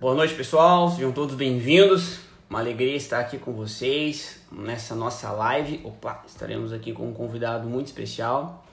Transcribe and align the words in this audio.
Boa 0.00 0.14
noite, 0.14 0.32
pessoal. 0.36 0.88
Sejam 0.88 1.10
todos 1.10 1.34
bem-vindos. 1.34 2.20
Uma 2.48 2.60
alegria 2.60 2.94
estar 2.94 3.18
aqui 3.18 3.36
com 3.36 3.52
vocês 3.52 4.40
nessa 4.52 4.94
nossa 4.94 5.32
live. 5.32 5.80
Opa, 5.82 6.22
estaremos 6.24 6.72
aqui 6.72 6.92
com 6.92 7.08
um 7.08 7.12
convidado 7.12 7.68
muito 7.68 7.86
especial, 7.86 8.64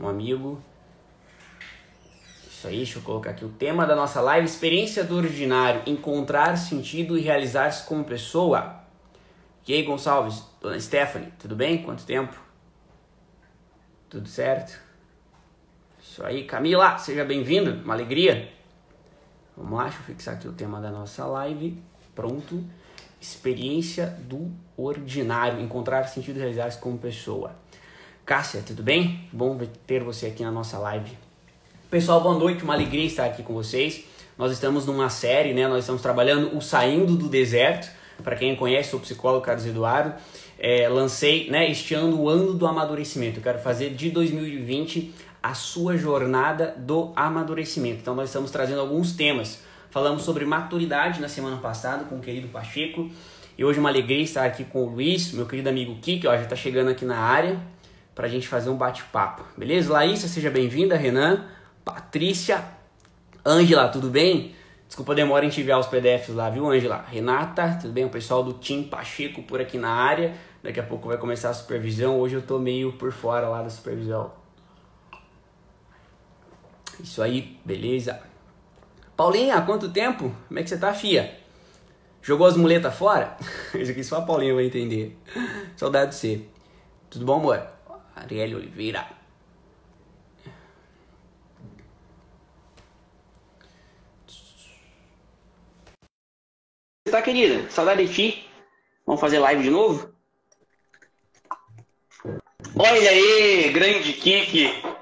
um 0.00 0.08
amigo. 0.08 0.58
Isso 2.48 2.66
aí, 2.66 2.78
deixa 2.78 2.98
eu 2.98 3.02
colocar 3.02 3.32
aqui 3.32 3.44
o 3.44 3.50
tema 3.50 3.84
da 3.84 3.94
nossa 3.94 4.22
live: 4.22 4.46
Experiência 4.46 5.04
do 5.04 5.18
Ordinário, 5.18 5.82
encontrar 5.84 6.56
sentido 6.56 7.18
e 7.18 7.20
realizar-se 7.20 7.86
como 7.86 8.02
pessoa. 8.02 8.76
E 9.68 9.74
aí, 9.74 9.82
Gonçalves, 9.82 10.44
dona 10.62 10.80
Stephanie, 10.80 11.30
tudo 11.38 11.54
bem? 11.54 11.82
Quanto 11.82 12.06
tempo? 12.06 12.40
Tudo 14.08 14.26
certo? 14.26 14.80
Isso 16.02 16.24
aí, 16.24 16.44
Camila, 16.44 16.96
seja 16.96 17.22
bem-vinda, 17.22 17.82
uma 17.84 17.92
alegria. 17.92 18.63
Vamos 19.56 19.78
lá, 19.78 19.84
deixa 19.84 19.98
eu 19.98 20.04
fixar 20.04 20.34
aqui 20.34 20.48
o 20.48 20.52
tema 20.52 20.80
da 20.80 20.90
nossa 20.90 21.24
live. 21.26 21.80
Pronto. 22.12 22.64
Experiência 23.20 24.06
do 24.28 24.50
ordinário. 24.76 25.60
Encontrar 25.60 26.04
sentido 26.08 26.38
realizar-se 26.38 26.78
como 26.78 26.98
pessoa. 26.98 27.54
Cássia, 28.26 28.62
tudo 28.66 28.82
bem? 28.82 29.28
Bom 29.32 29.56
ter 29.86 30.02
você 30.02 30.26
aqui 30.26 30.42
na 30.42 30.50
nossa 30.50 30.76
live. 30.78 31.16
Pessoal, 31.88 32.20
boa 32.20 32.36
noite. 32.36 32.64
Uma 32.64 32.74
alegria 32.74 33.04
estar 33.04 33.26
aqui 33.26 33.44
com 33.44 33.54
vocês. 33.54 34.04
Nós 34.36 34.50
estamos 34.50 34.86
numa 34.86 35.08
série, 35.08 35.54
né? 35.54 35.68
Nós 35.68 35.80
estamos 35.80 36.02
trabalhando 36.02 36.56
o 36.56 36.60
Saindo 36.60 37.16
do 37.16 37.28
Deserto. 37.28 37.88
Para 38.24 38.34
quem 38.34 38.56
conhece, 38.56 38.90
sou 38.90 38.98
psicólogo 38.98 39.44
Carlos 39.44 39.66
Eduardo. 39.66 40.14
É, 40.58 40.88
lancei 40.88 41.48
né, 41.48 41.70
este 41.70 41.94
ano 41.94 42.20
o 42.20 42.28
ano 42.28 42.54
do 42.54 42.66
amadurecimento. 42.66 43.38
Eu 43.38 43.42
quero 43.42 43.60
fazer 43.60 43.90
de 43.90 44.10
2020 44.10 45.14
a 45.44 45.52
sua 45.52 45.98
jornada 45.98 46.74
do 46.78 47.12
amadurecimento. 47.14 47.98
Então 48.00 48.14
nós 48.14 48.30
estamos 48.30 48.50
trazendo 48.50 48.80
alguns 48.80 49.12
temas. 49.12 49.62
Falamos 49.90 50.22
sobre 50.22 50.46
maturidade 50.46 51.20
na 51.20 51.28
semana 51.28 51.58
passada 51.58 52.04
com 52.04 52.16
o 52.16 52.20
querido 52.20 52.48
Pacheco. 52.48 53.10
E 53.58 53.62
hoje 53.62 53.78
é 53.78 53.80
uma 53.80 53.90
alegria 53.90 54.22
estar 54.22 54.46
aqui 54.46 54.64
com 54.64 54.86
o 54.86 54.88
Luiz, 54.88 55.32
meu 55.32 55.44
querido 55.44 55.68
amigo 55.68 55.96
Kiki, 55.96 56.26
ó, 56.26 56.34
já 56.34 56.44
está 56.44 56.56
chegando 56.56 56.88
aqui 56.88 57.04
na 57.04 57.18
área 57.18 57.60
para 58.14 58.26
a 58.26 58.30
gente 58.30 58.48
fazer 58.48 58.70
um 58.70 58.76
bate-papo. 58.76 59.44
Beleza? 59.54 59.92
Laísa, 59.92 60.28
seja 60.28 60.50
bem-vinda. 60.50 60.96
Renan, 60.96 61.44
Patrícia, 61.84 62.64
Ângela, 63.44 63.88
tudo 63.88 64.08
bem? 64.08 64.54
Desculpa 64.86 65.12
a 65.12 65.14
demora 65.14 65.44
em 65.44 65.50
te 65.50 65.60
enviar 65.60 65.78
os 65.78 65.86
PDFs 65.88 66.34
lá, 66.34 66.48
viu, 66.48 66.66
Ângela? 66.66 67.04
Renata, 67.06 67.80
tudo 67.82 67.92
bem? 67.92 68.06
O 68.06 68.10
pessoal 68.10 68.42
do 68.42 68.54
Tim 68.54 68.84
Pacheco 68.84 69.42
por 69.42 69.60
aqui 69.60 69.76
na 69.76 69.90
área. 69.90 70.32
Daqui 70.62 70.80
a 70.80 70.84
pouco 70.84 71.08
vai 71.08 71.18
começar 71.18 71.50
a 71.50 71.54
supervisão. 71.54 72.18
Hoje 72.18 72.34
eu 72.34 72.42
tô 72.42 72.58
meio 72.58 72.94
por 72.94 73.12
fora 73.12 73.46
lá 73.46 73.60
da 73.60 73.68
supervisão. 73.68 74.43
Isso 77.02 77.22
aí, 77.22 77.58
beleza. 77.64 78.22
Paulinha, 79.16 79.56
há 79.56 79.62
quanto 79.62 79.90
tempo? 79.90 80.34
Como 80.48 80.58
é 80.58 80.62
que 80.62 80.68
você 80.68 80.78
tá, 80.78 80.92
fia? 80.92 81.38
Jogou 82.22 82.46
as 82.46 82.56
muletas 82.56 82.94
fora? 82.94 83.36
Isso 83.74 83.90
aqui 83.90 84.02
só 84.02 84.18
a 84.18 84.22
Paulinha 84.22 84.54
vai 84.54 84.66
entender. 84.66 85.16
Saudade 85.76 86.12
de 86.12 86.16
você. 86.16 86.44
Tudo 87.10 87.24
bom, 87.24 87.36
amor? 87.36 87.66
Arielle 88.16 88.54
Oliveira. 88.54 89.06
Tá, 97.10 97.22
querida? 97.22 97.70
Saudade 97.70 98.06
de 98.06 98.12
ti. 98.12 98.48
Vamos 99.06 99.20
fazer 99.20 99.38
live 99.38 99.62
de 99.62 99.70
novo? 99.70 100.12
Olha 102.76 103.10
aí, 103.10 103.70
grande 103.70 104.12
Kiki. 104.14 104.93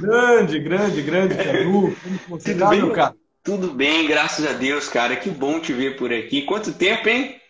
Grande, 0.00 0.58
grande, 0.58 1.02
grande, 1.02 1.34
Cadu. 1.36 1.96
Como 2.02 2.18
você 2.28 2.54
tá, 2.54 2.70
meu 2.70 2.92
cara? 2.92 3.14
Tudo 3.42 3.72
bem, 3.72 4.06
graças 4.06 4.46
a 4.46 4.52
Deus, 4.52 4.88
cara. 4.88 5.16
Que 5.16 5.30
bom 5.30 5.60
te 5.60 5.72
ver 5.72 5.96
por 5.96 6.12
aqui. 6.12 6.42
Quanto 6.42 6.72
tempo, 6.72 7.08
hein? 7.08 7.40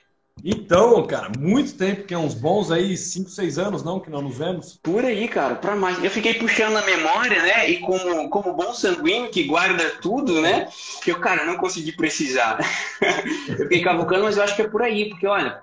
Então, 0.42 1.06
cara, 1.06 1.30
muito 1.38 1.78
tempo, 1.78 2.02
que 2.02 2.12
é 2.12 2.18
uns 2.18 2.34
bons 2.34 2.70
aí, 2.72 2.96
5, 2.96 3.30
6 3.30 3.58
anos, 3.58 3.84
não, 3.84 4.00
que 4.00 4.10
não 4.10 4.20
nos 4.20 4.36
vemos. 4.36 4.78
Por 4.82 5.04
aí, 5.04 5.28
cara, 5.28 5.54
pra 5.54 5.76
mais. 5.76 6.02
Eu 6.02 6.10
fiquei 6.10 6.34
puxando 6.34 6.76
a 6.76 6.84
memória, 6.84 7.40
né? 7.40 7.70
E 7.70 7.78
como, 7.78 8.28
como 8.28 8.52
bom 8.52 8.74
sanguíneo 8.74 9.30
que 9.30 9.44
guarda 9.44 9.90
tudo, 10.02 10.42
né? 10.42 10.68
Que 11.02 11.12
eu, 11.12 11.20
cara, 11.20 11.44
não 11.44 11.56
consegui 11.56 11.92
precisar. 11.92 12.58
eu 13.48 13.56
fiquei 13.58 13.80
cavucando, 13.80 14.24
mas 14.24 14.36
eu 14.36 14.42
acho 14.42 14.56
que 14.56 14.62
é 14.62 14.68
por 14.68 14.82
aí, 14.82 15.08
porque, 15.08 15.26
olha, 15.26 15.62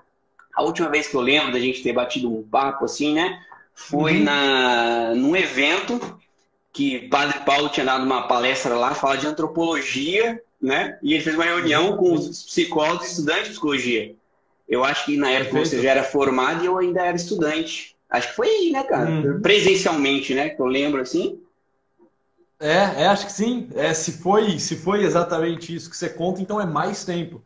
a 0.54 0.62
última 0.62 0.88
vez 0.88 1.06
que 1.06 1.14
eu 1.14 1.20
lembro 1.20 1.52
da 1.52 1.60
gente 1.60 1.82
ter 1.82 1.92
batido 1.92 2.34
um 2.34 2.42
papo 2.42 2.86
assim, 2.86 3.14
né? 3.14 3.40
Foi 3.74 4.16
uhum. 4.16 4.24
na, 4.24 5.14
num 5.14 5.36
evento 5.36 6.18
que 6.72 7.08
Padre 7.08 7.40
Paulo 7.40 7.68
tinha 7.68 7.84
dado 7.84 8.04
uma 8.04 8.26
palestra 8.26 8.74
lá, 8.74 8.94
fala 8.94 9.16
de 9.16 9.26
antropologia, 9.26 10.40
né? 10.60 10.98
E 11.02 11.12
ele 11.12 11.22
fez 11.22 11.34
uma 11.34 11.44
reunião 11.44 11.96
com 11.96 12.14
os 12.14 12.44
psicólogos 12.44 13.06
e 13.06 13.10
estudantes 13.10 13.44
de 13.44 13.50
psicologia. 13.50 14.14
Eu 14.68 14.82
acho 14.82 15.04
que 15.04 15.16
na 15.16 15.30
época 15.30 15.56
Perfeito. 15.56 15.68
você 15.68 15.82
já 15.82 15.90
era 15.90 16.02
formado 16.02 16.62
e 16.62 16.66
eu 16.66 16.78
ainda 16.78 17.02
era 17.02 17.16
estudante. 17.16 17.94
Acho 18.08 18.28
que 18.28 18.36
foi 18.36 18.48
aí, 18.48 18.70
né, 18.70 18.82
cara? 18.84 19.10
Uhum. 19.10 19.42
Presencialmente, 19.42 20.34
né? 20.34 20.50
Que 20.50 20.62
eu 20.62 20.66
lembro 20.66 21.00
assim. 21.00 21.38
É, 22.58 23.02
é, 23.02 23.06
acho 23.06 23.26
que 23.26 23.32
sim. 23.32 23.68
É, 23.74 23.92
se 23.92 24.12
foi, 24.12 24.58
se 24.58 24.76
foi 24.76 25.02
exatamente 25.02 25.74
isso 25.74 25.90
que 25.90 25.96
você 25.96 26.08
conta, 26.08 26.40
então 26.40 26.60
é 26.60 26.64
mais 26.64 27.04
tempo. 27.04 27.42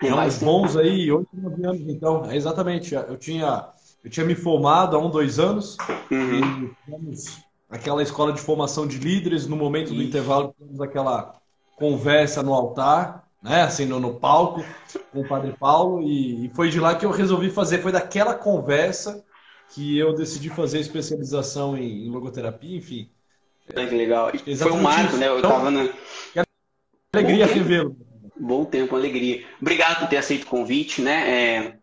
É, 0.00 0.06
é 0.06 0.10
mais 0.10 0.36
uns 0.36 0.42
bons 0.42 0.76
aí, 0.76 1.10
oito, 1.10 1.28
nove 1.32 1.64
anos, 1.66 1.82
então. 1.88 2.30
É 2.30 2.36
exatamente. 2.36 2.94
Eu 2.94 3.16
tinha, 3.16 3.66
eu 4.02 4.10
tinha 4.10 4.24
me 4.24 4.34
formado 4.34 4.96
há 4.96 4.98
um, 4.98 5.10
dois 5.10 5.38
anos. 5.38 5.76
Uhum. 6.10 6.70
E 6.70 6.84
tivemos 6.84 7.42
aquela 7.72 8.02
escola 8.02 8.32
de 8.32 8.40
formação 8.40 8.86
de 8.86 8.98
líderes, 8.98 9.46
no 9.46 9.56
momento 9.56 9.86
Isso. 9.86 9.94
do 9.94 10.02
intervalo, 10.02 10.54
temos 10.58 10.80
aquela 10.80 11.40
conversa 11.76 12.42
no 12.42 12.52
altar, 12.52 13.26
né? 13.42 13.62
Assim, 13.62 13.86
no, 13.86 13.98
no 13.98 14.14
palco, 14.14 14.62
com 15.10 15.22
o 15.22 15.26
Padre 15.26 15.54
Paulo, 15.58 16.02
e, 16.02 16.46
e, 16.46 16.50
foi 16.54 16.68
de 16.68 16.78
lá 16.78 16.94
que 16.94 17.06
eu 17.06 17.10
resolvi 17.10 17.50
fazer, 17.50 17.80
foi 17.80 17.90
daquela 17.90 18.34
conversa 18.34 19.24
que 19.74 19.98
eu 19.98 20.14
decidi 20.14 20.50
fazer 20.50 20.80
especialização 20.80 21.76
em, 21.76 22.06
em 22.06 22.10
logoterapia, 22.10 22.76
enfim. 22.76 23.10
Que 23.66 23.96
legal. 23.96 24.30
Foi 24.58 24.72
um 24.72 24.82
marco, 24.82 25.16
né? 25.16 25.28
Eu 25.28 25.38
então, 25.38 25.50
tava 25.50 25.70
na. 25.70 25.88
Alegria 27.14 27.46
revê-lo. 27.46 27.96
Bom 28.38 28.64
tempo, 28.64 28.94
alegria. 28.94 29.44
Obrigado 29.60 30.00
por 30.00 30.08
ter 30.08 30.18
aceito 30.18 30.44
o 30.44 30.46
convite, 30.46 31.00
né? 31.00 31.30
É, 31.30 31.76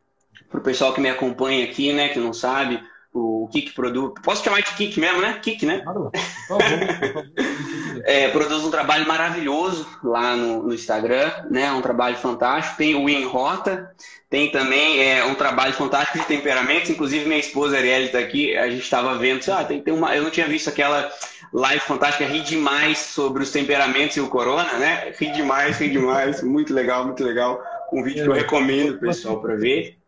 para 0.50 0.60
o 0.60 0.64
pessoal 0.64 0.94
que 0.94 1.02
me 1.02 1.10
acompanha 1.10 1.64
aqui, 1.66 1.94
né, 1.94 2.10
que 2.10 2.20
não 2.20 2.34
sabe, 2.34 2.84
o 3.20 3.48
Kik 3.52 3.74
produz. 3.74 4.14
Posso 4.24 4.44
chamar 4.44 4.62
de 4.62 4.72
Kik 4.74 5.00
mesmo, 5.00 5.22
né? 5.22 5.40
Kik, 5.42 5.66
né? 5.66 5.80
Claro. 5.80 6.12
é, 8.06 8.30
produz 8.30 8.64
um 8.64 8.72
trabalho 8.72 9.08
maravilhoso 9.08 9.88
lá 10.04 10.36
no, 10.36 10.64
no, 10.64 10.74
Instagram, 10.74 11.32
né? 11.50 11.72
Um 11.72 11.82
trabalho 11.82 12.18
fantástico. 12.18 12.78
Tem 12.78 12.96
o 12.96 13.06
Win 13.06 13.26
Rota, 13.26 13.92
tem 14.30 14.52
também 14.52 15.02
é, 15.04 15.24
um 15.26 15.36
trabalho 15.36 15.74
fantástico 15.74 16.20
de 16.20 16.26
temperamentos. 16.26 16.90
Inclusive, 16.90 17.26
minha 17.26 17.40
esposa 17.40 17.78
Arielle 17.78 18.06
está 18.06 18.20
aqui, 18.20 18.56
a 18.56 18.70
gente 18.70 18.84
estava 18.84 19.18
vendo. 19.18 19.44
Ah, 19.52 19.64
tem, 19.64 19.82
tem 19.82 19.94
uma... 19.94 20.16
Eu 20.16 20.24
não 20.24 20.32
tinha 20.32 20.48
visto 20.48 20.70
aquela 20.70 21.12
live 21.54 21.82
fantástica, 21.82 22.26
ri 22.26 22.42
demais 22.42 23.00
sobre 23.00 23.44
os 23.44 23.52
temperamentos 23.52 24.16
e 24.18 24.22
o 24.22 24.30
corona, 24.30 24.74
né? 24.74 25.14
Ri 25.18 25.32
demais, 25.32 25.78
ri 25.80 25.90
demais. 25.90 26.42
Muito 26.42 26.74
legal, 26.74 27.06
muito 27.06 27.24
legal. 27.24 27.62
Um 27.92 28.04
vídeo 28.04 28.24
que 28.24 28.30
eu 28.30 28.34
recomendo, 28.34 29.00
pessoal, 29.00 29.42
para 29.42 29.56
ver. 29.56 29.99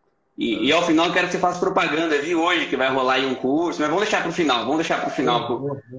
E, 0.42 0.66
e, 0.66 0.72
ao 0.72 0.82
final 0.82 1.06
eu 1.06 1.12
quero 1.12 1.28
que 1.28 1.34
você 1.34 1.38
faça 1.38 1.60
propaganda, 1.60 2.20
viu? 2.20 2.42
Hoje 2.42 2.66
que 2.66 2.76
vai 2.76 2.92
rolar 2.92 3.14
aí 3.14 3.26
um 3.26 3.36
curso, 3.36 3.80
mas 3.80 3.88
vamos 3.88 4.02
deixar 4.02 4.22
para 4.22 4.30
o 4.30 4.32
final, 4.32 4.62
vamos 4.62 4.78
deixar 4.78 5.00
para 5.00 5.08
o 5.08 5.12
final, 5.12 5.46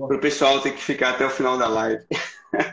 para 0.05 0.17
o 0.17 0.19
pessoal 0.19 0.59
ter 0.59 0.71
que 0.71 0.81
ficar 0.81 1.11
até 1.11 1.25
o 1.25 1.29
final 1.29 1.57
da 1.57 1.69
live. 1.69 2.03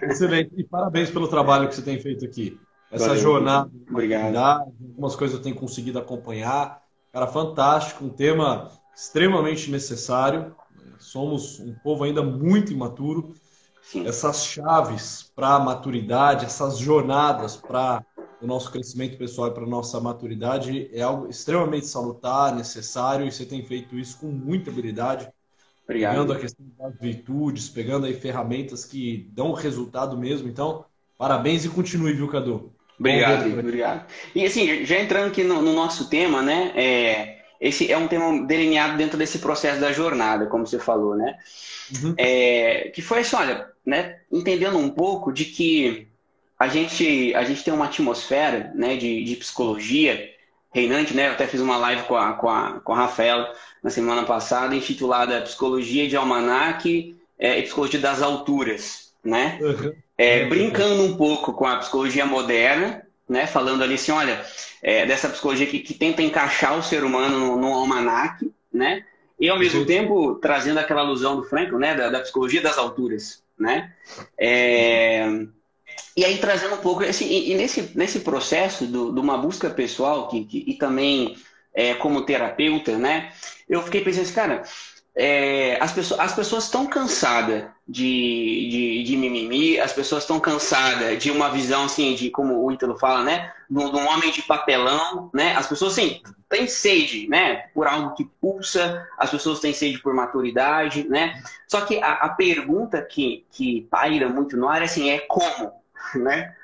Excelente, 0.03 0.51
e 0.57 0.65
parabéns 0.65 1.13
pelo 1.13 1.29
trabalho 1.29 1.69
que 1.69 1.77
você 1.77 1.83
tem 1.83 2.01
feito 2.01 2.25
aqui. 2.25 2.59
Essa 2.91 3.07
Valeu, 3.07 3.23
jornada, 3.23 3.71
obrigado. 3.89 4.37
algumas 4.37 5.15
coisas 5.15 5.37
eu 5.37 5.43
tenho 5.45 5.55
conseguido 5.55 6.01
acompanhar. 6.01 6.83
Cara, 7.13 7.29
fantástico, 7.29 8.05
um 8.05 8.11
tema 8.11 8.69
extremamente 8.93 9.71
necessário. 9.71 10.57
Somos 10.99 11.61
um 11.61 11.73
povo 11.85 12.03
ainda 12.03 12.21
muito 12.21 12.73
imaturo. 12.73 13.33
Sim. 13.81 14.09
Essas 14.09 14.45
chaves 14.45 15.31
para 15.37 15.55
a 15.55 15.61
maturidade, 15.61 16.47
essas 16.47 16.79
jornadas 16.79 17.57
para 17.57 18.05
o 18.41 18.47
nosso 18.47 18.71
crescimento 18.71 19.17
pessoal 19.19 19.49
e 19.49 19.55
para 19.55 19.65
a 19.65 19.69
nossa 19.69 20.01
maturidade 20.01 20.91
é 20.93 21.03
algo 21.03 21.29
extremamente 21.29 21.87
salutar, 21.87 22.55
necessário, 22.55 23.27
e 23.27 23.33
você 23.33 23.45
tem 23.45 23.63
feito 23.65 23.99
isso 23.99 24.19
com 24.19 24.27
muita 24.27 24.71
habilidade. 24.71 25.29
Obrigado. 25.85 26.13
Pegando 26.13 26.33
a 26.33 26.39
questão 26.39 26.67
das 26.79 26.95
virtudes, 26.99 27.69
pegando 27.69 28.07
aí 28.07 28.15
ferramentas 28.15 28.85
que 28.85 29.29
dão 29.33 29.53
resultado 29.53 30.17
mesmo. 30.17 30.49
Então, 30.49 30.85
parabéns 31.19 31.65
e 31.65 31.69
continue, 31.69 32.13
viu, 32.13 32.29
Cadu? 32.29 32.73
Obrigado, 32.99 33.59
obrigado. 33.59 34.07
E 34.35 34.45
assim, 34.45 34.85
já 34.85 35.01
entrando 35.01 35.29
aqui 35.29 35.43
no, 35.43 35.61
no 35.63 35.73
nosso 35.73 36.09
tema, 36.09 36.43
né? 36.43 36.73
É, 36.77 37.41
esse 37.61 37.91
é 37.91 37.97
um 37.97 38.07
tema 38.07 38.47
delineado 38.47 38.97
dentro 38.97 39.19
desse 39.19 39.39
processo 39.39 39.81
da 39.81 39.93
jornada, 39.93 40.47
como 40.47 40.67
você 40.67 40.79
falou, 40.79 41.17
né? 41.17 41.39
Uhum. 42.03 42.15
É, 42.17 42.91
que 42.95 43.03
foi 43.03 43.21
assim, 43.21 43.37
olha, 43.37 43.69
né, 43.85 44.21
entendendo 44.31 44.79
um 44.79 44.91
pouco 44.91 45.33
de 45.33 45.47
que 45.47 46.10
a 46.61 46.69
gente, 46.69 47.35
a 47.35 47.43
gente 47.43 47.65
tem 47.65 47.73
uma 47.73 47.87
atmosfera 47.87 48.71
né, 48.75 48.95
de, 48.95 49.25
de 49.25 49.35
psicologia 49.37 50.31
reinante, 50.71 51.15
né? 51.15 51.29
Eu 51.29 51.33
até 51.33 51.47
fiz 51.47 51.59
uma 51.59 51.79
live 51.79 52.03
com 52.03 52.15
a, 52.15 52.35
com 52.35 52.51
a, 52.51 52.81
com 52.81 52.93
a 52.93 52.97
Rafaela 52.97 53.51
na 53.83 53.89
semana 53.89 54.25
passada, 54.25 54.75
intitulada 54.75 55.41
Psicologia 55.41 56.07
de 56.07 56.17
Almanac 56.17 57.17
é, 57.39 57.59
e 57.59 57.63
Psicologia 57.63 57.99
das 57.99 58.21
Alturas, 58.21 59.11
né? 59.25 59.59
Uhum. 59.63 59.95
É, 60.19 60.45
brincando 60.45 61.03
um 61.03 61.17
pouco 61.17 61.55
com 61.55 61.67
a 61.67 61.77
psicologia 61.77 62.27
moderna, 62.27 63.07
né? 63.27 63.47
Falando 63.47 63.83
ali 63.83 63.95
assim, 63.95 64.13
olha, 64.13 64.45
é, 64.83 65.07
dessa 65.07 65.31
psicologia 65.31 65.67
que, 65.67 65.79
que, 65.79 65.95
tenta 65.95 66.21
encaixar 66.21 66.79
o 66.79 66.83
ser 66.83 67.05
humano 67.05 67.39
no, 67.39 67.57
no 67.57 67.73
almanac, 67.73 68.53
né? 68.71 69.03
E 69.41 69.49
ao 69.49 69.59
mesmo 69.59 69.81
Sim. 69.81 69.87
tempo 69.87 70.35
trazendo 70.35 70.79
aquela 70.79 71.01
alusão 71.01 71.37
do 71.37 71.43
Franklin, 71.43 71.79
né? 71.79 71.95
Da, 71.95 72.11
da 72.11 72.21
psicologia 72.21 72.61
das 72.61 72.77
alturas, 72.77 73.43
né? 73.59 73.95
É... 74.37 75.27
E 76.17 76.25
aí 76.25 76.39
trazendo 76.39 76.75
um 76.75 76.79
pouco, 76.79 77.05
assim, 77.05 77.27
e, 77.27 77.55
nesse, 77.55 77.97
nesse 77.97 78.21
processo 78.21 78.87
do, 78.87 79.13
de 79.13 79.21
uma 79.21 79.39
busca 79.39 79.71
pessoal 79.71 80.29
que, 80.29 80.45
que 80.45 80.65
e 80.67 80.75
também 80.75 81.37
é, 81.75 81.95
como 81.95 82.25
terapeuta, 82.25 82.97
né? 82.99 83.33
Eu 83.69 83.83
fiquei 83.83 84.03
pensando 84.03 84.23
assim, 84.23 84.35
cara, 84.35 84.63
é, 85.15 85.77
as, 85.81 85.93
pessoas, 85.93 86.21
as 86.21 86.35
pessoas 86.35 86.65
estão 86.65 86.87
cansadas 86.87 87.65
de, 87.87 88.69
de, 88.71 89.03
de, 89.03 89.17
mimimi, 89.17 89.79
as 89.79 89.93
pessoas 89.93 90.23
estão 90.23 90.39
cansadas 90.39 91.19
de 91.19 91.31
uma 91.31 91.51
visão 91.51 91.85
assim, 91.85 92.15
de 92.15 92.31
como 92.31 92.65
o 92.65 92.73
Ítalo 92.73 92.99
fala, 92.99 93.25
né? 93.25 93.53
De, 93.69 93.79
um 93.79 94.09
homem 94.09 94.31
de 94.31 94.43
papelão, 94.43 95.31
né? 95.35 95.55
As 95.57 95.67
pessoas, 95.67 95.93
assim, 95.93 96.23
têm 96.49 96.67
sede, 96.67 97.29
né? 97.29 97.69
Por 97.75 97.87
algo 97.87 98.15
que 98.15 98.25
pulsa, 98.41 99.07
as 99.19 99.31
pessoas 99.31 99.61
têm 99.61 99.73
sede 99.73 99.99
por 99.99 100.15
maturidade, 100.15 101.09
né? 101.09 101.43
Só 101.67 101.81
que 101.83 101.99
a, 102.03 102.13
a 102.13 102.29
pergunta 102.31 103.03
que, 103.03 103.45
que 103.51 103.87
paira 103.91 104.29
muito 104.29 104.57
no 104.57 104.69
ar 104.69 104.83
é 104.83 104.85
assim, 104.85 105.11
é 105.11 105.19
como, 105.19 105.73
né? 106.15 106.55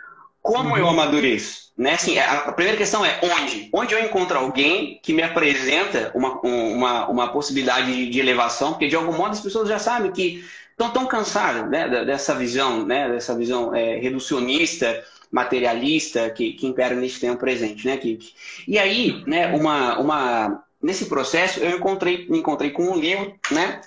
Como 0.42 0.70
uhum. 0.70 0.76
eu 0.76 0.88
amadureço? 0.88 1.72
Né? 1.76 1.94
Assim, 1.94 2.18
a 2.18 2.52
primeira 2.52 2.78
questão 2.78 3.04
é 3.04 3.18
onde? 3.22 3.68
Onde 3.72 3.94
eu 3.94 4.02
encontro 4.02 4.38
alguém 4.38 4.98
que 5.02 5.12
me 5.12 5.22
apresenta 5.22 6.10
uma, 6.14 6.40
uma, 6.40 7.08
uma 7.08 7.32
possibilidade 7.32 8.08
de 8.08 8.20
elevação? 8.20 8.70
Porque, 8.70 8.88
de 8.88 8.96
algum 8.96 9.12
modo, 9.12 9.32
as 9.32 9.40
pessoas 9.40 9.68
já 9.68 9.78
sabem 9.78 10.12
que 10.12 10.44
estão 10.70 10.90
tão 10.90 11.06
cansadas 11.06 11.68
né, 11.68 12.04
dessa 12.04 12.34
visão, 12.34 12.86
né, 12.86 13.10
dessa 13.10 13.34
visão 13.34 13.74
é, 13.74 13.96
reducionista, 13.96 15.04
materialista 15.30 16.30
que, 16.30 16.52
que 16.52 16.66
impera 16.66 16.94
nesse 16.94 17.18
tempo 17.18 17.38
presente. 17.38 17.86
Né, 17.86 17.96
que, 17.96 18.18
e 18.68 18.78
aí, 18.78 19.22
né, 19.26 19.48
uma, 19.48 19.98
uma, 19.98 20.64
nesse 20.80 21.06
processo, 21.06 21.60
eu 21.60 21.76
encontrei, 21.76 22.26
me 22.28 22.38
encontrei 22.38 22.70
com 22.70 22.84
um 22.84 22.96
livro, 22.96 23.34
né, 23.50 23.80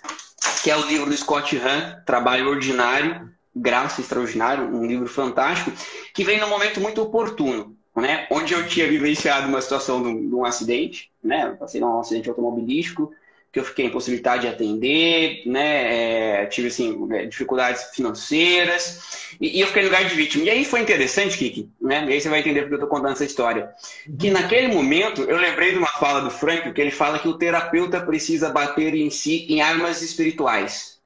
que 0.62 0.70
é 0.70 0.76
o 0.76 0.86
livro 0.86 1.10
do 1.10 1.18
Scott 1.18 1.58
Hahn, 1.58 2.04
Trabalho 2.06 2.50
Ordinário, 2.50 3.32
Graça 3.56 4.02
Extraordinária, 4.02 4.64
um 4.64 4.86
livro 4.86 5.08
fantástico, 5.08 5.72
que 6.14 6.24
vem 6.24 6.40
num 6.40 6.50
momento 6.50 6.80
muito 6.80 7.02
oportuno, 7.02 7.76
né? 7.96 8.28
Onde 8.30 8.54
eu 8.54 8.68
tinha 8.68 8.88
vivenciado 8.88 9.48
uma 9.48 9.62
situação 9.62 10.02
de 10.02 10.08
um, 10.08 10.30
de 10.30 10.36
um 10.36 10.46
acidente, 10.46 11.12
né? 11.24 11.56
Passei 11.60 11.82
num 11.82 12.00
acidente 12.00 12.30
automobilístico, 12.30 13.12
que 13.52 13.60
eu 13.60 13.64
fiquei 13.66 13.86
impossibilitado 13.86 14.42
de 14.42 14.48
atender, 14.48 15.42
né? 15.46 16.42
É, 16.42 16.46
tive 16.46 16.68
assim, 16.68 17.08
é, 17.12 17.26
dificuldades 17.26 17.84
financeiras 17.96 19.36
e, 19.42 19.58
e, 19.58 19.62
eu 19.62 19.68
fiquei 19.68 19.82
no 19.82 19.90
lugar 19.90 20.06
de 20.06 20.16
vítima. 20.16 20.44
E 20.44 20.50
aí 20.50 20.64
foi 20.64 20.82
interessante, 20.82 21.38
Kiki, 21.38 21.68
né? 21.82 22.06
E 22.08 22.14
aí 22.14 22.22
você 22.22 22.30
vai 22.30 22.40
entender 22.40 22.62
porque 22.62 22.76
eu 22.76 22.78
estou 22.78 22.90
contando 22.90 23.14
essa 23.14 23.26
história. 23.26 23.72
Que 24.20 24.30
naquele 24.30 24.68
momento 24.68 25.24
eu 25.24 25.38
lembrei 25.38 25.72
de 25.72 25.80
uma 25.80 25.88
fala 25.88 26.22
do 26.22 26.30
Frank, 26.30 26.72
que 26.72 26.82
ele 26.82 26.92
fala 26.92 27.18
que 27.18 27.28
o 27.28 27.38
terapeuta 27.38 28.00
precisa 28.00 28.50
bater 28.50 28.94
em 28.94 29.10
si 29.10 29.48
em 29.50 29.62
armas 29.62 30.04
espirituais. 30.04 30.99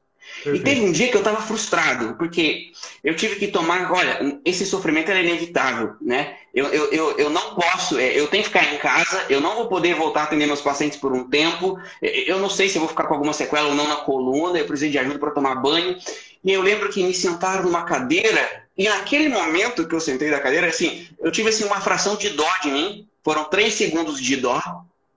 Perfeito. 0.44 0.58
E 0.58 0.60
teve 0.60 0.82
um 0.82 0.92
dia 0.92 1.08
que 1.08 1.16
eu 1.16 1.22
estava 1.22 1.42
frustrado, 1.42 2.16
porque 2.18 2.72
eu 3.02 3.16
tive 3.16 3.38
que 3.38 3.48
tomar, 3.48 3.90
olha, 3.92 4.40
esse 4.44 4.66
sofrimento 4.66 5.10
é 5.10 5.24
inevitável, 5.24 5.96
né? 6.02 6.36
Eu, 6.54 6.68
eu, 6.68 6.92
eu, 6.92 7.18
eu 7.18 7.30
não 7.30 7.56
posso, 7.56 7.98
é, 7.98 8.20
eu 8.20 8.28
tenho 8.28 8.44
que 8.44 8.50
ficar 8.50 8.74
em 8.74 8.78
casa, 8.78 9.26
eu 9.30 9.40
não 9.40 9.56
vou 9.56 9.68
poder 9.68 9.96
voltar 9.96 10.22
a 10.22 10.24
atender 10.26 10.46
meus 10.46 10.62
pacientes 10.62 10.98
por 10.98 11.14
um 11.14 11.30
tempo, 11.30 11.80
eu 12.02 12.40
não 12.40 12.50
sei 12.50 12.68
se 12.68 12.76
eu 12.76 12.82
vou 12.82 12.90
ficar 12.90 13.06
com 13.06 13.14
alguma 13.14 13.32
sequela 13.32 13.70
ou 13.70 13.76
não 13.76 13.88
na 13.88 13.96
coluna, 13.98 14.60
eu 14.60 14.66
preciso 14.66 14.92
de 14.92 15.00
ajuda 15.00 15.18
para 15.18 15.32
tomar 15.32 15.56
banho. 15.56 15.98
E 16.44 16.52
eu 16.52 16.62
lembro 16.62 16.90
que 16.90 17.04
me 17.04 17.14
sentaram 17.14 17.64
numa 17.64 17.84
cadeira, 17.84 18.66
e 18.78 18.90
naquele 18.90 19.30
momento 19.30 19.88
que 19.88 19.96
eu 19.96 20.02
sentei 20.02 20.30
da 20.30 20.42
cadeira, 20.42 20.68
assim, 20.68 21.08
eu 21.20 21.32
tive 21.32 21.50
assim, 21.50 21.64
uma 21.64 21.80
fração 21.80 22.18
de 22.18 22.30
dó 22.32 22.50
de 22.62 22.70
mim, 22.70 23.08
foram 23.24 23.46
três 23.46 23.76
segundos 23.76 24.20
de 24.20 24.36
dó, 24.36 24.62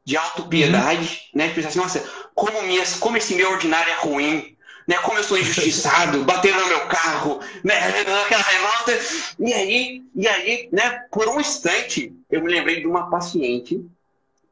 de 0.05 0.17
autopiedade, 0.17 1.21
uhum. 1.35 1.41
né? 1.41 1.49
Pensei 1.49 1.67
assim, 1.67 1.79
nossa, 1.81 2.05
como, 2.33 2.63
minhas, 2.63 2.95
como 2.95 3.17
esse 3.17 3.35
meu 3.35 3.51
ordinário 3.51 3.93
é 3.93 3.97
ruim, 3.97 4.56
né? 4.87 4.97
Como 4.99 5.19
eu 5.19 5.25
sou 5.25 5.39
injustiçado, 5.39 6.25
bateram 6.25 6.61
no 6.61 6.69
meu 6.69 6.87
carro, 6.87 7.41
né? 7.65 7.77
Aquela 7.89 8.43
revolta. 8.43 8.99
E 9.39 9.53
aí, 9.53 10.03
e 10.15 10.29
aí, 10.29 10.69
né? 10.73 11.05
Por 11.11 11.29
um 11.29 11.41
instante, 11.41 12.13
eu 12.31 12.43
me 12.43 12.51
lembrei 12.51 12.81
de 12.81 12.87
uma 12.87 13.11
paciente 13.11 13.85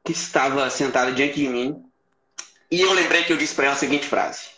que 0.05 0.13
estava 0.13 0.69
sentada 0.71 1.13
diante 1.13 1.35
de 1.35 1.49
mim 1.49 1.85
e 2.71 2.81
eu 2.81 2.93
lembrei 2.93 3.25
que 3.25 3.33
eu 3.33 3.37
disse 3.37 3.55
para 3.55 3.67
ela 3.67 3.75
a 3.75 3.79
seguinte 3.79 4.07
frase: 4.07 4.49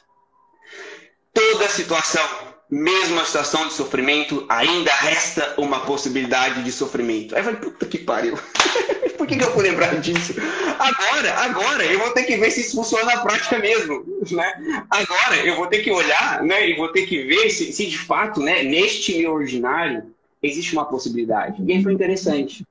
Toda 1.34 1.68
situação, 1.68 2.26
mesmo 2.70 3.20
a 3.20 3.24
situação 3.24 3.68
de 3.68 3.74
sofrimento, 3.74 4.44
ainda 4.48 4.92
resta 4.92 5.54
uma 5.56 5.80
possibilidade 5.80 6.62
de 6.62 6.72
sofrimento. 6.72 7.34
Aí 7.34 7.40
eu 7.40 7.44
falei, 7.44 7.60
puta 7.60 7.86
que 7.86 7.98
pariu. 7.98 8.36
Por 9.16 9.26
que, 9.26 9.36
que 9.36 9.44
eu 9.44 9.52
fui 9.52 9.62
lembrar 9.62 9.98
disso? 10.00 10.34
Agora, 10.78 11.32
agora, 11.34 11.84
eu 11.84 11.98
vou 11.98 12.10
ter 12.10 12.24
que 12.24 12.36
ver 12.36 12.50
se 12.50 12.60
isso 12.60 12.76
funciona 12.76 13.04
na 13.04 13.22
prática 13.22 13.58
mesmo. 13.58 14.04
Né? 14.30 14.84
Agora, 14.90 15.36
eu 15.36 15.56
vou 15.56 15.66
ter 15.68 15.78
que 15.78 15.90
olhar 15.90 16.42
né, 16.42 16.68
e 16.68 16.76
vou 16.76 16.88
ter 16.88 17.06
que 17.06 17.22
ver 17.22 17.48
se, 17.50 17.72
se 17.72 17.86
de 17.86 17.98
fato, 17.98 18.40
né, 18.40 18.62
neste 18.62 19.16
meu 19.18 19.32
ordinário, 19.32 20.12
existe 20.42 20.74
uma 20.74 20.84
possibilidade. 20.84 21.62
E 21.66 21.72
aí 21.72 21.82
foi 21.82 21.92
interessante. 21.92 22.64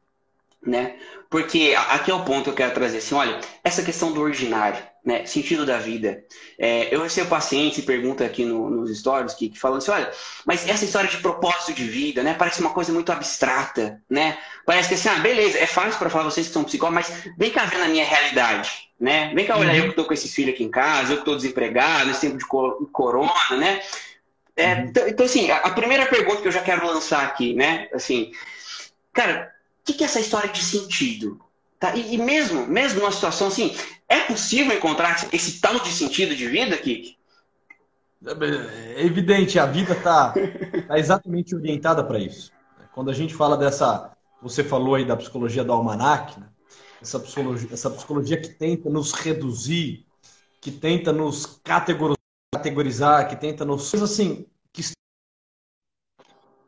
Né? 0.65 0.95
Porque 1.29 1.75
aqui 1.89 2.09
é 2.09 2.13
o 2.13 2.25
ponto 2.25 2.45
que 2.45 2.49
eu 2.49 2.55
quero 2.55 2.73
trazer. 2.73 2.97
Assim, 2.97 3.13
olha, 3.15 3.39
essa 3.63 3.83
questão 3.83 4.11
do 4.11 4.21
ordinário 4.21 4.81
né, 5.05 5.23
sentido 5.25 5.65
da 5.65 5.77
vida. 5.77 6.23
É, 6.57 6.93
eu 6.93 7.03
recebo 7.03 7.29
pacientes 7.29 7.77
e 7.77 7.83
pergunta 7.83 8.25
aqui 8.25 8.43
no, 8.43 8.71
nos 8.71 8.97
stories 8.97 9.35
que, 9.35 9.49
que 9.49 9.59
falam 9.59 9.77
assim, 9.77 9.91
olha, 9.91 10.11
mas 10.45 10.67
essa 10.67 10.83
história 10.83 11.07
de 11.07 11.17
propósito 11.17 11.73
de 11.73 11.83
vida, 11.83 12.23
né, 12.23 12.33
parece 12.33 12.59
uma 12.59 12.71
coisa 12.71 12.91
muito 12.91 13.11
abstrata, 13.11 14.01
né? 14.09 14.35
Parece 14.65 14.89
que 14.89 14.95
assim, 14.95 15.09
ah, 15.09 15.19
beleza, 15.19 15.59
é 15.59 15.67
fácil 15.67 15.99
para 15.99 16.09
falar 16.09 16.23
vocês 16.23 16.47
que 16.47 16.53
são 16.53 16.63
psicólogos, 16.63 17.07
mas 17.07 17.29
vem 17.37 17.51
cá 17.51 17.65
ver 17.65 17.77
na 17.77 17.87
minha 17.87 18.03
realidade, 18.03 18.89
né? 18.99 19.31
Vem 19.35 19.45
cá 19.45 19.57
olhar 19.57 19.73
uhum. 19.73 19.77
eu 19.77 19.83
que 19.83 19.89
estou 19.91 20.05
com 20.05 20.13
esses 20.13 20.33
filhos 20.33 20.55
aqui 20.55 20.63
em 20.63 20.71
casa, 20.71 21.11
eu 21.11 21.17
que 21.17 21.21
estou 21.21 21.35
desempregado, 21.35 22.07
nesse 22.07 22.21
tempo 22.21 22.37
de 22.37 22.45
corona, 22.91 23.31
né? 23.51 23.79
É, 24.57 24.73
uhum. 24.73 24.81
então, 24.85 25.07
então, 25.07 25.25
assim, 25.27 25.51
a, 25.51 25.69
primeira 25.69 26.07
pergunta 26.07 26.41
que 26.41 26.47
eu 26.47 26.51
já 26.51 26.61
quero 26.61 26.87
lançar 26.87 27.23
aqui, 27.25 27.53
né, 27.53 27.89
assim, 27.93 28.31
cara, 29.13 29.53
que, 29.85 29.93
que 29.93 30.03
é 30.03 30.07
essa 30.07 30.19
história 30.19 30.49
de 30.49 30.63
sentido? 30.63 31.39
Tá? 31.79 31.95
E, 31.95 32.15
e, 32.15 32.17
mesmo, 32.17 32.65
mesmo 32.67 32.99
numa 32.99 33.11
situação 33.11 33.47
assim, 33.47 33.75
é 34.09 34.21
possível 34.21 34.75
encontrar 34.75 35.27
esse 35.31 35.59
tal 35.59 35.79
de 35.79 35.89
sentido 35.89 36.35
de 36.35 36.47
vida, 36.47 36.75
Kik? 36.77 37.15
É 38.25 39.05
evidente, 39.05 39.59
a 39.59 39.65
vida 39.67 39.93
está 39.93 40.33
tá 40.87 40.97
exatamente 40.97 41.55
orientada 41.55 42.03
para 42.03 42.17
isso. 42.17 42.51
Quando 42.93 43.11
a 43.11 43.13
gente 43.13 43.35
fala 43.35 43.55
dessa, 43.55 44.11
você 44.41 44.63
falou 44.63 44.95
aí 44.95 45.05
da 45.05 45.15
psicologia 45.15 45.63
do 45.63 45.71
almanac, 45.71 46.39
né? 46.39 46.47
essa, 47.01 47.19
psicologia, 47.19 47.69
essa 47.71 47.89
psicologia 47.91 48.41
que 48.41 48.49
tenta 48.49 48.89
nos 48.89 49.11
reduzir, 49.11 50.05
que 50.59 50.71
tenta 50.71 51.13
nos 51.13 51.59
categorizar, 51.63 53.29
que 53.29 53.35
tenta 53.35 53.63
nos. 53.63 53.93
assim, 53.93 54.47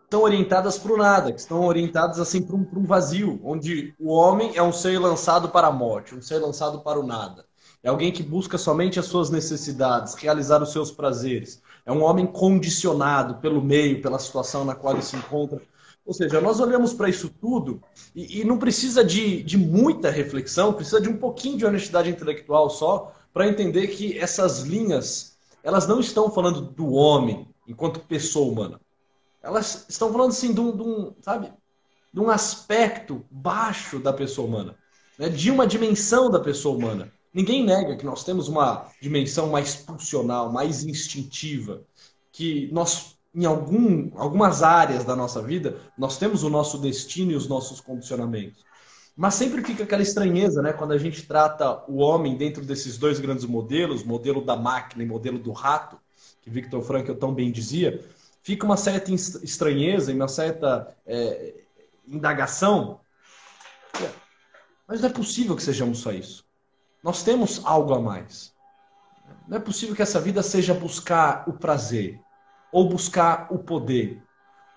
estão 0.07 0.21
orientadas 0.21 0.77
para 0.77 0.93
o 0.93 0.97
nada, 0.97 1.33
que 1.33 1.39
estão 1.39 1.65
orientadas 1.65 2.17
assim 2.17 2.41
para 2.41 2.55
um, 2.55 2.65
um, 2.77 2.85
vazio, 2.85 3.41
onde 3.43 3.93
o 3.99 4.09
homem 4.09 4.53
é 4.55 4.63
um 4.63 4.71
ser 4.71 4.97
lançado 4.97 5.49
para 5.49 5.67
a 5.67 5.71
morte, 5.71 6.15
um 6.15 6.21
ser 6.21 6.37
lançado 6.37 6.79
para 6.79 6.97
o 6.97 7.05
nada. 7.05 7.45
É 7.83 7.89
alguém 7.89 8.09
que 8.09 8.23
busca 8.23 8.57
somente 8.57 8.97
as 8.99 9.05
suas 9.05 9.29
necessidades, 9.29 10.15
realizar 10.15 10.63
os 10.63 10.71
seus 10.71 10.91
prazeres. 10.91 11.61
É 11.85 11.91
um 11.91 12.03
homem 12.03 12.25
condicionado 12.25 13.35
pelo 13.35 13.61
meio, 13.61 14.01
pela 14.01 14.17
situação 14.17 14.63
na 14.63 14.73
qual 14.73 14.93
ele 14.93 15.03
se 15.03 15.17
encontra. 15.17 15.61
Ou 16.05 16.13
seja, 16.13 16.39
nós 16.39 16.61
olhamos 16.61 16.93
para 16.93 17.09
isso 17.09 17.29
tudo 17.29 17.81
e, 18.15 18.39
e 18.39 18.43
não 18.45 18.57
precisa 18.57 19.03
de, 19.03 19.43
de 19.43 19.57
muita 19.57 20.09
reflexão, 20.09 20.71
precisa 20.71 21.01
de 21.01 21.09
um 21.09 21.17
pouquinho 21.17 21.57
de 21.57 21.65
honestidade 21.65 22.09
intelectual 22.09 22.69
só 22.69 23.11
para 23.33 23.45
entender 23.45 23.87
que 23.87 24.17
essas 24.17 24.61
linhas 24.61 25.35
elas 25.61 25.85
não 25.85 25.99
estão 25.99 26.31
falando 26.31 26.61
do 26.61 26.93
homem 26.93 27.45
enquanto 27.67 27.99
pessoa 27.99 28.49
humana 28.49 28.79
elas 29.47 29.85
estão 29.87 30.11
falando 30.11 30.31
assim 30.31 30.53
de 30.53 30.59
um, 30.59 30.75
de 30.75 30.83
um, 30.83 31.13
sabe, 31.21 31.51
de 32.13 32.19
um 32.19 32.29
aspecto 32.29 33.25
baixo 33.31 33.97
da 33.97 34.11
pessoa 34.11 34.45
humana, 34.45 34.75
né? 35.17 35.29
de 35.29 35.49
uma 35.49 35.65
dimensão 35.65 36.29
da 36.29 36.39
pessoa 36.39 36.77
humana. 36.77 37.11
Ninguém 37.33 37.63
nega 37.63 37.95
que 37.95 38.05
nós 38.05 38.23
temos 38.23 38.49
uma 38.49 38.87
dimensão 39.01 39.47
mais 39.47 39.75
pulsional, 39.75 40.51
mais 40.51 40.83
instintiva, 40.83 41.81
que 42.31 42.69
nós, 42.73 43.17
em 43.33 43.45
algum, 43.45 44.11
algumas 44.15 44.63
áreas 44.63 45.05
da 45.05 45.15
nossa 45.15 45.41
vida, 45.41 45.77
nós 45.97 46.17
temos 46.17 46.43
o 46.43 46.49
nosso 46.49 46.77
destino 46.77 47.31
e 47.31 47.35
os 47.35 47.47
nossos 47.47 47.79
condicionamentos. 47.79 48.65
Mas 49.15 49.35
sempre 49.35 49.63
fica 49.63 49.83
aquela 49.83 50.01
estranheza, 50.01 50.61
né? 50.61 50.73
Quando 50.73 50.91
a 50.91 50.97
gente 50.97 51.23
trata 51.23 51.83
o 51.87 51.97
homem 51.97 52.35
dentro 52.35 52.63
desses 52.63 52.97
dois 52.97 53.19
grandes 53.19 53.45
modelos, 53.45 54.03
modelo 54.03 54.43
da 54.43 54.55
máquina 54.55 55.03
e 55.03 55.07
modelo 55.07 55.39
do 55.39 55.51
rato, 55.51 55.97
que 56.41 56.49
Victor 56.49 56.81
Frankl 56.83 57.13
tão 57.13 57.33
bem 57.33 57.51
dizia, 57.51 58.03
fica 58.47 58.65
uma 58.65 58.77
certa 58.77 59.11
estranheza 59.11 60.09
e 60.09 60.15
uma 60.15 60.29
certa 60.29 60.95
é, 61.05 61.53
indagação. 62.07 63.01
Mas 64.87 65.01
não 65.01 65.09
é 65.09 65.11
possível 65.11 65.53
que 65.53 65.61
sejamos 65.61 65.99
só 65.99 66.13
isso. 66.13 66.45
Nós 67.03 67.23
temos 67.23 67.61
algo 67.65 67.93
a 67.93 67.99
mais. 67.99 68.53
Não 69.49 69.57
é 69.57 69.59
possível 69.59 69.93
que 69.93 70.01
essa 70.01 70.21
vida 70.21 70.41
seja 70.41 70.73
buscar 70.73 71.43
o 71.45 71.51
prazer, 71.51 72.21
ou 72.71 72.87
buscar 72.87 73.47
o 73.51 73.59
poder, 73.59 74.23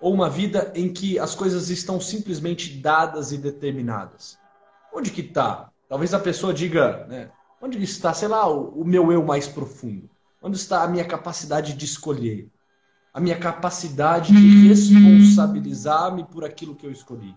ou 0.01 0.13
uma 0.13 0.29
vida 0.29 0.73
em 0.75 0.91
que 0.91 1.17
as 1.17 1.33
coisas 1.33 1.69
estão 1.69 1.97
simplesmente 1.97 2.77
dadas 2.77 3.31
e 3.31 3.37
determinadas? 3.37 4.37
Onde 4.93 5.11
que 5.11 5.21
está? 5.21 5.71
Talvez 5.87 6.13
a 6.13 6.19
pessoa 6.19 6.53
diga, 6.53 7.05
né, 7.07 7.31
onde 7.61 7.81
está, 7.81 8.13
sei 8.13 8.27
lá, 8.27 8.45
o, 8.49 8.81
o 8.81 8.83
meu 8.83 9.13
eu 9.13 9.23
mais 9.23 9.47
profundo? 9.47 10.09
Onde 10.41 10.57
está 10.57 10.83
a 10.83 10.89
minha 10.89 11.05
capacidade 11.05 11.73
de 11.73 11.85
escolher? 11.85 12.51
A 13.13 13.19
minha 13.19 13.37
capacidade 13.37 14.31
de 14.31 14.67
responsabilizar-me 14.69 16.23
por 16.25 16.45
aquilo 16.45 16.75
que 16.75 16.85
eu 16.85 16.91
escolhi? 16.91 17.35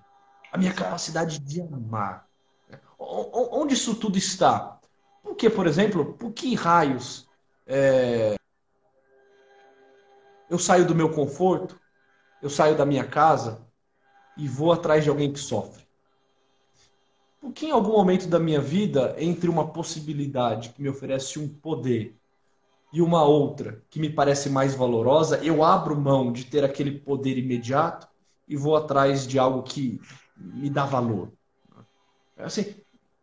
A 0.52 0.58
minha 0.58 0.72
capacidade 0.72 1.40
de 1.40 1.60
amar? 1.60 2.28
Onde 2.96 3.74
isso 3.74 3.94
tudo 3.96 4.16
está? 4.16 4.78
Por 5.22 5.34
que, 5.34 5.50
por 5.50 5.66
exemplo, 5.66 6.14
por 6.14 6.32
que 6.32 6.54
raios 6.54 7.28
é... 7.66 8.36
eu 10.48 10.58
saio 10.58 10.86
do 10.86 10.94
meu 10.94 11.10
conforto, 11.10 11.80
eu 12.40 12.48
saio 12.48 12.76
da 12.76 12.86
minha 12.86 13.04
casa 13.04 13.66
e 14.36 14.46
vou 14.46 14.72
atrás 14.72 15.02
de 15.02 15.10
alguém 15.10 15.32
que 15.32 15.40
sofre? 15.40 15.84
Por 17.40 17.52
que 17.52 17.66
em 17.66 17.72
algum 17.72 17.92
momento 17.92 18.28
da 18.28 18.38
minha 18.38 18.60
vida, 18.60 19.16
entre 19.18 19.50
uma 19.50 19.68
possibilidade 19.72 20.70
que 20.70 20.80
me 20.80 20.88
oferece 20.88 21.38
um 21.38 21.48
poder 21.48 22.16
e 22.94 23.02
uma 23.02 23.24
outra 23.24 23.82
que 23.90 23.98
me 23.98 24.08
parece 24.08 24.48
mais 24.48 24.72
valorosa, 24.72 25.42
eu 25.42 25.64
abro 25.64 26.00
mão 26.00 26.30
de 26.30 26.44
ter 26.44 26.62
aquele 26.62 26.92
poder 26.92 27.36
imediato 27.36 28.06
e 28.46 28.56
vou 28.56 28.76
atrás 28.76 29.26
de 29.26 29.36
algo 29.36 29.64
que 29.64 30.00
me 30.36 30.70
dá 30.70 30.86
valor? 30.86 31.32
Assim, 32.38 32.72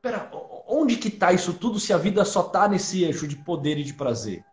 Pera, 0.01 0.29
onde 0.67 0.97
que 0.97 1.07
está 1.07 1.31
isso 1.31 1.53
tudo 1.53 1.79
se 1.79 1.93
a 1.93 1.97
vida 1.97 2.25
só 2.25 2.41
está 2.41 2.67
nesse 2.67 3.03
eixo 3.03 3.25
de 3.25 3.37
poder 3.37 3.77
e 3.77 3.83
de 3.85 3.93
prazer? 3.93 4.43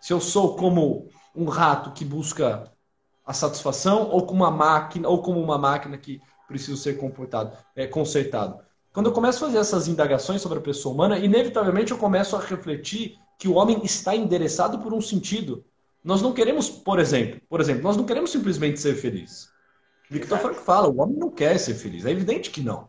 Se 0.00 0.12
eu 0.12 0.20
sou 0.20 0.56
como 0.56 1.08
um 1.36 1.44
rato 1.44 1.92
que 1.92 2.04
busca 2.04 2.68
a 3.24 3.32
satisfação 3.32 4.08
ou 4.10 4.26
como 4.26 4.42
uma 4.42 4.50
máquina 4.50 5.08
ou 5.08 5.22
como 5.22 5.40
uma 5.40 5.56
máquina 5.56 5.96
que 5.96 6.20
precisa 6.48 6.76
ser 6.76 6.94
comportado, 6.98 7.56
é, 7.76 7.86
consertado. 7.86 8.58
Quando 8.92 9.06
eu 9.06 9.12
começo 9.12 9.44
a 9.44 9.46
fazer 9.46 9.58
essas 9.58 9.86
indagações 9.86 10.42
sobre 10.42 10.58
a 10.58 10.62
pessoa 10.62 10.92
humana, 10.92 11.16
inevitavelmente 11.16 11.92
eu 11.92 11.98
começo 11.98 12.34
a 12.34 12.40
refletir 12.40 13.16
que 13.38 13.46
o 13.48 13.54
homem 13.54 13.80
está 13.84 14.16
endereçado 14.16 14.80
por 14.80 14.92
um 14.92 15.00
sentido. 15.00 15.64
Nós 16.02 16.20
não 16.20 16.32
queremos, 16.32 16.68
por 16.68 16.98
exemplo, 16.98 17.40
por 17.48 17.60
exemplo, 17.60 17.84
nós 17.84 17.96
não 17.96 18.04
queremos 18.04 18.32
simplesmente 18.32 18.80
ser 18.80 18.96
felizes. 18.96 19.48
Victor 20.10 20.38
Frank 20.38 20.60
fala, 20.60 20.88
o 20.88 21.00
homem 21.00 21.16
não 21.16 21.30
quer 21.30 21.58
ser 21.58 21.74
feliz. 21.74 22.04
É 22.04 22.10
evidente 22.10 22.50
que 22.50 22.60
não. 22.60 22.88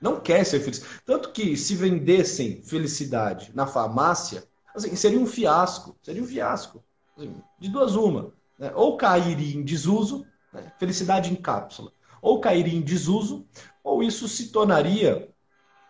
Não 0.00 0.20
quer 0.20 0.44
ser 0.44 0.60
feliz. 0.60 0.84
Tanto 1.04 1.30
que 1.30 1.56
se 1.56 1.74
vendessem 1.74 2.62
felicidade 2.62 3.52
na 3.54 3.66
farmácia, 3.66 4.44
assim, 4.74 4.94
seria 4.96 5.20
um 5.20 5.26
fiasco. 5.26 5.96
Seria 6.02 6.22
um 6.22 6.26
fiasco. 6.26 6.82
Assim, 7.16 7.34
de 7.58 7.68
duas 7.68 7.94
uma. 7.94 8.32
Né? 8.58 8.72
Ou 8.74 8.96
cairia 8.96 9.54
em 9.54 9.62
desuso, 9.62 10.26
né? 10.52 10.72
felicidade 10.78 11.30
em 11.30 11.36
cápsula. 11.36 11.92
Ou 12.20 12.40
cairia 12.40 12.74
em 12.74 12.82
desuso, 12.82 13.46
ou 13.84 14.02
isso 14.02 14.26
se 14.26 14.48
tornaria 14.48 15.28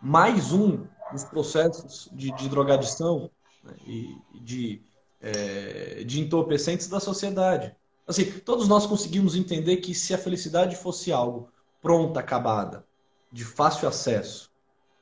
mais 0.02 0.52
um 0.52 0.86
dos 1.12 1.24
processos 1.24 2.10
de, 2.12 2.32
de 2.32 2.48
drogadição 2.48 3.30
né? 3.66 3.74
e 3.86 4.16
de, 4.34 4.82
é, 5.20 6.04
de 6.04 6.20
entorpecentes 6.20 6.88
da 6.88 7.00
sociedade. 7.00 7.74
Assim, 8.06 8.24
todos 8.24 8.68
nós 8.68 8.86
conseguimos 8.86 9.34
entender 9.34 9.78
que 9.78 9.94
se 9.94 10.14
a 10.14 10.18
felicidade 10.18 10.76
fosse 10.76 11.12
algo 11.12 11.48
pronta, 11.82 12.20
acabada, 12.20 12.86
de 13.32 13.44
fácil 13.44 13.88
acesso 13.88 14.50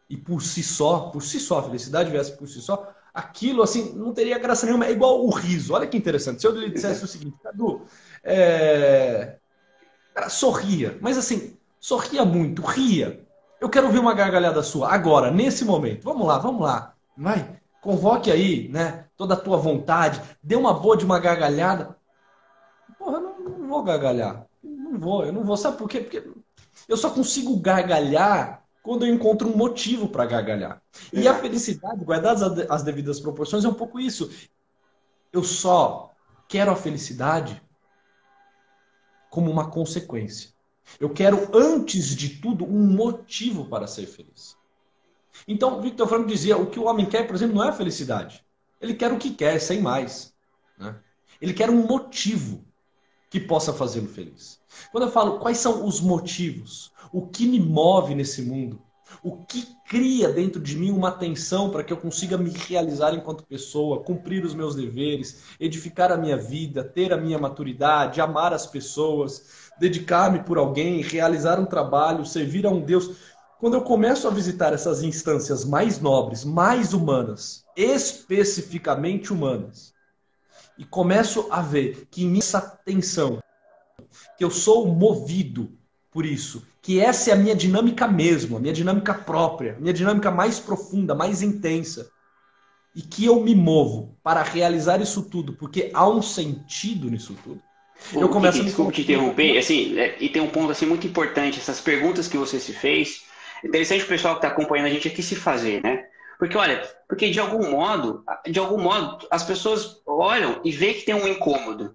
e 0.09 0.17
por 0.17 0.43
si 0.43 0.63
só, 0.63 1.11
por 1.11 1.23
si 1.23 1.39
só, 1.39 1.59
a 1.59 1.63
felicidade 1.63 2.11
viesse 2.11 2.33
por 2.33 2.49
si 2.49 2.61
só, 2.61 2.93
aquilo 3.13 3.63
assim 3.63 3.93
não 3.95 4.13
teria 4.13 4.39
graça 4.39 4.67
nenhuma. 4.67 4.87
É 4.87 4.93
igual 4.93 5.25
o 5.25 5.31
riso. 5.31 5.75
Olha 5.75 5.87
que 5.87 5.97
interessante. 5.97 6.41
Se 6.41 6.47
eu 6.47 6.53
lhe 6.53 6.71
dissesse 6.71 7.05
o 7.05 7.09
seguinte, 7.09 7.37
Cadu, 7.43 7.83
é... 8.23 9.37
Cara, 10.15 10.29
sorria, 10.29 10.97
mas 11.01 11.19
assim, 11.19 11.57
sorria 11.81 12.25
muito, 12.25 12.63
ria. 12.63 13.27
Eu 13.61 13.69
quero 13.69 13.91
ver 13.91 13.99
uma 13.99 14.15
gargalhada 14.15 14.63
sua 14.63 14.93
agora, 14.93 15.31
nesse 15.31 15.65
momento. 15.65 16.05
Vamos 16.05 16.27
lá, 16.27 16.39
vamos 16.39 16.63
lá. 16.63 16.95
Vai, 17.17 17.61
convoque 17.85 18.31
aí, 18.31 18.67
né? 18.71 19.07
Toda 19.15 19.35
a 19.35 19.37
tua 19.37 19.59
vontade, 19.59 20.21
dê 20.43 20.57
uma 20.57 20.73
boa 20.73 20.97
de 20.97 21.05
uma 21.05 21.21
gargalhada. 21.21 21.97
Porra, 22.99 23.19
eu 23.19 23.21
não, 23.21 23.59
não 23.59 23.69
vou 23.69 23.83
gargalhar. 23.83 24.47
Não 24.63 24.99
vou, 24.99 25.25
eu 25.25 25.33
não 25.33 25.45
vou. 25.45 25.57
Sabe 25.57 25.77
por 25.77 25.89
quê? 25.89 26.01
Porque 26.01 26.27
eu 26.89 26.97
só 26.97 27.11
consigo 27.11 27.55
gargalhar 27.61 28.65
quando 28.83 29.05
eu 29.05 29.15
encontro 29.15 29.49
um 29.49 29.57
motivo 29.57 30.09
para 30.09 30.25
gargalhar. 30.25 30.83
É. 31.13 31.21
E 31.21 31.29
a 31.29 31.35
felicidade, 31.35 32.03
guardadas 32.03 32.43
as 32.71 32.83
devidas 32.83 33.21
proporções, 33.21 33.67
é 33.67 33.69
um 33.69 33.75
pouco 33.75 34.01
isso. 34.01 34.31
Eu 35.31 35.45
só 35.45 36.11
quero 36.49 36.71
a 36.71 36.77
felicidade 36.77 37.63
como 39.31 39.51
uma 39.51 39.71
consequência. 39.71 40.51
Eu 40.99 41.11
quero, 41.11 41.51
antes 41.55 42.17
de 42.17 42.41
tudo, 42.41 42.65
um 42.65 42.87
motivo 42.87 43.67
para 43.67 43.87
ser 43.87 44.07
feliz. 44.07 44.57
Então, 45.47 45.81
Victor 45.81 46.09
Frank 46.09 46.27
dizia: 46.27 46.57
o 46.57 46.67
que 46.67 46.79
o 46.79 46.85
homem 46.85 47.07
quer, 47.07 47.27
por 47.27 47.35
exemplo, 47.35 47.57
não 47.57 47.65
é 47.65 47.69
a 47.69 47.73
felicidade. 47.73 48.45
Ele 48.81 48.95
quer 48.95 49.13
o 49.13 49.19
que 49.19 49.31
quer, 49.31 49.59
sem 49.61 49.81
mais. 49.81 50.35
Né? 50.79 50.95
Ele 51.41 51.53
quer 51.53 51.71
um 51.71 51.87
motivo 51.87 52.65
que 53.31 53.41
possa 53.41 53.73
fazê-lo 53.73 54.09
feliz. 54.09 54.61
Quando 54.93 55.05
eu 55.05 55.11
falo 55.11 55.39
quais 55.39 55.59
são 55.59 55.87
os 55.87 56.01
motivos, 56.01 56.93
o 57.13 57.27
que 57.27 57.47
me 57.47 57.59
move 57.59 58.15
nesse 58.15 58.43
mundo, 58.43 58.81
o 59.23 59.45
que 59.45 59.67
cria 59.89 60.29
dentro 60.33 60.61
de 60.61 60.77
mim 60.77 60.91
uma 60.91 61.11
tensão 61.11 61.71
para 61.71 61.85
que 61.85 61.93
eu 61.93 61.97
consiga 61.97 62.39
me 62.39 62.51
realizar 62.51 63.15
enquanto 63.15 63.45
pessoa, 63.45 64.03
cumprir 64.03 64.45
os 64.45 64.55
meus 64.55 64.75
deveres, 64.75 65.45
edificar 65.61 66.11
a 66.11 66.17
minha 66.17 66.37
vida, 66.37 66.83
ter 66.83 67.13
a 67.13 67.17
minha 67.17 67.39
maturidade, 67.39 68.21
amar 68.21 68.53
as 68.53 68.67
pessoas, 68.67 69.71
dedicar-me 69.79 70.43
por 70.43 70.59
alguém, 70.59 71.03
realizar 71.03 71.59
um 71.59 71.67
trabalho, 71.67 72.25
servir 72.25 72.67
a 72.67 72.71
um 72.71 72.81
Deus. 72.81 73.11
Quando 73.61 73.75
eu 73.75 73.83
começo 73.83 74.27
a 74.27 74.31
visitar 74.31 74.73
essas 74.73 75.03
instâncias 75.03 75.65
mais 75.65 76.01
nobres, 76.01 76.45
mais 76.45 76.93
humanas, 76.93 77.65
especificamente 77.77 79.33
humanas, 79.33 79.95
e 80.77 80.85
começo 80.85 81.47
a 81.51 81.63
ver 81.63 82.07
que 82.11 82.25
nessa 82.25 82.61
tensão, 82.61 83.41
que 84.37 84.45
eu 84.45 84.51
sou 84.51 84.87
movido 84.89 85.73
por 86.11 86.27
isso, 86.27 86.67
que 86.83 87.01
essa 87.01 87.31
é 87.31 87.33
a 87.33 87.37
minha 87.37 87.55
dinâmica 87.55 88.07
mesmo, 88.07 88.57
a 88.57 88.61
minha 88.61 88.73
dinâmica 88.73 89.15
própria, 89.15 89.75
a 89.77 89.81
minha 89.81 89.93
dinâmica 89.93 90.31
mais 90.31 90.59
profunda, 90.59 91.15
mais 91.15 91.41
intensa, 91.41 92.11
e 92.95 93.03
que 93.03 93.25
eu 93.25 93.41
me 93.41 93.55
movo 93.55 94.17
para 94.23 94.43
realizar 94.43 95.01
isso 95.01 95.23
tudo, 95.23 95.55
porque 95.55 95.91
há 95.95 96.09
um 96.09 96.23
sentido 96.23 97.11
nisso 97.11 97.37
tudo. 97.43 97.61
eu 98.13 98.29
começo 98.29 98.59
que, 98.59 98.65
desculpa 98.65 98.93
te 98.93 99.03
interromper, 99.03 99.59
assim, 99.59 99.99
é, 99.99 100.17
e 100.21 100.29
tem 100.29 100.43
um 100.43 100.51
ponto 100.51 100.71
assim 100.71 100.87
muito 100.87 101.07
importante, 101.07 101.59
essas 101.59 101.81
perguntas 101.81 102.29
que 102.29 102.37
você 102.37 102.61
se 102.61 102.73
fez, 102.73 103.23
interessante 103.65 104.05
o 104.05 104.09
pessoal 104.09 104.35
que 104.35 104.39
está 104.39 104.49
acompanhando 104.49 104.87
a 104.87 104.91
gente 104.91 105.09
aqui 105.09 105.23
se 105.23 105.35
fazer, 105.35 105.83
né? 105.83 106.07
Porque, 106.39 106.57
olha, 106.57 106.83
porque 107.09 107.31
de 107.31 107.41
algum 107.41 107.71
modo, 107.71 108.25
de 108.47 108.59
algum 108.59 108.79
modo, 108.79 109.27
as 109.31 109.43
pessoas 109.43 110.01
olham 110.07 110.61
e 110.65 110.71
vê 110.71 110.95
que 110.95 111.05
tem 111.05 111.15
um 111.15 111.29
incômodo. 111.29 111.95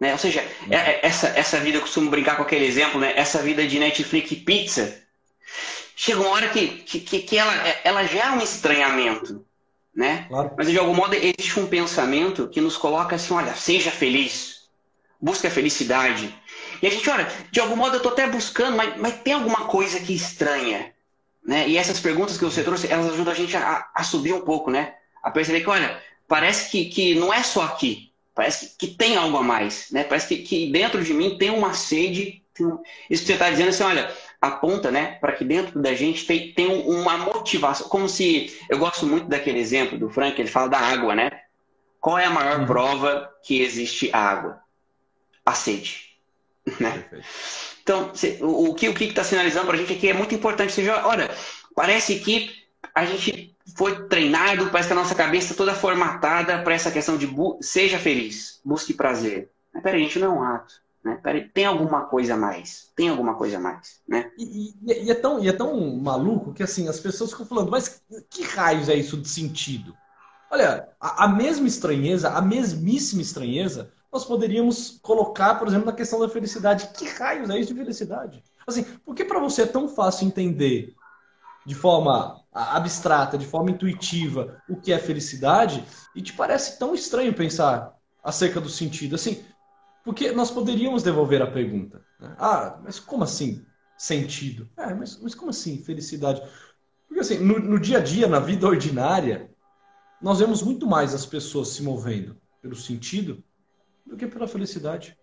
Né? 0.00 0.12
Ou 0.12 0.18
seja, 0.18 0.40
é, 0.70 0.76
é, 0.76 1.00
essa, 1.02 1.28
essa 1.28 1.58
vida, 1.58 1.78
eu 1.78 1.82
costumo 1.82 2.10
brincar 2.10 2.36
com 2.36 2.42
aquele 2.42 2.64
exemplo, 2.66 3.00
né? 3.00 3.12
essa 3.16 3.42
vida 3.42 3.66
de 3.66 3.78
Netflix 3.78 4.30
e 4.30 4.36
pizza, 4.36 5.02
chega 5.96 6.20
uma 6.20 6.30
hora 6.30 6.48
que, 6.50 6.68
que, 6.68 7.00
que 7.00 7.36
ela, 7.36 7.52
ela 7.82 8.04
gera 8.04 8.32
um 8.32 8.40
estranhamento. 8.40 9.44
Né? 9.94 10.26
Claro. 10.28 10.52
Mas 10.56 10.70
de 10.70 10.78
algum 10.78 10.94
modo 10.94 11.14
existe 11.14 11.58
um 11.58 11.66
pensamento 11.66 12.46
que 12.48 12.60
nos 12.60 12.76
coloca 12.76 13.16
assim, 13.16 13.34
olha, 13.34 13.52
seja 13.54 13.90
feliz, 13.90 14.68
busque 15.20 15.48
a 15.48 15.50
felicidade. 15.50 16.32
E 16.80 16.86
a 16.86 16.90
gente, 16.90 17.10
olha, 17.10 17.26
de 17.50 17.58
algum 17.58 17.74
modo 17.74 17.94
eu 17.94 17.96
estou 17.96 18.12
até 18.12 18.28
buscando, 18.28 18.76
mas, 18.76 18.96
mas 18.96 19.20
tem 19.22 19.32
alguma 19.32 19.66
coisa 19.66 19.98
que 19.98 20.14
estranha. 20.14 20.94
Né? 21.48 21.66
E 21.66 21.78
essas 21.78 21.98
perguntas 21.98 22.36
que 22.36 22.44
você 22.44 22.62
trouxe, 22.62 22.92
elas 22.92 23.10
ajudam 23.10 23.32
a 23.32 23.34
gente 23.34 23.56
a, 23.56 23.88
a 23.94 24.04
subir 24.04 24.34
um 24.34 24.42
pouco, 24.42 24.70
né? 24.70 24.96
A 25.22 25.30
perceber 25.30 25.62
que, 25.62 25.70
olha, 25.70 25.98
parece 26.28 26.70
que, 26.70 26.84
que 26.90 27.14
não 27.14 27.32
é 27.32 27.42
só 27.42 27.62
aqui. 27.62 28.12
Parece 28.34 28.76
que, 28.76 28.86
que 28.86 28.94
tem 28.94 29.16
algo 29.16 29.38
a 29.38 29.42
mais, 29.42 29.90
né? 29.90 30.04
Parece 30.04 30.28
que, 30.28 30.42
que 30.42 30.70
dentro 30.70 31.02
de 31.02 31.14
mim 31.14 31.38
tem 31.38 31.48
uma 31.48 31.72
sede. 31.72 32.44
Tem 32.52 32.66
um... 32.66 32.78
Isso 33.08 33.22
que 33.22 33.28
você 33.28 33.32
está 33.32 33.48
dizendo 33.48 33.70
assim, 33.70 33.82
olha, 33.82 34.14
aponta, 34.38 34.90
né, 34.90 35.12
para 35.22 35.32
que 35.32 35.42
dentro 35.42 35.80
da 35.80 35.94
gente 35.94 36.26
tem, 36.26 36.52
tem 36.52 36.66
uma 36.66 37.16
motivação. 37.16 37.88
Como 37.88 38.10
se. 38.10 38.54
Eu 38.68 38.76
gosto 38.76 39.06
muito 39.06 39.26
daquele 39.26 39.58
exemplo 39.58 39.96
do 39.96 40.10
Frank, 40.10 40.38
ele 40.38 40.50
fala 40.50 40.68
da 40.68 40.78
água, 40.78 41.14
né? 41.14 41.30
Qual 41.98 42.18
é 42.18 42.26
a 42.26 42.30
maior 42.30 42.60
uhum. 42.60 42.66
prova 42.66 43.26
que 43.42 43.62
existe 43.62 44.10
água? 44.12 44.60
A 45.46 45.54
sede. 45.54 46.07
Né? 46.80 47.04
Então, 47.82 48.12
o 48.42 48.74
que 48.74 48.88
o 48.88 48.94
que 48.94 49.04
está 49.04 49.24
sinalizando 49.24 49.66
para 49.66 49.76
a 49.76 49.78
gente 49.78 49.92
aqui 49.94 50.08
é 50.08 50.12
muito 50.12 50.34
importante. 50.34 50.72
Seja, 50.72 51.06
olha, 51.06 51.30
parece 51.74 52.18
que 52.20 52.50
a 52.94 53.04
gente 53.06 53.56
foi 53.76 54.08
treinado, 54.08 54.70
parece 54.70 54.88
que 54.88 54.92
a 54.92 54.96
nossa 54.96 55.14
cabeça 55.14 55.54
toda 55.54 55.74
formatada 55.74 56.62
para 56.62 56.74
essa 56.74 56.90
questão 56.90 57.16
de 57.16 57.28
seja 57.60 57.98
feliz, 57.98 58.60
busque 58.64 58.92
prazer. 58.92 59.50
Mas 59.72 59.82
peraí, 59.82 60.00
a 60.00 60.04
gente 60.04 60.18
não 60.18 60.26
é 60.26 60.38
um 60.38 60.42
ato. 60.42 60.74
Né? 61.04 61.18
Peraí, 61.22 61.48
tem 61.48 61.64
alguma 61.64 62.06
coisa 62.06 62.34
a 62.34 62.36
mais. 62.36 62.90
Tem 62.94 63.08
alguma 63.08 63.34
coisa 63.34 63.56
a 63.56 63.60
mais. 63.60 64.00
Né? 64.06 64.30
E, 64.36 64.74
e, 64.84 65.04
e, 65.04 65.10
é 65.10 65.14
tão, 65.14 65.42
e 65.42 65.48
é 65.48 65.52
tão 65.52 65.96
maluco 65.96 66.52
que 66.52 66.62
assim, 66.62 66.88
as 66.88 67.00
pessoas 67.00 67.30
ficam 67.30 67.46
falando, 67.46 67.70
mas 67.70 68.02
que 68.28 68.42
raios 68.42 68.88
é 68.88 68.94
isso 68.94 69.16
de 69.16 69.28
sentido? 69.28 69.96
Olha, 70.50 70.88
a, 71.00 71.24
a 71.24 71.28
mesma 71.28 71.66
estranheza, 71.66 72.30
a 72.30 72.42
mesmíssima 72.42 73.22
estranheza 73.22 73.92
nós 74.12 74.24
poderíamos 74.24 74.98
colocar, 75.02 75.56
por 75.56 75.68
exemplo, 75.68 75.86
na 75.86 75.92
questão 75.92 76.18
da 76.18 76.28
felicidade. 76.28 76.88
Que 76.88 77.06
raios 77.06 77.50
é 77.50 77.58
isso 77.58 77.72
de 77.72 77.78
felicidade? 77.78 78.42
Assim, 78.66 78.82
por 78.82 79.14
que 79.14 79.24
para 79.24 79.38
você 79.38 79.62
é 79.62 79.66
tão 79.66 79.88
fácil 79.88 80.26
entender 80.26 80.94
de 81.66 81.74
forma 81.74 82.42
abstrata, 82.52 83.36
de 83.36 83.46
forma 83.46 83.70
intuitiva, 83.70 84.62
o 84.68 84.76
que 84.76 84.92
é 84.92 84.98
felicidade, 84.98 85.84
e 86.14 86.22
te 86.22 86.32
parece 86.32 86.78
tão 86.78 86.94
estranho 86.94 87.34
pensar 87.34 87.94
acerca 88.24 88.60
do 88.60 88.70
sentido? 88.70 89.14
Assim, 89.14 89.44
porque 90.02 90.32
nós 90.32 90.50
poderíamos 90.50 91.02
devolver 91.02 91.42
a 91.42 91.50
pergunta. 91.50 92.02
Né? 92.18 92.34
Ah, 92.38 92.78
mas 92.82 92.98
como 92.98 93.24
assim 93.24 93.64
sentido? 93.96 94.68
É, 94.76 94.94
mas, 94.94 95.20
mas 95.20 95.34
como 95.34 95.50
assim 95.50 95.82
felicidade? 95.82 96.42
Porque 97.06 97.20
assim, 97.20 97.38
no, 97.38 97.58
no 97.58 97.78
dia 97.78 97.98
a 97.98 98.02
dia, 98.02 98.26
na 98.26 98.40
vida 98.40 98.66
ordinária, 98.66 99.50
nós 100.20 100.38
vemos 100.38 100.62
muito 100.62 100.86
mais 100.86 101.14
as 101.14 101.26
pessoas 101.26 101.68
se 101.68 101.82
movendo 101.82 102.36
pelo 102.62 102.74
sentido 102.74 103.42
do 104.08 104.16
que 104.16 104.26
pela 104.26 104.48
felicidade. 104.48 105.16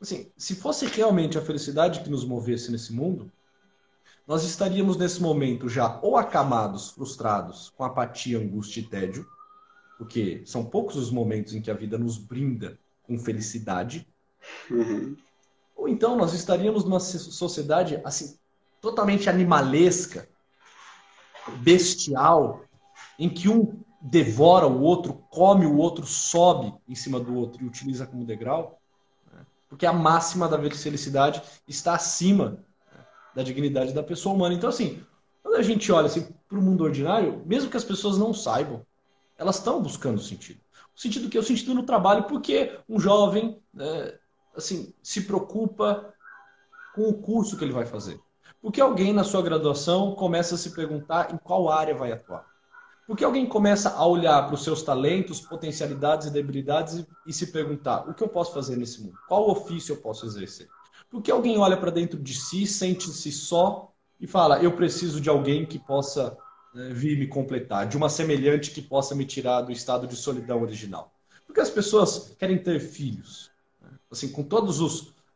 Assim, 0.00 0.30
se 0.36 0.54
fosse 0.54 0.86
realmente 0.86 1.36
a 1.36 1.42
felicidade 1.42 2.00
que 2.00 2.10
nos 2.10 2.24
movesse 2.24 2.70
nesse 2.70 2.92
mundo, 2.92 3.30
nós 4.26 4.44
estaríamos 4.44 4.96
nesse 4.96 5.20
momento 5.20 5.68
já 5.68 5.98
ou 6.02 6.16
acamados, 6.16 6.90
frustrados, 6.90 7.70
com 7.76 7.84
apatia, 7.84 8.38
angústia 8.38 8.80
e 8.80 8.84
tédio, 8.84 9.26
porque 9.98 10.42
são 10.44 10.64
poucos 10.64 10.96
os 10.96 11.10
momentos 11.10 11.54
em 11.54 11.60
que 11.60 11.70
a 11.70 11.74
vida 11.74 11.98
nos 11.98 12.18
brinda 12.18 12.78
com 13.02 13.18
felicidade. 13.18 14.06
Uhum. 14.70 15.16
Ou 15.74 15.88
então 15.88 16.16
nós 16.16 16.32
estaríamos 16.32 16.84
numa 16.84 17.00
sociedade 17.00 18.00
assim 18.04 18.38
totalmente 18.80 19.28
animalesca, 19.28 20.28
bestial, 21.62 22.64
em 23.18 23.28
que 23.28 23.48
um 23.48 23.82
devora 24.00 24.66
o 24.66 24.80
outro, 24.80 25.14
come 25.30 25.66
o 25.66 25.76
outro, 25.76 26.06
sobe 26.06 26.74
em 26.88 26.94
cima 26.94 27.18
do 27.18 27.34
outro 27.34 27.62
e 27.62 27.66
utiliza 27.66 28.06
como 28.06 28.24
degrau, 28.24 28.80
porque 29.68 29.86
a 29.86 29.92
máxima 29.92 30.48
da 30.48 30.58
felicidade 30.70 31.42
está 31.66 31.94
acima 31.94 32.64
da 33.34 33.42
dignidade 33.42 33.92
da 33.92 34.02
pessoa 34.02 34.34
humana. 34.34 34.54
Então, 34.54 34.68
assim, 34.68 35.04
quando 35.42 35.56
a 35.56 35.62
gente 35.62 35.90
olha 35.92 36.06
assim, 36.06 36.28
para 36.48 36.58
o 36.58 36.62
mundo 36.62 36.84
ordinário, 36.84 37.42
mesmo 37.44 37.70
que 37.70 37.76
as 37.76 37.84
pessoas 37.84 38.16
não 38.16 38.32
saibam, 38.32 38.84
elas 39.36 39.56
estão 39.56 39.82
buscando 39.82 40.20
sentido. 40.20 40.60
O 40.96 41.00
sentido 41.00 41.28
que 41.28 41.36
é 41.36 41.40
o 41.40 41.44
sentido 41.44 41.74
no 41.74 41.82
trabalho, 41.82 42.24
porque 42.24 42.78
um 42.88 42.98
jovem 42.98 43.60
né, 43.72 44.14
assim 44.56 44.94
se 45.02 45.22
preocupa 45.22 46.14
com 46.94 47.08
o 47.08 47.20
curso 47.20 47.58
que 47.58 47.64
ele 47.64 47.72
vai 47.72 47.84
fazer. 47.84 48.18
Porque 48.62 48.80
alguém 48.80 49.12
na 49.12 49.22
sua 49.22 49.42
graduação 49.42 50.14
começa 50.14 50.54
a 50.54 50.58
se 50.58 50.70
perguntar 50.70 51.34
em 51.34 51.36
qual 51.36 51.68
área 51.68 51.94
vai 51.94 52.12
atuar. 52.12 52.46
Porque 53.06 53.24
alguém 53.24 53.46
começa 53.46 53.90
a 53.90 54.04
olhar 54.04 54.44
para 54.46 54.54
os 54.54 54.64
seus 54.64 54.82
talentos, 54.82 55.40
potencialidades 55.40 56.26
e 56.26 56.30
debilidades 56.30 57.06
e, 57.24 57.32
se 57.32 57.46
perguntar: 57.48 58.08
o 58.08 58.14
que 58.14 58.22
eu 58.22 58.28
posso 58.28 58.52
fazer 58.52 58.76
nesse 58.76 59.00
mundo? 59.00 59.16
Qual 59.28 59.48
ofício 59.48 59.92
eu 59.92 59.98
posso 59.98 60.26
exercer? 60.26 60.68
Porque 61.08 61.30
alguém 61.30 61.56
olha 61.56 61.76
para 61.76 61.92
dentro 61.92 62.20
de 62.20 62.34
si, 62.34 62.66
sente-se 62.66 63.30
só 63.30 63.92
e 64.20 64.26
fala: 64.26 64.60
eu 64.60 64.72
preciso 64.72 65.20
de 65.20 65.28
alguém 65.28 65.64
que 65.64 65.78
possa 65.78 66.36
né, 66.74 66.90
vir 66.92 67.16
me 67.16 67.28
completar, 67.28 67.86
de 67.86 67.96
uma 67.96 68.08
semelhante 68.08 68.72
que 68.72 68.82
possa 68.82 69.14
me 69.14 69.24
tirar 69.24 69.62
do 69.62 69.70
estado 69.70 70.06
de 70.08 70.16
solidão 70.16 70.60
original. 70.62 71.12
Porque 71.46 71.60
as 71.60 71.70
pessoas 71.70 72.34
querem 72.36 72.58
ter 72.58 72.80
filhos, 72.80 73.52
né? 73.80 73.90
assim, 74.10 74.28
com 74.28 74.42
todas 74.42 74.80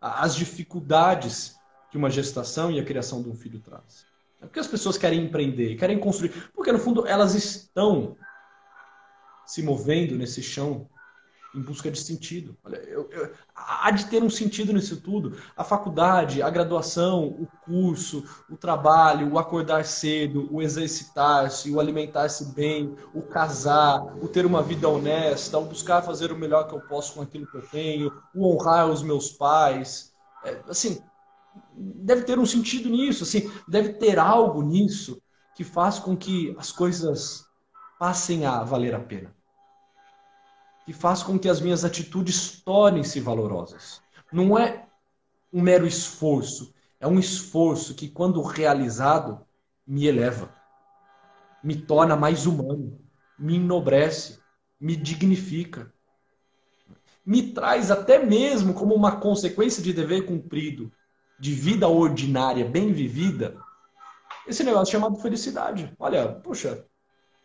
as 0.00 0.34
dificuldades 0.34 1.54
que 1.88 1.96
uma 1.96 2.10
gestação 2.10 2.70
e 2.70 2.80
a 2.80 2.84
criação 2.84 3.22
de 3.22 3.28
um 3.28 3.34
filho 3.34 3.60
traz. 3.60 4.09
É 4.40 4.46
porque 4.46 4.60
as 4.60 4.66
pessoas 4.66 4.96
querem 4.96 5.24
empreender, 5.24 5.76
querem 5.76 5.98
construir. 5.98 6.50
Porque, 6.54 6.72
no 6.72 6.78
fundo, 6.78 7.06
elas 7.06 7.34
estão 7.34 8.16
se 9.46 9.62
movendo 9.62 10.16
nesse 10.16 10.42
chão 10.42 10.88
em 11.54 11.60
busca 11.60 11.90
de 11.90 11.98
sentido. 11.98 12.56
Olha, 12.64 12.76
eu, 12.76 13.08
eu, 13.10 13.32
há 13.54 13.90
de 13.90 14.06
ter 14.06 14.22
um 14.22 14.30
sentido 14.30 14.72
nisso 14.72 15.00
tudo. 15.00 15.36
A 15.56 15.64
faculdade, 15.64 16.42
a 16.42 16.48
graduação, 16.48 17.24
o 17.24 17.48
curso, 17.64 18.24
o 18.48 18.56
trabalho, 18.56 19.32
o 19.32 19.38
acordar 19.38 19.84
cedo, 19.84 20.48
o 20.52 20.62
exercitar-se, 20.62 21.70
o 21.70 21.80
alimentar-se 21.80 22.52
bem, 22.54 22.94
o 23.12 23.22
casar, 23.22 24.00
o 24.22 24.28
ter 24.28 24.46
uma 24.46 24.62
vida 24.62 24.88
honesta, 24.88 25.58
o 25.58 25.64
buscar 25.64 26.02
fazer 26.02 26.30
o 26.30 26.38
melhor 26.38 26.68
que 26.68 26.74
eu 26.74 26.80
posso 26.80 27.14
com 27.14 27.22
aquilo 27.22 27.46
que 27.46 27.56
eu 27.56 27.66
tenho, 27.68 28.12
o 28.34 28.48
honrar 28.48 28.88
os 28.88 29.02
meus 29.02 29.30
pais. 29.30 30.12
É, 30.44 30.60
assim, 30.68 31.02
deve 31.76 32.22
ter 32.22 32.38
um 32.38 32.46
sentido 32.46 32.88
nisso, 32.88 33.24
assim, 33.24 33.50
deve 33.68 33.94
ter 33.94 34.18
algo 34.18 34.62
nisso 34.62 35.20
que 35.54 35.64
faz 35.64 35.98
com 35.98 36.16
que 36.16 36.54
as 36.58 36.72
coisas 36.72 37.46
passem 37.98 38.46
a 38.46 38.62
valer 38.62 38.94
a 38.94 39.00
pena. 39.00 39.34
Que 40.86 40.92
faz 40.92 41.22
com 41.22 41.38
que 41.38 41.48
as 41.48 41.60
minhas 41.60 41.84
atitudes 41.84 42.62
tornem-se 42.62 43.20
valorosas. 43.20 44.00
Não 44.32 44.58
é 44.58 44.86
um 45.52 45.60
mero 45.60 45.86
esforço, 45.86 46.72
é 46.98 47.06
um 47.06 47.18
esforço 47.18 47.94
que, 47.94 48.08
quando 48.08 48.42
realizado, 48.42 49.44
me 49.86 50.06
eleva, 50.06 50.54
me 51.62 51.76
torna 51.76 52.16
mais 52.16 52.46
humano, 52.46 52.98
me 53.38 53.56
enobrece, 53.56 54.38
me 54.80 54.96
dignifica. 54.96 55.92
Me 57.24 57.52
traz 57.52 57.90
até 57.90 58.24
mesmo 58.24 58.72
como 58.72 58.94
uma 58.94 59.16
consequência 59.20 59.82
de 59.82 59.92
dever 59.92 60.24
cumprido 60.24 60.90
de 61.40 61.54
vida 61.54 61.88
ordinária 61.88 62.64
bem 62.64 62.92
vivida, 62.92 63.56
esse 64.46 64.62
negócio 64.62 64.92
chamado 64.92 65.16
felicidade. 65.16 65.92
Olha, 65.98 66.28
puxa, 66.28 66.84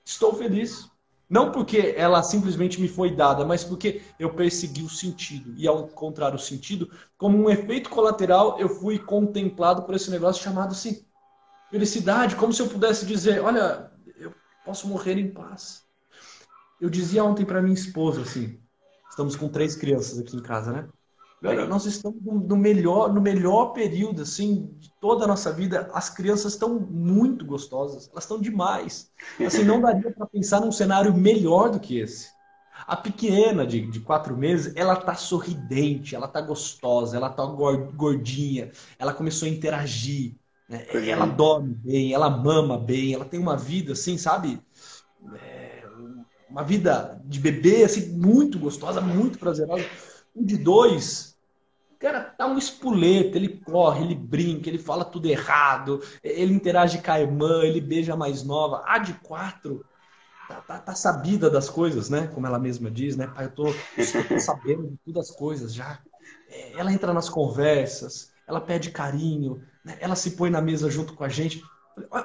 estou 0.04 0.34
feliz. 0.34 0.90
Não 1.28 1.52
porque 1.52 1.96
ela 1.98 2.22
simplesmente 2.22 2.80
me 2.80 2.88
foi 2.88 3.16
dada, 3.16 3.44
mas 3.44 3.64
porque 3.64 4.04
eu 4.20 4.36
persegui 4.36 4.84
o 4.84 4.90
sentido. 4.90 5.56
E 5.58 5.68
ao 5.68 5.86
encontrar 5.86 6.36
o 6.36 6.40
sentido, 6.40 6.92
como 7.18 7.38
um 7.38 7.50
efeito 7.50 7.90
colateral, 7.90 8.60
eu 8.60 8.70
fui 8.70 9.00
contemplado 9.00 9.84
por 9.84 9.96
esse 9.96 10.12
negócio 10.12 10.44
chamado 10.44 10.74
assim, 10.74 11.04
felicidade, 11.72 12.36
como 12.36 12.54
se 12.54 12.62
eu 12.62 12.70
pudesse 12.70 13.08
dizer, 13.08 13.42
olha, 13.42 13.92
eu 14.18 14.32
posso 14.64 14.88
morrer 14.88 15.18
em 15.18 15.32
paz. 15.32 15.84
Eu 16.80 16.90
dizia 16.92 17.24
ontem 17.24 17.46
para 17.46 17.62
minha 17.62 17.74
esposa 17.74 18.22
assim, 18.22 18.60
estamos 19.10 19.36
com 19.36 19.50
três 19.50 19.76
crianças 19.76 20.20
aqui 20.20 20.38
em 20.38 20.42
casa, 20.42 20.72
né? 20.72 20.88
Nós 21.68 21.86
estamos 21.86 22.22
no 22.24 22.58
melhor, 22.58 23.14
no 23.14 23.22
melhor 23.22 23.68
período 23.68 24.22
assim 24.22 24.74
de 24.80 24.92
toda 25.00 25.26
a 25.26 25.28
nossa 25.28 25.52
vida. 25.52 25.90
As 25.94 26.10
crianças 26.10 26.54
estão 26.54 26.80
muito 26.80 27.46
gostosas, 27.46 28.10
elas 28.12 28.24
estão 28.24 28.40
demais. 28.40 29.12
Assim, 29.46 29.64
não 29.64 29.82
daria 29.82 30.12
para 30.12 30.26
pensar 30.26 30.62
num 30.62 30.72
cenário 30.72 31.14
melhor 31.14 31.70
do 31.70 31.80
que 31.80 32.00
esse. 32.00 32.34
A 32.88 32.96
pequena 32.96 33.66
de, 33.66 33.90
de 33.90 34.00
quatro 34.00 34.36
meses, 34.36 34.74
ela 34.76 34.96
tá 34.96 35.16
sorridente, 35.16 36.16
ela 36.16 36.28
tá 36.28 36.42
gostosa, 36.42 37.16
ela 37.16 37.30
tá 37.30 37.46
gordinha, 37.46 38.72
ela 39.00 39.14
começou 39.14 39.48
a 39.48 39.52
interagir, 39.52 40.36
né? 40.68 40.86
ela 41.08 41.26
dorme 41.26 41.74
bem, 41.74 42.14
ela 42.14 42.30
mama 42.30 42.78
bem, 42.78 43.14
ela 43.14 43.26
tem 43.26 43.40
uma 43.40 43.56
vida 43.56 43.94
assim, 43.94 44.18
sabe? 44.18 44.62
É, 45.42 45.84
uma 46.50 46.64
vida 46.64 47.22
de 47.26 47.40
bebê 47.40 47.84
assim 47.84 48.10
muito 48.18 48.60
gostosa, 48.60 49.02
muito 49.02 49.40
prazerosa. 49.40 49.86
O 50.34 50.44
de 50.44 50.58
dois, 50.58 51.35
cara 52.06 52.22
tá 52.22 52.46
um 52.46 52.58
espoleto, 52.58 53.36
ele 53.36 53.50
corre, 53.50 54.04
ele 54.04 54.14
brinca, 54.14 54.70
ele 54.70 54.78
fala 54.78 55.04
tudo 55.04 55.28
errado, 55.28 56.02
ele 56.24 56.54
interage 56.54 57.02
com 57.02 57.12
a 57.12 57.20
irmã, 57.20 57.64
ele 57.64 57.82
beija 57.82 58.14
a 58.14 58.18
mais 58.18 58.44
nova. 58.44 58.84
A 58.86 59.00
de 59.00 59.14
quatro, 59.14 59.84
tá, 60.48 60.62
tá, 60.62 60.80
tá, 60.80 60.96
sabida 60.96 61.50
das 61.50 61.68
coisas, 61.68 62.08
né? 62.08 62.28
Como 62.28 62.46
ela 62.46 62.60
mesma 62.60 62.92
diz, 62.92 63.16
né? 63.18 63.26
Pai, 63.26 63.46
eu 63.46 63.52
tô, 63.52 63.68
eu 63.70 63.74
tô 64.30 64.40
sabendo 64.40 64.90
de 64.90 64.98
todas 65.04 65.32
as 65.32 65.36
coisas 65.36 65.74
já. 65.74 66.00
É, 66.48 66.80
ela 66.80 66.94
entra 66.94 67.12
nas 67.12 67.28
conversas, 67.28 68.32
ela 68.48 68.62
pede 68.62 68.92
carinho, 68.92 69.64
né? 69.84 69.98
ela 70.00 70.16
se 70.16 70.32
põe 70.32 70.52
na 70.52 70.62
mesa 70.62 70.92
junto 70.92 71.16
com 71.16 71.24
a 71.24 71.30
gente. 71.30 71.64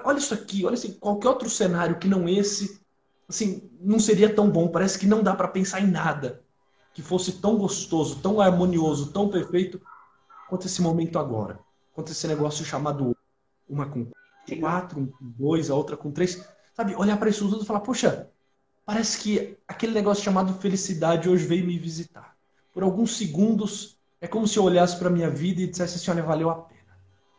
Olha 0.04 0.18
isso 0.18 0.34
aqui, 0.34 0.66
olha 0.66 0.74
assim, 0.74 0.92
qualquer 0.92 1.28
outro 1.28 1.48
cenário 1.48 1.98
que 1.98 2.08
não 2.08 2.28
esse, 2.28 2.82
assim, 3.26 3.70
não 3.80 3.98
seria 3.98 4.34
tão 4.34 4.50
bom. 4.50 4.68
Parece 4.68 4.98
que 4.98 5.06
não 5.06 5.22
dá 5.22 5.34
para 5.34 5.48
pensar 5.48 5.80
em 5.80 5.86
nada 5.86 6.42
que 7.00 7.06
fosse 7.06 7.32
tão 7.32 7.56
gostoso, 7.56 8.20
tão 8.20 8.40
harmonioso, 8.40 9.10
tão 9.10 9.30
perfeito 9.30 9.80
quanto 10.48 10.66
esse 10.66 10.82
momento 10.82 11.18
agora. 11.18 11.58
Quanto 11.94 12.12
esse 12.12 12.28
negócio 12.28 12.64
chamado 12.64 13.16
uma 13.66 13.86
com 13.86 14.06
quatro, 14.60 15.00
um 15.00 15.06
com 15.06 15.30
dois, 15.38 15.70
a 15.70 15.74
outra 15.74 15.96
com 15.96 16.10
três. 16.10 16.46
Sabe, 16.74 16.94
olhar 16.94 17.16
para 17.18 17.30
isso 17.30 17.48
tudo 17.48 17.62
e 17.62 17.66
falar, 17.66 17.80
poxa, 17.80 18.28
parece 18.84 19.18
que 19.20 19.56
aquele 19.66 19.92
negócio 19.92 20.22
chamado 20.22 20.52
felicidade 20.60 21.28
hoje 21.28 21.46
veio 21.46 21.66
me 21.66 21.78
visitar. 21.78 22.36
Por 22.72 22.82
alguns 22.82 23.16
segundos, 23.16 23.98
é 24.20 24.28
como 24.28 24.46
se 24.46 24.58
eu 24.58 24.64
olhasse 24.64 24.98
para 24.98 25.08
minha 25.08 25.30
vida 25.30 25.62
e 25.62 25.66
dissesse 25.66 25.96
assim, 25.96 26.10
olha, 26.10 26.22
valeu 26.22 26.50
a 26.50 26.56
pena. 26.56 26.80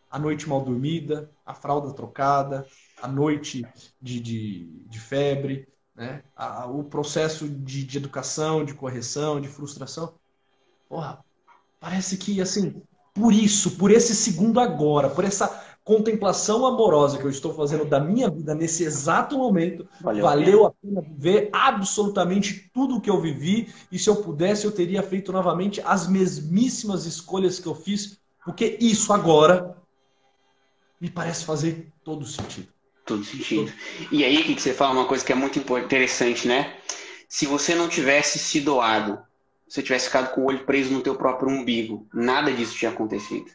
A 0.10 0.17
noite 0.17 0.50
mal 0.50 0.62
dormida, 0.62 1.30
a 1.45 1.54
fralda 1.54 1.93
trocada, 1.93 2.65
a 3.02 3.08
noite 3.08 3.63
de, 4.02 4.19
de, 4.19 4.65
de 4.88 5.00
febre, 5.00 5.67
né? 6.02 6.24
A, 6.36 6.66
o 6.66 6.84
processo 6.84 7.48
de, 7.48 7.84
de, 7.84 7.98
educação, 7.98 8.66
de 8.66 8.74
correção, 8.74 9.40
de 9.40 9.48
frustração. 9.48 10.16
Porra, 10.90 11.24
parece 11.80 12.18
que, 12.18 12.42
assim, 12.42 12.82
por 13.14 13.32
isso, 13.32 13.78
por 13.78 13.92
esse 13.92 14.16
segundo 14.16 14.60
agora, 14.60 15.12
por 15.12 15.24
essa 15.24 15.64
contemplação 15.84 16.66
amorosa 16.66 17.20
que 17.20 17.24
eu 17.24 17.30
estou 17.30 17.54
fazendo 17.54 17.86
da 17.86 18.00
minha 18.00 18.30
vida 18.30 18.56
nesse 18.56 18.84
exato 18.84 19.38
momento 19.38 19.88
valeu, 20.00 20.24
valeu 20.24 20.66
a 20.66 20.72
pena 20.72 21.02
viver 21.02 21.50
absolutamente 21.52 22.70
tudo 22.72 22.98
o 22.98 23.02
que 23.02 23.10
eu 23.10 23.20
vivi 23.20 23.74
e 23.92 23.98
se 23.98 24.08
eu 24.08 24.18
pudesse 24.18 24.66
eu 24.66 24.72
teria 24.72 25.02
feito 25.02 25.32
novamente 25.32 25.82
as 25.84 26.08
mesmíssimas 26.08 27.06
escolhas 27.06 27.60
que 27.60 27.68
eu 27.68 27.74
fiz, 27.74 28.20
porque 28.46 28.78
isso 28.80 29.12
agora 29.12 29.76
me 31.00 31.10
parece 31.10 31.46
fazer 31.46 31.92
todo 32.04 32.28
sentido. 32.28 32.70
Todo 33.12 33.26
sentido. 33.26 33.74
E 34.12 34.24
aí 34.24 34.43
que 34.43 34.62
você 34.62 34.74
fala 34.74 34.93
uma 34.93 35.06
coisa 35.06 35.26
que 35.26 35.32
é 35.32 35.36
muito 35.36 35.60
interessante, 35.60 36.47
né? 36.47 36.76
Se 37.28 37.45
você 37.45 37.76
não 37.76 37.89
tivesse 37.89 38.39
se 38.39 38.62
doado, 38.62 39.19
se 39.67 39.84
tivesse 39.84 40.06
ficado 40.06 40.34
com 40.34 40.41
o 40.41 40.45
olho 40.45 40.65
preso 40.65 40.93
no 40.93 41.02
teu 41.02 41.15
próprio 41.15 41.50
umbigo, 41.50 42.08
nada 42.13 42.52
disso 42.52 42.76
tinha 42.76 42.91
acontecido. 42.91 43.50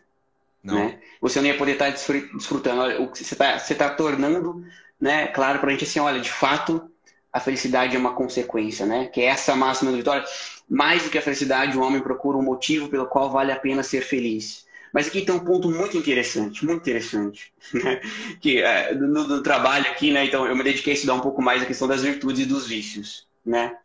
Né? 0.63 0.99
Você 1.21 1.41
não 1.41 1.47
ia 1.47 1.57
poder 1.57 1.73
estar 1.73 1.91
desfrutando. 1.91 2.81
Olha, 2.83 3.01
o 3.01 3.11
que 3.11 3.19
você 3.19 3.35
está 3.35 3.59
você 3.59 3.75
tá 3.75 3.89
tornando 3.89 4.65
né, 5.01 5.29
claro 5.29 5.61
para 5.61 5.69
a 5.69 5.73
gente 5.73 5.85
assim, 5.85 6.01
olha, 6.01 6.21
de 6.21 6.31
fato, 6.31 6.91
a 7.33 7.39
felicidade 7.39 7.95
é 7.95 7.99
uma 7.99 8.15
consequência, 8.15 8.85
né? 8.85 9.07
Que 9.07 9.21
é 9.21 9.27
essa 9.27 9.55
máxima 9.55 9.91
do 9.91 9.97
Vitória. 9.97 10.25
Mais 10.69 11.05
do 11.05 11.11
que 11.11 11.19
a 11.19 11.23
felicidade, 11.23 11.79
o 11.79 11.83
homem 11.83 12.01
procura 12.01 12.37
um 12.37 12.43
motivo 12.43 12.89
pelo 12.89 13.07
qual 13.07 13.31
vale 13.31 13.53
a 13.53 13.57
pena 13.57 13.83
ser 13.83 14.03
feliz. 14.03 14.66
Mas 14.97 15.09
aqui 15.09 15.21
tem 15.21 15.35
um 15.35 15.45
ponto 15.45 15.71
muito 15.71 15.95
interessante, 15.95 16.65
muito 16.65 16.81
interessante, 16.81 17.53
né? 17.71 18.01
que 18.41 18.63
é, 18.63 18.95
no, 18.95 19.29
no, 19.29 19.43
trabalho 19.43 19.91
aqui, 19.91 20.11
né? 20.11 20.25
Então 20.25 20.47
eu 20.47 20.57
me 20.57 20.63
dediquei 20.63 20.95
a 20.95 20.97
estudar 20.97 21.13
um 21.13 21.21
pouco 21.21 21.43
mais 21.43 21.63
a 21.63 21.67
questão 21.67 21.87
das 21.87 22.01
virtudes 22.01 22.47
e 22.47 22.47
dos 22.47 22.67
vícios, 22.67 23.27
né? 23.45 23.77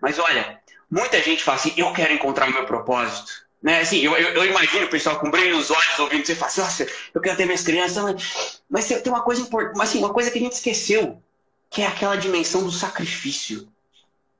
Mas 0.00 0.20
olha, 0.20 0.60
muita 0.88 1.20
gente 1.20 1.42
fala 1.42 1.58
assim, 1.58 1.72
eu 1.76 1.92
quero 1.92 2.12
encontrar 2.12 2.48
o 2.48 2.52
meu 2.52 2.66
propósito. 2.66 3.32
Né? 3.60 3.80
Assim, 3.80 3.98
eu, 3.98 4.16
eu, 4.16 4.28
eu, 4.28 4.44
imagino 4.44 4.86
o 4.86 4.88
pessoal 4.88 5.18
com 5.18 5.28
brilho 5.28 5.56
nos 5.56 5.72
olhos 5.72 5.98
ouvindo 5.98 6.24
você 6.24 6.36
falar 6.36 6.46
assim, 6.52 6.60
nossa, 6.60 6.86
eu 7.12 7.20
quero 7.20 7.36
ter 7.36 7.46
minhas 7.46 7.64
crianças, 7.64 8.00
mas, 8.04 8.62
mas 8.70 8.86
tem 8.86 9.12
uma 9.12 9.22
coisa 9.22 9.42
importante, 9.42 9.82
assim, 9.82 9.98
uma 9.98 10.14
coisa 10.14 10.30
que 10.30 10.38
a 10.38 10.42
gente 10.42 10.52
esqueceu, 10.52 11.20
que 11.68 11.82
é 11.82 11.86
aquela 11.88 12.14
dimensão 12.14 12.62
do 12.62 12.70
sacrifício. 12.70 13.66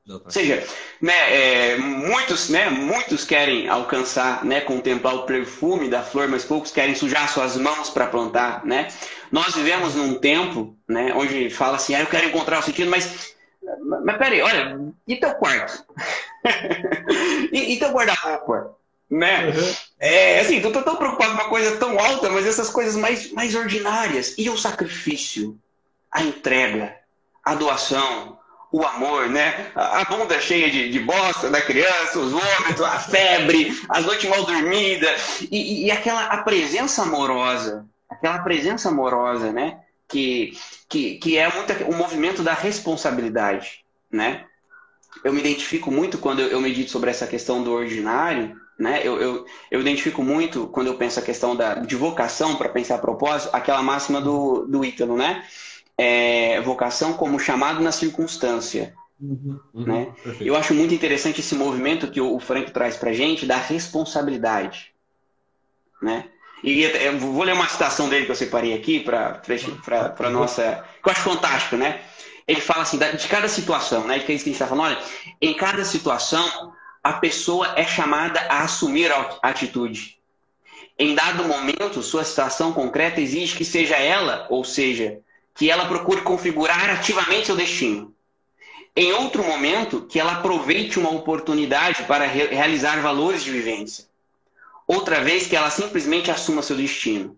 Ou 0.09 0.31
seja, 0.31 0.67
né, 1.01 1.73
é, 1.73 1.77
muitos, 1.77 2.49
né, 2.49 2.69
muitos 2.69 3.25
querem 3.25 3.69
alcançar, 3.69 4.45
né, 4.45 4.61
contemplar 4.61 5.15
o 5.15 5.23
perfume 5.23 5.89
da 5.89 6.03
flor, 6.03 6.27
mas 6.27 6.45
poucos 6.45 6.73
querem 6.73 6.95
sujar 6.95 7.29
suas 7.33 7.57
mãos 7.57 7.91
para 7.91 8.07
plantar, 8.07 8.65
né? 8.65 8.89
Nós 9.31 9.55
vivemos 9.55 9.95
num 9.95 10.15
tempo, 10.15 10.77
né, 10.89 11.13
onde 11.15 11.49
fala 11.51 11.77
assim, 11.77 11.95
ah, 11.95 12.01
eu 12.01 12.07
quero 12.07 12.27
encontrar 12.27 12.59
o 12.59 12.63
sentido, 12.63 12.91
mas 12.91 13.35
mas 14.05 14.17
peraí, 14.17 14.41
olha, 14.41 14.79
e 15.07 15.17
teu 15.17 15.35
quarto? 15.35 15.85
e, 17.53 17.75
e 17.75 17.79
teu 17.79 17.91
guarda-roupa? 17.91 18.75
Né? 19.09 19.49
Uhum. 19.49 19.75
É, 19.99 20.41
assim, 20.41 20.61
tu 20.61 20.71
tá 20.73 20.83
tão 20.83 20.97
preocupado 20.97 21.33
com 21.33 21.43
uma 21.43 21.49
coisa 21.49 21.77
tão 21.77 21.99
alta, 21.99 22.31
mas 22.31 22.47
essas 22.47 22.71
coisas 22.71 22.97
mais, 22.97 23.31
mais 23.33 23.55
ordinárias. 23.55 24.35
E 24.39 24.49
o 24.49 24.57
sacrifício, 24.57 25.59
a 26.11 26.23
entrega, 26.23 26.97
a 27.45 27.55
doação, 27.55 28.39
o 28.73 28.85
amor, 28.85 29.29
né? 29.29 29.73
A 29.75 30.05
bunda 30.05 30.41
cheia 30.41 30.71
de, 30.71 30.91
de 30.91 31.01
bosta 31.01 31.51
da 31.51 31.61
criança, 31.61 32.19
os 32.19 32.31
vômitos, 32.31 32.83
a 32.83 32.99
febre, 32.99 33.77
as 33.89 34.05
noites 34.05 34.29
mal 34.31 34.45
dormidas, 34.45 35.41
e, 35.51 35.87
e, 35.87 35.91
aquela 35.91 36.27
a 36.27 36.43
presença 36.43 37.03
amorosa, 37.03 37.87
aquela 38.09 38.39
presença 38.41 38.89
amorosa, 38.89 39.53
né? 39.53 39.81
Que, 40.07 40.57
que, 40.89 41.17
que 41.17 41.39
é 41.39 41.53
muito 41.53 41.73
o 41.85 41.95
movimento 41.97 42.43
da 42.43 42.53
responsabilidade, 42.53 43.85
né? 44.11 44.45
Eu 45.25 45.33
me 45.33 45.41
identifico 45.41 45.91
muito 45.91 46.19
quando 46.19 46.41
eu 46.41 46.61
medito 46.61 46.91
sobre 46.91 47.11
essa 47.11 47.27
questão 47.27 47.63
do 47.63 47.73
ordinário, 47.73 48.57
né? 48.79 49.01
Eu, 49.05 49.21
eu, 49.21 49.47
eu, 49.71 49.81
identifico 49.81 50.23
muito, 50.23 50.67
quando 50.69 50.87
eu 50.87 50.95
penso 50.95 51.19
a 51.19 51.23
questão 51.23 51.55
da, 51.55 51.75
de 51.75 51.97
vocação, 51.97 52.57
para 52.57 52.69
pensar 52.69 52.99
propósito, 52.99 53.55
aquela 53.55 53.83
máxima 53.83 54.21
do, 54.21 54.65
do 54.67 54.85
Ítalo, 54.85 55.17
né? 55.17 55.45
É, 56.03 56.61
vocação 56.63 57.13
como 57.13 57.39
chamado 57.39 57.83
na 57.83 57.93
circunstância. 57.93 58.95
Uhum, 59.21 59.61
uhum, 59.75 59.85
né? 59.85 60.15
Eu 60.41 60.57
acho 60.57 60.73
muito 60.73 60.95
interessante 60.95 61.41
esse 61.41 61.55
movimento 61.55 62.11
que 62.11 62.21
o 62.21 62.41
Frank 62.41 62.71
traz 62.71 62.97
para 62.97 63.13
gente 63.13 63.45
da 63.45 63.59
responsabilidade. 63.59 64.95
Né? 66.01 66.25
E 66.65 66.83
eu 66.83 67.19
vou 67.19 67.43
ler 67.43 67.53
uma 67.53 67.69
citação 67.69 68.09
dele 68.09 68.25
que 68.25 68.31
eu 68.31 68.37
separei 68.37 68.73
aqui 68.75 69.01
para 69.01 69.43
a 70.19 70.31
nossa. 70.31 70.85
que 71.03 71.09
eu 71.09 71.13
acho 71.13 71.23
fantástico, 71.23 71.77
né? 71.77 72.01
Ele 72.49 72.61
fala 72.61 72.83
assim, 72.83 72.99
de 72.99 73.29
cada 73.29 73.49
situação, 73.49 74.07
né? 74.07 74.19
Que 74.19 74.33
é 74.33 74.35
isso 74.35 74.45
que 74.45 74.51
a 74.51 74.53
gente 74.53 74.63
está 74.63 74.67
falando, 74.67 74.87
olha, 74.87 74.99
em 75.41 75.55
cada 75.55 75.85
situação 75.85 76.73
a 77.03 77.15
pessoa 77.15 77.75
é 77.77 77.85
chamada 77.85 78.41
a 78.49 78.63
assumir 78.63 79.11
a 79.11 79.39
atitude. 79.43 80.19
Em 80.99 81.15
dado 81.15 81.45
momento, 81.45 82.03
sua 82.03 82.25
situação 82.25 82.73
concreta 82.73 83.21
exige 83.21 83.57
que 83.57 83.65
seja 83.65 83.97
ela, 83.97 84.47
ou 84.51 84.65
seja, 84.65 85.19
que 85.55 85.71
ela 85.71 85.87
procure 85.87 86.23
configurar 86.23 86.91
ativamente 86.91 87.47
seu 87.47 87.57
destino. 87.57 88.15
Em 88.95 89.13
outro 89.13 89.45
momento, 89.45 90.03
que 90.03 90.19
ela 90.19 90.33
aproveite 90.33 90.99
uma 90.99 91.11
oportunidade 91.11 92.03
para 92.05 92.27
re 92.27 92.47
realizar 92.47 93.01
valores 93.01 93.43
de 93.43 93.51
vivência. 93.51 94.05
Outra 94.87 95.21
vez, 95.21 95.47
que 95.47 95.55
ela 95.55 95.71
simplesmente 95.71 96.31
assuma 96.31 96.63
seu 96.63 96.77
destino. 96.77 97.37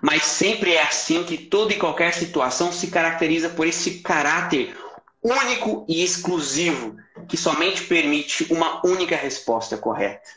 Mas 0.00 0.22
sempre 0.22 0.72
é 0.72 0.82
assim 0.82 1.24
que 1.24 1.36
toda 1.36 1.72
e 1.72 1.78
qualquer 1.78 2.14
situação 2.14 2.72
se 2.72 2.88
caracteriza 2.88 3.50
por 3.50 3.66
esse 3.66 3.98
caráter 4.00 4.76
único 5.22 5.84
e 5.88 6.02
exclusivo 6.02 6.96
que 7.28 7.36
somente 7.36 7.84
permite 7.84 8.46
uma 8.50 8.86
única 8.86 9.16
resposta 9.16 9.76
correta. 9.76 10.28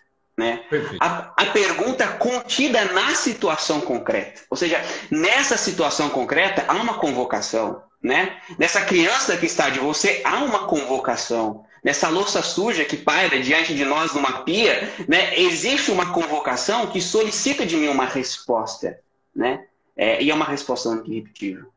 Né? 0.42 0.66
A, 1.00 1.32
a, 1.38 1.46
pergunta 1.52 2.08
contida 2.08 2.84
na 2.86 3.14
situação 3.14 3.80
concreta. 3.80 4.42
Ou 4.50 4.58
seja, 4.58 4.84
nessa 5.12 5.56
situação 5.56 6.10
concreta 6.10 6.66
há 6.68 6.74
uma 6.74 6.96
convocação. 6.96 7.84
Né? 8.02 8.42
Nessa 8.58 8.82
criança 8.82 9.38
que 9.38 9.46
está 9.46 9.70
de 9.70 9.78
você, 9.78 10.24
há 10.26 10.44
uma 10.44 10.66
convocação. 10.66 11.64
Nessa 11.84 12.10
louça 12.10 12.42
suja 12.42 12.84
que 12.84 12.98
paira 12.98 13.40
diante 13.40 13.76
de 13.76 13.86
nós 13.86 14.16
numa 14.16 14.42
pia, 14.42 14.92
né? 15.08 15.40
existe 15.40 15.92
uma 15.92 16.12
convocação 16.12 16.88
que 16.88 17.00
solicita 17.00 17.64
de 17.64 17.78
mim 17.78 17.90
uma 17.90 18.06
resposta. 18.06 19.00
Né? 19.36 19.68
É, 19.96 20.24
e 20.24 20.32
é 20.32 20.34
uma 20.34 20.46
resposta 20.46 21.04
irrepetível. 21.06 21.68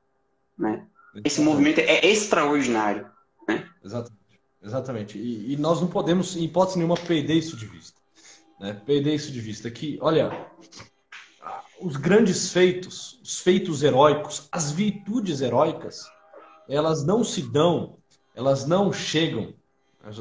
Né? 0.57 0.83
Esse 1.22 1.42
movimento 1.42 1.81
é 1.81 2.07
extraordinário. 2.07 3.07
Né? 3.46 3.68
Exatamente. 3.85 4.24
Exatamente. 4.62 5.18
E, 5.18 5.53
e, 5.53 5.57
nós 5.59 5.83
não 5.83 5.88
podemos, 5.88 6.35
em 6.35 6.44
hipótese 6.44 6.79
nenhuma, 6.79 6.96
perder 6.96 7.35
isso 7.35 7.59
de 7.59 7.66
vista. 7.66 8.00
Né? 8.61 8.75
Perder 8.75 9.14
isso 9.14 9.33
de 9.33 9.40
vista. 9.40 9.71
Que, 9.71 9.99
olha, 10.01 10.49
os 11.81 11.97
grandes 11.97 12.53
feitos, 12.53 13.21
os 13.23 13.40
feitos 13.40 13.83
heróicos, 13.83 14.49
as 14.51 14.71
virtudes 14.71 15.40
heróicas, 15.40 16.05
elas 16.69 17.05
não 17.05 17.23
se 17.23 17.43
dão, 17.43 17.99
elas 18.35 18.67
não 18.67 18.93
chegam, 18.93 19.55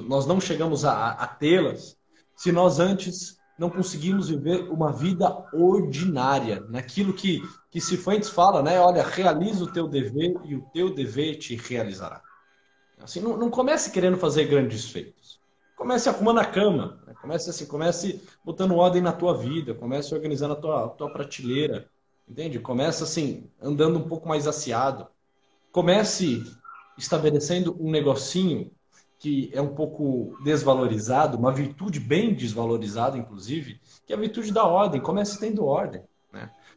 nós 0.08 0.26
não 0.26 0.40
chegamos 0.40 0.86
a, 0.86 1.12
a 1.12 1.28
tê-las 1.28 1.98
se 2.36 2.52
nós 2.52 2.80
antes 2.80 3.38
não 3.58 3.70
conseguimos 3.70 4.30
viver 4.30 4.70
uma 4.70 4.92
vida 4.92 5.30
ordinária, 5.54 6.66
naquilo 6.70 7.14
que, 7.14 7.42
que 7.70 7.80
Cifuentes 7.80 8.30
fala, 8.30 8.62
né? 8.62 8.80
Olha, 8.80 9.04
realiza 9.04 9.64
o 9.64 9.72
teu 9.72 9.88
dever 9.88 10.36
e 10.44 10.56
o 10.56 10.62
teu 10.74 10.94
dever 10.94 11.36
te 11.38 11.56
realizará. 11.56 12.22
Assim, 13.02 13.20
não, 13.20 13.38
não 13.38 13.50
comece 13.50 13.92
querendo 13.92 14.18
fazer 14.18 14.46
grandes 14.46 14.90
feitos. 14.90 15.23
Comece 15.84 16.08
arrumando 16.08 16.40
a 16.40 16.46
cama. 16.46 16.98
Né? 17.06 17.14
Comece 17.22 17.50
assim, 17.50 17.66
comece 17.66 18.24
botando 18.42 18.74
ordem 18.74 19.02
na 19.02 19.12
tua 19.12 19.38
vida. 19.38 19.74
Comece 19.74 20.16
organizando 20.16 20.54
a 20.54 20.56
tua, 20.56 20.86
a 20.86 20.88
tua 20.88 21.12
prateleira. 21.12 21.90
Entende? 22.26 22.58
Comece 22.58 23.04
assim, 23.04 23.52
andando 23.62 24.00
um 24.00 24.08
pouco 24.08 24.26
mais 24.26 24.48
aciado. 24.48 25.08
Comece 25.74 26.42
estabelecendo 26.98 27.76
um 27.78 27.92
negocinho 27.92 28.72
que 29.20 29.52
é 29.54 29.62
um 29.62 29.76
pouco 29.76 30.38
desvalorizado, 30.42 31.38
uma 31.38 31.52
virtude 31.52 32.00
bem 32.00 32.34
desvalorizada, 32.34 33.18
inclusive, 33.18 33.82
que 34.06 34.14
é 34.14 34.16
a 34.16 34.20
virtude 34.20 34.54
da 34.54 34.64
ordem. 34.64 35.02
Comece 35.02 35.38
tendo 35.38 35.66
ordem. 35.66 36.02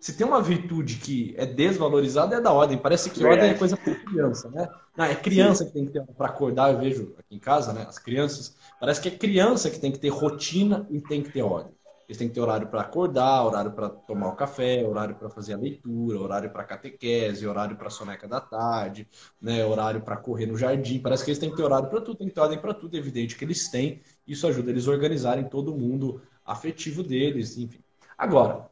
Se 0.00 0.16
tem 0.16 0.26
uma 0.26 0.42
virtude 0.42 0.96
que 0.96 1.34
é 1.36 1.46
desvalorizada, 1.46 2.36
é 2.36 2.40
da 2.40 2.52
ordem. 2.52 2.78
Parece 2.78 3.10
que 3.10 3.24
ordem 3.24 3.50
é 3.50 3.54
coisa 3.54 3.76
para 3.76 3.94
criança, 3.94 4.50
né? 4.50 4.68
Não, 4.96 5.04
é 5.04 5.14
criança 5.14 5.64
Sim. 5.64 5.70
que 5.70 5.74
tem 5.74 5.86
que 5.86 5.92
ter 5.92 6.02
para 6.16 6.28
acordar, 6.28 6.72
eu 6.72 6.78
vejo 6.78 7.14
aqui 7.18 7.34
em 7.34 7.38
casa, 7.38 7.72
né? 7.72 7.84
As 7.88 7.98
crianças, 7.98 8.56
parece 8.80 9.00
que 9.00 9.08
é 9.08 9.10
criança 9.10 9.70
que 9.70 9.78
tem 9.78 9.92
que 9.92 9.98
ter 9.98 10.08
rotina 10.08 10.86
e 10.90 11.00
tem 11.00 11.22
que 11.22 11.30
ter 11.30 11.42
ordem. 11.42 11.76
Eles 12.08 12.18
têm 12.18 12.28
que 12.28 12.34
ter 12.34 12.40
horário 12.40 12.68
para 12.68 12.82
acordar, 12.82 13.44
horário 13.44 13.72
para 13.72 13.88
tomar 13.88 14.28
o 14.28 14.36
café, 14.36 14.86
horário 14.86 15.16
para 15.16 15.28
fazer 15.28 15.54
a 15.54 15.56
leitura, 15.56 16.20
horário 16.20 16.50
para 16.50 16.62
catequese, 16.62 17.46
horário 17.46 17.76
para 17.76 17.90
soneca 17.90 18.28
da 18.28 18.40
tarde, 18.40 19.08
né? 19.40 19.64
horário 19.64 20.00
para 20.00 20.16
correr 20.16 20.46
no 20.46 20.56
jardim. 20.56 21.00
Parece 21.00 21.24
que 21.24 21.30
eles 21.30 21.38
têm 21.40 21.50
que 21.50 21.56
ter 21.56 21.64
horário 21.64 21.90
para 21.90 22.00
tudo, 22.00 22.18
tem 22.18 22.28
que 22.28 22.34
ter 22.34 22.40
ordem 22.40 22.60
para 22.60 22.72
tudo. 22.72 22.94
É 22.94 22.98
evidente 22.98 23.36
que 23.36 23.44
eles 23.44 23.68
têm. 23.68 24.02
Isso 24.24 24.46
ajuda 24.46 24.70
eles 24.70 24.86
a 24.86 24.92
organizarem 24.92 25.48
todo 25.48 25.74
mundo 25.74 26.22
afetivo 26.44 27.02
deles, 27.02 27.58
enfim. 27.58 27.80
Agora, 28.16 28.70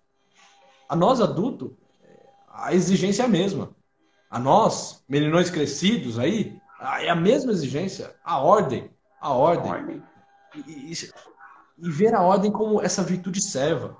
a 0.95 0.97
nós 0.97 1.21
adultos, 1.21 1.73
a 2.49 2.73
exigência 2.73 3.25
é 3.25 3.27
a 3.27 3.29
mesma. 3.29 3.71
A 4.31 4.39
nós, 4.39 5.03
meninões 5.09 5.51
crescidos 5.51 6.21
aí, 6.21 6.57
é 7.01 7.11
a 7.11 7.17
mesma 7.17 7.51
exigência. 7.51 8.15
A 8.25 8.39
ordem. 8.39 8.91
A 9.21 9.33
ordem. 9.33 9.73
A 9.73 9.75
ordem. 9.75 10.03
E, 10.55 10.93
e, 10.93 10.95
e, 11.79 11.91
ver 11.91 12.15
a 12.15 12.23
ordem 12.23 12.53
como 12.53 12.81
essa 12.81 13.03
virtude 13.03 13.43
serva. 13.43 13.97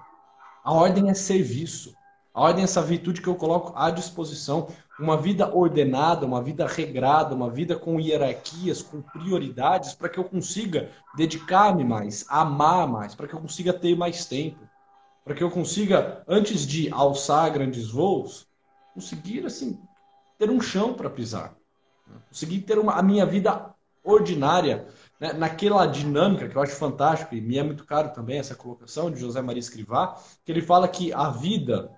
A 0.63 0.73
ordem 0.73 1.11
é 1.11 1.15
serviço. 1.15 1.93
A 2.33 2.43
ordem 2.43 2.63
é 2.63 2.65
essa 2.65 2.81
virtude 2.81 3.21
que 3.21 3.29
eu 3.29 3.35
coloco 3.35 3.73
à 3.77 3.91
disposição. 3.91 4.69
Uma 5.01 5.17
vida 5.17 5.53
ordenada, 5.53 6.25
uma 6.25 6.41
vida 6.41 6.65
regrada, 6.65 7.35
uma 7.35 7.51
vida 7.51 7.75
com 7.75 7.99
hierarquias, 7.99 8.83
com 8.83 9.03
prioridades, 9.03 9.95
para 9.95 10.09
que 10.09 10.19
eu 10.19 10.25
consiga 10.25 10.93
dedicar-me 11.17 11.85
mais, 11.85 12.25
amar 12.29 12.87
mais, 12.87 13.17
para 13.17 13.27
que 13.27 13.35
eu 13.35 13.41
consiga 13.41 13.73
ter 13.73 13.97
mais 13.97 14.27
tempo, 14.27 14.61
para 15.25 15.35
que 15.35 15.43
eu 15.43 15.51
consiga, 15.51 16.23
antes 16.29 16.67
de 16.67 16.91
alçar 16.93 17.51
grandes 17.51 17.91
voos, 17.91 18.47
conseguir 18.93 19.47
assim 19.47 19.81
ter 20.39 20.51
um 20.51 20.61
chão 20.61 20.93
para 20.93 21.09
pisar, 21.09 21.57
conseguir 22.29 22.61
ter 22.61 22.79
uma, 22.79 22.95
a 22.95 23.03
minha 23.03 23.25
vida 23.25 23.75
ordinária, 24.05 24.87
né? 25.19 25.33
naquela 25.33 25.87
dinâmica 25.87 26.47
que 26.47 26.55
eu 26.55 26.61
acho 26.61 26.77
fantástico 26.77 27.35
e 27.35 27.41
me 27.41 27.57
é 27.57 27.63
muito 27.63 27.87
caro 27.87 28.13
também 28.13 28.39
essa 28.39 28.55
colocação 28.55 29.11
de 29.11 29.19
José 29.19 29.41
Maria 29.41 29.61
Escrivá, 29.61 30.21
que 30.45 30.53
ele 30.53 30.61
fala 30.61 30.87
que 30.87 31.13
a 31.13 31.31
vida 31.31 31.91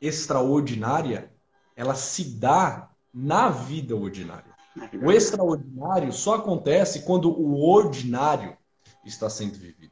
extraordinária 0.00 1.30
ela 1.76 1.94
se 1.94 2.24
dá 2.24 2.88
na 3.12 3.50
vida 3.50 3.94
ordinária. 3.94 4.54
O 5.02 5.12
extraordinário 5.12 6.12
só 6.12 6.36
acontece 6.36 7.02
quando 7.02 7.30
o 7.30 7.62
ordinário 7.68 8.56
está 9.04 9.28
sendo 9.28 9.54
vivido. 9.54 9.83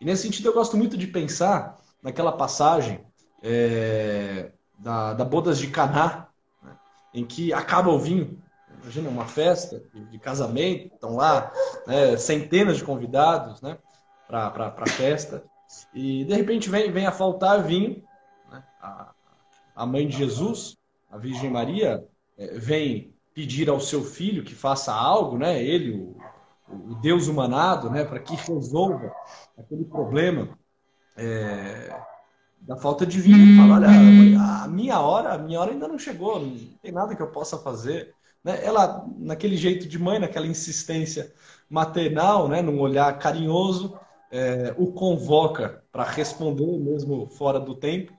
E 0.00 0.04
nesse 0.04 0.22
sentido 0.22 0.48
eu 0.48 0.54
gosto 0.54 0.76
muito 0.76 0.96
de 0.96 1.06
pensar 1.06 1.78
naquela 2.02 2.32
passagem 2.32 3.04
é, 3.42 4.52
da, 4.78 5.14
da 5.14 5.24
Bodas 5.24 5.58
de 5.58 5.68
Caná, 5.68 6.28
né, 6.62 6.76
em 7.14 7.24
que 7.24 7.52
acaba 7.52 7.90
o 7.90 7.98
vinho 7.98 8.42
Imagina 8.86 9.08
uma 9.08 9.26
festa 9.26 9.82
de 10.12 10.18
casamento, 10.18 10.94
estão 10.94 11.16
lá 11.16 11.52
né, 11.88 12.16
centenas 12.16 12.76
de 12.76 12.84
convidados 12.84 13.60
né, 13.60 13.78
para 14.28 14.74
a 14.76 14.86
festa, 14.86 15.42
e 15.92 16.24
de 16.24 16.32
repente 16.32 16.68
vem, 16.70 16.92
vem 16.92 17.04
a 17.04 17.10
faltar 17.10 17.64
vinho. 17.64 18.02
Né, 18.48 18.62
a, 18.80 19.12
a 19.74 19.86
mãe 19.86 20.06
de 20.06 20.16
Jesus, 20.16 20.76
a 21.10 21.18
Virgem 21.18 21.50
Maria, 21.50 22.06
é, 22.38 22.58
vem 22.58 23.12
pedir 23.34 23.68
ao 23.68 23.80
seu 23.80 24.04
filho 24.04 24.44
que 24.44 24.54
faça 24.54 24.94
algo, 24.94 25.36
né, 25.36 25.60
ele, 25.62 25.90
o, 25.90 26.15
o 26.68 26.94
Deus 26.96 27.28
humanado, 27.28 27.90
né, 27.90 28.04
para 28.04 28.18
que 28.18 28.34
resolva 28.34 29.12
aquele 29.56 29.84
problema. 29.84 30.48
É, 31.16 31.98
da 32.66 32.76
falta 32.76 33.06
de 33.06 33.20
vinho. 33.20 33.56
Fala, 33.56 33.76
olha, 33.76 34.64
a 34.64 34.68
minha 34.68 35.00
hora, 35.00 35.34
a 35.34 35.38
minha 35.38 35.60
hora 35.60 35.70
ainda 35.70 35.86
não 35.86 35.98
chegou, 35.98 36.40
não 36.40 36.56
tem 36.82 36.92
nada 36.92 37.14
que 37.14 37.22
eu 37.22 37.28
possa 37.28 37.56
fazer. 37.58 38.12
Né? 38.42 38.64
Ela, 38.64 39.06
naquele 39.18 39.56
jeito 39.56 39.86
de 39.86 39.98
mãe, 39.98 40.18
naquela 40.18 40.46
insistência 40.46 41.32
maternal, 41.70 42.48
né? 42.48 42.60
num 42.60 42.80
olhar 42.80 43.18
carinhoso, 43.18 43.98
é, 44.30 44.74
o 44.76 44.92
convoca 44.92 45.82
para 45.92 46.04
responder, 46.04 46.78
mesmo 46.78 47.26
fora 47.28 47.60
do 47.60 47.74
tempo. 47.74 48.12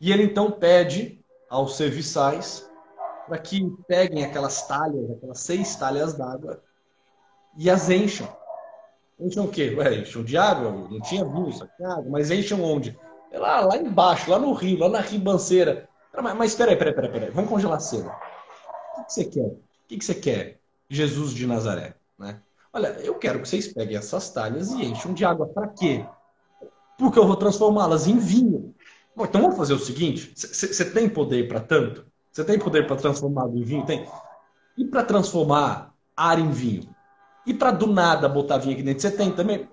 E 0.00 0.10
ele 0.10 0.24
então 0.24 0.50
pede 0.50 1.20
aos 1.48 1.76
serviçais 1.76 2.68
para 3.26 3.38
que 3.38 3.62
peguem 3.86 4.24
aquelas 4.24 4.66
talhas, 4.66 5.10
aquelas 5.10 5.40
seis 5.40 5.76
talhas 5.76 6.14
d'água, 6.14 6.62
e 7.56 7.70
as 7.70 7.88
encham. 7.90 8.28
Encham 9.18 9.44
o 9.44 9.48
quê? 9.48 9.74
Ué, 9.76 10.00
encham 10.00 10.24
de 10.24 10.36
água? 10.36 10.70
Não 10.70 11.00
tinha 11.00 11.24
tinha 11.24 11.88
água. 11.88 12.04
Mas 12.08 12.30
enchem 12.30 12.60
onde? 12.60 12.98
É 13.30 13.38
lá, 13.38 13.60
lá 13.60 13.76
embaixo, 13.76 14.30
lá 14.30 14.38
no 14.38 14.52
rio, 14.52 14.78
lá 14.78 14.88
na 14.88 15.00
ribanceira. 15.00 15.88
Mas, 16.14 16.36
mas 16.36 16.54
peraí, 16.54 16.76
peraí, 16.76 16.92
peraí, 16.92 17.10
peraí. 17.10 17.30
Vamos 17.30 17.50
congelar 17.50 17.80
cedo. 17.80 18.10
O 18.98 19.04
que 19.04 19.12
você 19.12 19.24
quer? 19.24 19.46
O 19.46 19.58
que 19.88 20.04
você 20.04 20.14
quer, 20.14 20.60
Jesus 20.88 21.32
de 21.32 21.46
Nazaré? 21.46 21.94
Né? 22.18 22.40
Olha, 22.72 22.88
eu 23.02 23.14
quero 23.14 23.40
que 23.40 23.48
vocês 23.48 23.72
peguem 23.72 23.96
essas 23.96 24.30
talhas 24.30 24.70
e 24.72 24.84
encham 24.84 25.14
de 25.14 25.24
água. 25.24 25.46
Para 25.46 25.68
quê? 25.68 26.04
Porque 26.98 27.18
eu 27.18 27.26
vou 27.26 27.36
transformá-las 27.36 28.06
em 28.06 28.18
vinho. 28.18 28.74
Bom, 29.14 29.24
então 29.24 29.42
vamos 29.42 29.56
fazer 29.56 29.74
o 29.74 29.78
seguinte: 29.78 30.32
você 30.34 30.84
tem 30.84 31.08
poder 31.08 31.48
para 31.48 31.60
tanto? 31.60 32.06
Você 32.30 32.44
tem 32.44 32.58
poder 32.58 32.86
para 32.86 32.96
transformar 32.96 33.44
água 33.44 33.58
em 33.58 33.64
vinho? 33.64 33.84
Tem. 33.84 34.08
E 34.76 34.84
para 34.84 35.04
transformar 35.04 35.94
ar 36.16 36.38
em 36.38 36.50
vinho? 36.50 36.91
E 37.46 37.52
para 37.52 37.70
do 37.70 37.86
nada 37.86 38.28
botar 38.28 38.58
vinho 38.58 38.74
aqui 38.74 38.82
dentro? 38.82 39.02
Você 39.02 39.10
tem 39.10 39.32
também? 39.32 39.68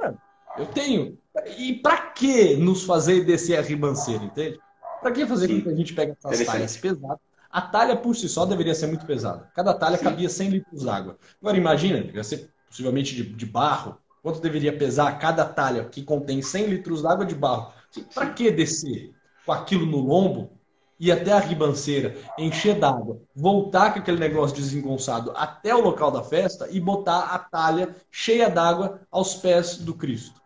Eu 0.58 0.66
tenho. 0.68 1.18
E 1.58 1.74
para 1.74 1.98
que 1.98 2.56
nos 2.58 2.84
fazer 2.84 3.24
descer 3.24 3.58
a 3.58 3.62
ribanceira, 3.62 4.24
entende? 4.24 4.60
Para 5.02 5.12
que 5.12 5.26
fazer 5.26 5.48
com 5.48 5.62
que 5.62 5.70
a 5.70 5.76
gente 5.76 5.94
pegue 5.94 6.14
essas 6.24 6.46
talhas 6.46 6.78
pesadas 6.78 7.20
a 7.50 7.62
talha 7.62 7.96
por 7.96 8.16
si 8.16 8.30
só 8.30 8.46
deveria 8.46 8.76
ser 8.76 8.88
muito 8.88 9.06
pesada. 9.06 9.50
Cada 9.56 9.74
talha 9.74 9.98
Sim. 9.98 10.04
cabia 10.04 10.30
100 10.30 10.50
litros 10.50 10.84
d'água. 10.84 11.18
Agora 11.42 11.58
imagina, 11.58 12.02
devia 12.02 12.24
ser 12.24 12.50
possivelmente 12.68 13.16
de, 13.16 13.24
de, 13.24 13.46
barro. 13.46 13.98
Quanto 14.22 14.40
deveria 14.40 14.78
pesar 14.78 15.18
cada 15.18 15.46
talha 15.46 15.86
que 15.86 16.04
contém 16.04 16.42
100 16.42 16.68
litros 16.68 17.02
d'água 17.02 17.26
de 17.26 17.34
barro? 17.34 17.74
Para 18.14 18.32
que 18.32 18.52
descer 18.52 19.12
com 19.46 19.52
aquilo 19.52 19.86
no 19.86 19.98
lombo, 19.98 20.52
ir 21.00 21.12
até 21.12 21.32
a 21.32 21.40
ribanceira, 21.40 22.16
encher 22.38 22.78
d'água, 22.78 23.22
voltar 23.36 23.94
com 23.94 24.00
aquele 24.00 24.20
negócio 24.20 24.56
desengonçado 24.56 25.32
até 25.36 25.74
o 25.74 25.82
local 25.82 26.12
da 26.12 26.22
festa 26.22 26.68
e 26.70 26.80
botar 26.80 27.20
a 27.34 27.40
talha 27.40 27.96
cheia 28.12 28.50
d'água 28.50 29.02
aos 29.10 29.36
pés 29.36 29.78
do 29.78 29.94
Cristo? 29.94 30.40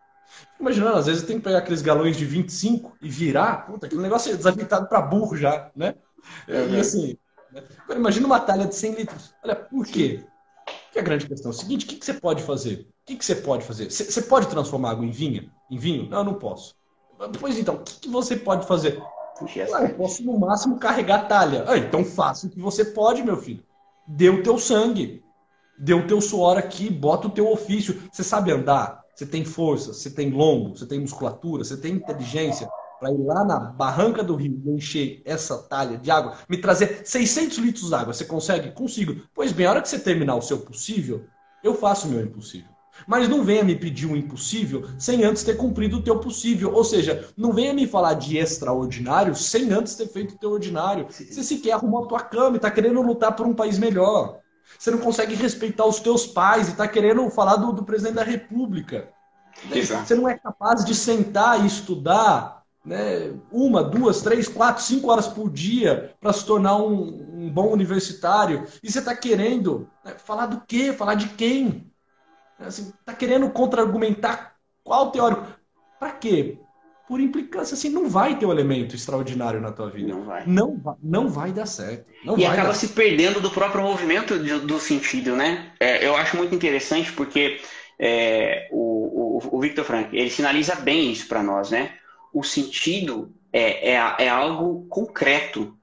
Imaginando, 0.58 0.98
às 0.98 1.06
vezes 1.06 1.24
tem 1.24 1.38
que 1.38 1.44
pegar 1.44 1.58
aqueles 1.58 1.82
galões 1.82 2.16
de 2.16 2.24
25 2.24 2.96
e 3.02 3.08
virar, 3.08 3.66
puta, 3.66 3.86
aquele 3.86 4.02
negócio 4.02 4.32
é 4.32 4.36
desajeitado 4.36 4.88
para 4.88 5.00
burro 5.00 5.36
já, 5.36 5.70
né? 5.74 5.94
É, 6.48 6.68
e 6.68 6.80
assim, 6.80 7.16
né? 7.52 7.62
imagina 7.90 8.26
uma 8.26 8.40
talha 8.40 8.66
de 8.66 8.74
100 8.74 8.94
litros. 8.94 9.34
Olha, 9.42 9.56
por 9.56 9.84
quê? 9.86 10.24
Que 10.92 10.98
é 10.98 11.02
a 11.02 11.04
grande 11.04 11.26
questão 11.26 11.50
é 11.50 11.54
o 11.54 11.56
seguinte: 11.56 11.84
o 11.84 11.88
que, 11.88 11.96
que 11.96 12.04
você 12.04 12.14
pode 12.14 12.42
fazer? 12.42 12.88
O 13.02 13.06
que, 13.06 13.16
que 13.16 13.24
você 13.24 13.34
pode 13.34 13.64
fazer? 13.64 13.90
Você, 13.90 14.04
você 14.04 14.22
pode 14.22 14.46
transformar 14.48 14.92
água 14.92 15.04
em 15.04 15.10
vinho? 15.10 15.50
Em 15.70 15.76
vinho? 15.76 16.08
Não, 16.08 16.18
eu 16.18 16.24
não 16.24 16.34
posso. 16.34 16.74
Pois 17.40 17.58
então, 17.58 17.76
o 17.76 17.82
que, 17.82 18.00
que 18.00 18.08
você 18.08 18.36
pode 18.36 18.66
fazer? 18.66 19.02
Ah, 19.74 19.82
eu 19.82 19.94
posso 19.94 20.22
no 20.24 20.38
máximo 20.38 20.78
carregar 20.78 21.26
talha. 21.26 21.64
Ah, 21.66 21.76
então 21.76 22.04
faça 22.04 22.46
o 22.46 22.50
que 22.50 22.60
você 22.60 22.84
pode, 22.84 23.22
meu 23.22 23.36
filho. 23.36 23.64
Dê 24.06 24.28
o 24.28 24.42
teu 24.42 24.58
sangue. 24.58 25.24
Dê 25.78 25.92
o 25.92 26.06
teu 26.06 26.20
suor 26.20 26.56
aqui, 26.56 26.88
bota 26.88 27.26
o 27.26 27.30
teu 27.30 27.50
ofício. 27.50 28.00
Você 28.12 28.22
sabe 28.22 28.52
andar, 28.52 29.02
você 29.14 29.26
tem 29.26 29.44
força, 29.44 29.92
você 29.92 30.10
tem 30.10 30.30
lombo, 30.30 30.76
você 30.76 30.86
tem 30.86 31.00
musculatura, 31.00 31.64
você 31.64 31.76
tem 31.76 31.94
inteligência 31.94 32.68
para 33.00 33.10
ir 33.10 33.18
lá 33.18 33.44
na 33.44 33.58
barranca 33.58 34.22
do 34.22 34.36
rio 34.36 34.62
encher 34.66 35.20
essa 35.24 35.58
talha 35.58 35.98
de 35.98 36.10
água, 36.10 36.38
me 36.48 36.58
trazer 36.58 37.02
600 37.04 37.58
litros 37.58 37.88
de 37.88 37.94
água, 37.94 38.14
você 38.14 38.24
consegue? 38.24 38.70
Consigo. 38.72 39.20
Pois 39.34 39.52
bem, 39.52 39.66
a 39.66 39.70
hora 39.70 39.82
que 39.82 39.88
você 39.88 39.98
terminar 39.98 40.36
o 40.36 40.42
seu 40.42 40.58
possível, 40.58 41.26
eu 41.62 41.74
faço 41.74 42.06
o 42.06 42.10
meu 42.10 42.22
impossível. 42.22 42.73
Mas 43.06 43.28
não 43.28 43.44
venha 43.44 43.64
me 43.64 43.76
pedir 43.76 44.06
um 44.06 44.16
impossível 44.16 44.88
sem 44.98 45.24
antes 45.24 45.42
ter 45.42 45.56
cumprido 45.56 45.98
o 45.98 46.02
teu 46.02 46.18
possível. 46.18 46.72
Ou 46.72 46.84
seja, 46.84 47.28
não 47.36 47.52
venha 47.52 47.72
me 47.72 47.86
falar 47.86 48.14
de 48.14 48.36
extraordinário 48.38 49.34
sem 49.34 49.72
antes 49.72 49.94
ter 49.94 50.08
feito 50.08 50.34
o 50.34 50.38
teu 50.38 50.50
ordinário. 50.50 51.06
Você 51.10 51.42
sequer 51.42 51.72
arrumou 51.72 52.04
a 52.04 52.06
tua 52.06 52.20
cama 52.20 52.54
e 52.54 52.56
está 52.56 52.70
querendo 52.70 53.02
lutar 53.02 53.34
por 53.34 53.46
um 53.46 53.54
país 53.54 53.78
melhor. 53.78 54.40
Você 54.78 54.90
não 54.90 54.98
consegue 54.98 55.34
respeitar 55.34 55.86
os 55.86 56.00
teus 56.00 56.26
pais 56.26 56.68
e 56.68 56.72
está 56.72 56.88
querendo 56.88 57.28
falar 57.30 57.56
do, 57.56 57.72
do 57.72 57.84
presidente 57.84 58.14
da 58.14 58.24
república. 58.24 59.08
Exato. 59.70 60.06
Você 60.06 60.14
não 60.14 60.28
é 60.28 60.36
capaz 60.36 60.84
de 60.84 60.94
sentar 60.94 61.62
e 61.62 61.66
estudar 61.66 62.64
né, 62.84 63.32
uma, 63.50 63.82
duas, 63.82 64.20
três, 64.20 64.46
quatro, 64.46 64.82
cinco 64.82 65.10
horas 65.10 65.26
por 65.26 65.50
dia 65.50 66.14
para 66.20 66.32
se 66.32 66.44
tornar 66.44 66.76
um, 66.76 67.44
um, 67.44 67.50
bom 67.50 67.72
universitário. 67.72 68.66
E 68.82 68.90
você 68.90 68.98
está 68.98 69.16
querendo 69.16 69.88
né, 70.04 70.14
falar 70.18 70.46
do 70.46 70.60
quê? 70.66 70.92
Falar 70.92 71.14
de 71.14 71.28
quem? 71.30 71.90
Está 72.54 72.66
assim, 72.66 72.92
tá 73.04 73.12
querendo 73.12 73.50
contra-argumentar 73.50 74.54
qual 74.82 75.10
teórico? 75.10 75.46
Para 75.98 76.12
quê? 76.12 76.58
Por 77.08 77.20
implicância, 77.20 77.74
assim, 77.74 77.90
não 77.90 78.08
vai 78.08 78.38
ter 78.38 78.46
um 78.46 78.52
elemento 78.52 78.94
extraordinário 78.94 79.60
na 79.60 79.70
tua 79.70 79.90
vida. 79.90 80.08
Não 80.08 80.24
vai. 80.24 80.44
Não, 80.46 80.78
vai, 80.78 80.94
não 81.02 81.28
vai 81.28 81.52
dar 81.52 81.66
certo. 81.66 82.06
Não 82.24 82.38
e 82.38 82.46
acaba 82.46 82.72
se 82.72 82.88
perdendo 82.88 83.40
do 83.40 83.50
próprio 83.50 83.82
movimento 83.82 84.38
do, 84.38 84.60
do 84.60 84.78
sentido, 84.78 85.36
né? 85.36 85.72
É, 85.78 86.06
eu 86.06 86.16
acho 86.16 86.36
muito 86.36 86.54
interessante 86.54 87.12
porque 87.12 87.60
é, 87.98 88.68
o, 88.72 89.38
o, 89.38 89.56
o 89.56 89.60
Victor 89.60 89.84
Frank, 89.84 90.16
ele 90.16 90.30
sinaliza 90.30 90.74
bem 90.76 91.12
isso 91.12 91.28
para 91.28 91.42
nós, 91.42 91.70
né? 91.70 91.92
o 92.34 92.42
sentido 92.42 93.32
é, 93.52 93.92
é, 93.92 94.14
é 94.18 94.28
algo 94.28 94.84
concreto. 94.88 95.78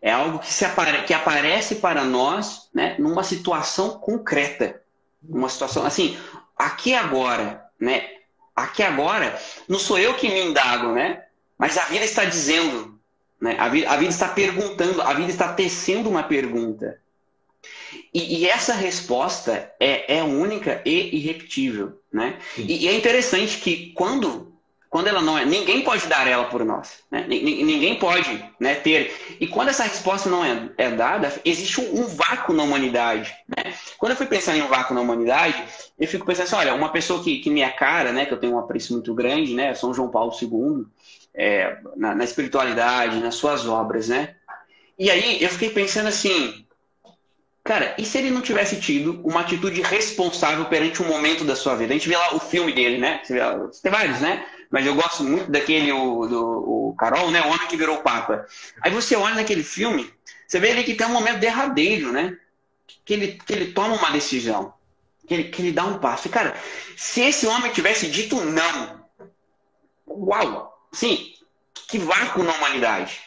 É 0.00 0.12
algo 0.12 0.38
que, 0.38 0.52
se 0.52 0.64
apare, 0.64 1.02
que 1.04 1.12
aparece 1.12 1.76
para 1.76 2.04
nós 2.04 2.70
né, 2.72 2.94
numa 2.98 3.24
situação 3.24 3.98
concreta. 3.98 4.80
Uma 5.22 5.48
situação 5.48 5.84
assim, 5.84 6.16
aqui 6.56 6.94
agora, 6.94 7.64
né? 7.78 8.08
Aqui 8.54 8.82
agora, 8.82 9.38
não 9.68 9.78
sou 9.78 9.98
eu 9.98 10.14
que 10.14 10.28
me 10.28 10.40
indago, 10.40 10.92
né? 10.92 11.24
Mas 11.58 11.76
a 11.76 11.84
vida 11.84 12.04
está 12.04 12.24
dizendo, 12.24 12.98
né? 13.40 13.56
A 13.58 13.68
vida, 13.68 13.90
a 13.90 13.96
vida 13.96 14.10
está 14.10 14.28
perguntando, 14.28 15.02
a 15.02 15.12
vida 15.12 15.30
está 15.30 15.52
tecendo 15.52 16.08
uma 16.08 16.22
pergunta. 16.22 17.00
E, 18.12 18.40
e, 18.40 18.48
essa 18.48 18.72
resposta 18.72 19.72
é, 19.78 20.16
é 20.18 20.22
única 20.22 20.80
e 20.86 21.16
irrepetível, 21.16 22.00
né? 22.12 22.38
E, 22.56 22.84
e, 22.84 22.88
é 22.88 22.94
interessante 22.94 23.58
que 23.58 23.92
quando 23.92 24.55
quando 24.96 25.08
ela 25.08 25.20
não 25.20 25.36
é, 25.36 25.44
ninguém 25.44 25.82
pode 25.82 26.06
dar 26.06 26.26
ela 26.26 26.44
por 26.44 26.64
nós, 26.64 27.00
né? 27.10 27.26
ninguém 27.28 27.98
pode 27.98 28.42
né, 28.58 28.76
ter. 28.76 29.36
E 29.38 29.46
quando 29.46 29.68
essa 29.68 29.82
resposta 29.82 30.30
não 30.30 30.42
é, 30.42 30.70
é 30.78 30.90
dada, 30.90 31.30
existe 31.44 31.82
um, 31.82 32.00
um, 32.00 32.06
vácuo 32.06 32.54
na 32.54 32.62
humanidade. 32.62 33.36
Né? 33.46 33.74
Quando 33.98 34.12
eu 34.12 34.16
fui 34.16 34.24
pensar 34.24 34.56
em 34.56 34.62
um 34.62 34.68
vácuo 34.68 34.94
na 34.94 35.02
humanidade, 35.02 35.62
eu 36.00 36.08
fico 36.08 36.24
pensando 36.24 36.44
assim, 36.46 36.56
olha, 36.56 36.74
uma 36.74 36.88
pessoa 36.88 37.22
que, 37.22 37.40
que 37.40 37.50
me 37.50 37.60
é 37.60 37.68
cara, 37.68 38.10
né, 38.10 38.24
que 38.24 38.32
eu 38.32 38.40
tenho 38.40 38.54
um 38.54 38.58
apreço 38.58 38.94
muito 38.94 39.12
grande, 39.12 39.52
né, 39.52 39.74
São 39.74 39.92
João 39.92 40.08
Paulo 40.08 40.32
II, 40.40 40.86
é, 41.34 41.76
na, 41.94 42.14
na, 42.14 42.24
espiritualidade, 42.24 43.20
nas 43.20 43.34
suas 43.34 43.66
obras, 43.66 44.08
né? 44.08 44.34
E 44.98 45.10
aí 45.10 45.42
eu 45.42 45.50
fiquei 45.50 45.68
pensando 45.68 46.06
assim, 46.06 46.64
cara, 47.62 47.94
e 47.98 48.04
se 48.06 48.16
ele 48.16 48.30
não 48.30 48.40
tivesse 48.40 48.80
tido 48.80 49.20
uma 49.22 49.42
atitude 49.42 49.82
responsável 49.82 50.64
perante 50.64 51.02
um 51.02 51.06
momento 51.06 51.44
da 51.44 51.54
sua 51.54 51.74
vida? 51.74 51.92
A 51.92 51.98
gente 51.98 52.08
vê 52.08 52.16
lá 52.16 52.34
o 52.34 52.40
filme 52.40 52.72
dele, 52.72 52.96
né? 52.96 53.20
Você 53.22 53.34
vê, 53.34 53.40
tem 53.82 53.92
vários, 53.92 54.22
né? 54.22 54.42
Mas 54.70 54.86
eu 54.86 54.94
gosto 54.94 55.22
muito 55.22 55.50
daquele, 55.50 55.92
o, 55.92 56.26
do, 56.26 56.90
o 56.90 56.94
Carol, 56.98 57.30
né? 57.30 57.42
O 57.42 57.48
Homem 57.48 57.68
que 57.68 57.76
Virou 57.76 57.98
Papa. 57.98 58.46
Aí 58.80 58.90
você 58.90 59.16
olha 59.16 59.36
naquele 59.36 59.62
filme, 59.62 60.12
você 60.46 60.58
vê 60.58 60.70
ali 60.70 60.84
que 60.84 60.94
tem 60.94 61.06
um 61.06 61.12
momento 61.12 61.38
derradeiro, 61.38 62.12
né? 62.12 62.36
Que 63.04 63.14
ele, 63.14 63.28
que 63.44 63.52
ele 63.52 63.72
toma 63.72 63.96
uma 63.96 64.10
decisão, 64.10 64.74
que 65.26 65.34
ele, 65.34 65.44
que 65.44 65.62
ele 65.62 65.72
dá 65.72 65.84
um 65.84 65.98
passo. 65.98 66.26
E, 66.26 66.30
cara, 66.30 66.56
se 66.96 67.20
esse 67.20 67.46
homem 67.46 67.72
tivesse 67.72 68.08
dito 68.08 68.36
não, 68.44 69.04
uau! 70.08 70.72
Sim, 70.92 71.32
que 71.88 71.98
vácuo 71.98 72.42
na 72.42 72.54
humanidade. 72.54 73.20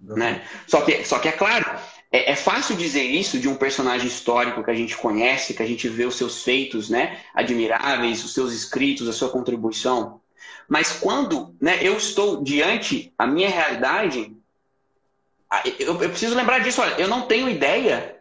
Né? 0.00 0.44
Só, 0.66 0.82
que, 0.82 1.04
só 1.04 1.18
que 1.18 1.28
é 1.28 1.32
claro, 1.32 1.64
é, 2.10 2.32
é, 2.32 2.36
fácil 2.36 2.76
dizer 2.76 3.04
isso 3.04 3.38
de 3.38 3.48
um 3.48 3.54
personagem 3.54 4.06
histórico 4.06 4.62
que 4.64 4.70
a 4.70 4.74
gente 4.74 4.96
conhece, 4.96 5.54
que 5.54 5.62
a 5.62 5.66
gente 5.66 5.88
vê 5.88 6.04
os 6.04 6.16
seus 6.16 6.42
feitos 6.42 6.90
né, 6.90 7.20
admiráveis, 7.32 8.24
os 8.24 8.34
seus 8.34 8.52
escritos, 8.52 9.08
a 9.08 9.12
sua 9.12 9.30
contribuição. 9.30 10.20
Mas 10.68 10.92
quando 10.92 11.54
né, 11.60 11.78
eu 11.82 11.96
estou 11.96 12.42
diante 12.42 13.12
a 13.18 13.26
minha 13.26 13.48
realidade, 13.48 14.34
eu, 15.78 16.00
eu 16.00 16.08
preciso 16.08 16.34
lembrar 16.34 16.60
disso. 16.60 16.80
Olha, 16.80 16.94
eu 17.00 17.08
não 17.08 17.22
tenho 17.22 17.48
ideia 17.48 18.16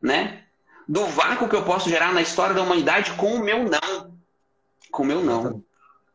né, 0.00 0.42
do 0.86 1.04
vácuo 1.06 1.48
que 1.48 1.56
eu 1.56 1.64
posso 1.64 1.88
gerar 1.88 2.12
na 2.12 2.22
história 2.22 2.54
da 2.54 2.62
humanidade 2.62 3.12
com 3.12 3.34
o 3.34 3.42
meu 3.42 3.64
não. 3.64 4.14
Com 4.90 5.02
o 5.02 5.06
meu 5.06 5.22
não. 5.22 5.62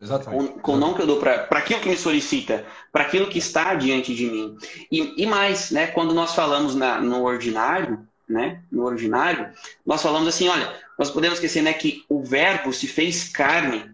Exatamente. 0.01 0.53
Com, 0.53 0.59
com 0.59 0.73
o 0.73 0.77
não 0.77 0.93
que 0.93 1.01
eu 1.01 1.07
dou 1.07 1.19
para 1.19 1.45
aquilo 1.51 1.81
que 1.81 1.89
me 1.89 1.97
solicita, 1.97 2.65
para 2.91 3.03
aquilo 3.03 3.27
que 3.27 3.39
está 3.39 3.75
diante 3.75 4.15
de 4.15 4.25
mim. 4.27 4.57
E, 4.89 5.21
e 5.21 5.25
mais, 5.25 5.71
né, 5.71 5.87
quando 5.87 6.13
nós 6.13 6.33
falamos 6.33 6.73
na, 6.73 7.01
no 7.01 7.23
ordinário, 7.23 8.07
né, 8.27 8.61
no 8.71 8.85
ordinário, 8.85 9.49
nós 9.85 10.01
falamos 10.01 10.27
assim, 10.27 10.47
olha, 10.47 10.73
nós 10.97 11.11
podemos 11.11 11.37
esquecer 11.37 11.61
né, 11.61 11.73
que 11.73 12.05
o 12.07 12.23
verbo 12.23 12.71
se 12.71 12.87
fez 12.87 13.27
carne 13.27 13.93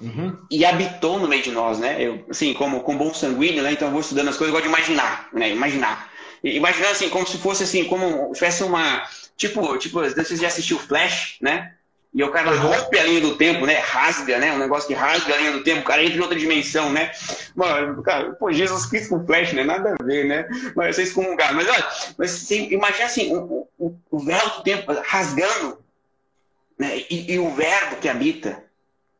uhum. 0.00 0.36
e 0.50 0.64
habitou 0.64 1.18
no 1.18 1.28
meio 1.28 1.42
de 1.42 1.50
nós, 1.50 1.78
né? 1.78 1.96
Eu, 1.98 2.24
assim, 2.28 2.54
como, 2.54 2.80
como 2.80 2.98
bom 2.98 3.14
sanguíneo, 3.14 3.62
né? 3.62 3.72
Então 3.72 3.88
eu 3.88 3.92
vou 3.92 4.00
estudando 4.00 4.28
as 4.28 4.36
coisas, 4.36 4.54
eu 4.54 4.60
gosto 4.60 4.70
de 4.70 4.76
imaginar, 4.76 5.28
né? 5.32 5.50
Imaginar. 5.50 6.10
Imaginando 6.42 6.92
assim, 6.92 7.08
como 7.08 7.26
se 7.26 7.38
fosse 7.38 7.64
assim, 7.64 7.84
como 7.84 8.32
tivesse 8.32 8.62
uma. 8.62 9.02
Tipo, 9.36 9.76
tipo, 9.78 10.00
você 10.00 10.36
já 10.36 10.48
assistiu 10.48 10.78
Flash, 10.78 11.38
né? 11.40 11.74
E 12.14 12.22
o 12.22 12.30
cara 12.30 12.54
rompe 12.54 12.96
a 12.96 13.02
linha 13.02 13.20
do 13.20 13.36
tempo, 13.36 13.66
né? 13.66 13.74
Rasga, 13.78 14.38
né? 14.38 14.52
Um 14.52 14.58
negócio 14.58 14.86
que 14.86 14.94
rasga 14.94 15.34
a 15.34 15.36
linha 15.36 15.50
do 15.50 15.64
tempo, 15.64 15.80
o 15.80 15.84
cara 15.84 16.04
entra 16.04 16.16
em 16.16 16.20
outra 16.20 16.38
dimensão, 16.38 16.92
né? 16.92 17.10
Mano, 17.56 18.00
cara, 18.04 18.32
pô, 18.34 18.52
Jesus 18.52 18.86
Cristo 18.86 19.08
com 19.08 19.26
Flash, 19.26 19.52
né? 19.52 19.64
Nada 19.64 19.96
a 19.98 20.04
ver, 20.04 20.24
né? 20.24 20.46
Mas 20.76 20.94
vocês 20.94 21.12
comungaram. 21.12 21.56
Mas 21.56 21.68
olha, 21.68 21.88
mas 22.16 22.30
você 22.30 22.68
imagina 22.70 23.06
assim, 23.06 23.34
o, 23.34 23.66
o, 23.76 23.98
o 24.12 24.18
véu 24.20 24.48
do 24.50 24.62
tempo 24.62 24.92
rasgando, 25.04 25.78
né? 26.78 26.98
E, 27.10 27.32
e, 27.32 27.38
o 27.40 27.52
verbo 27.52 27.96
que 27.96 28.08
habita, 28.08 28.62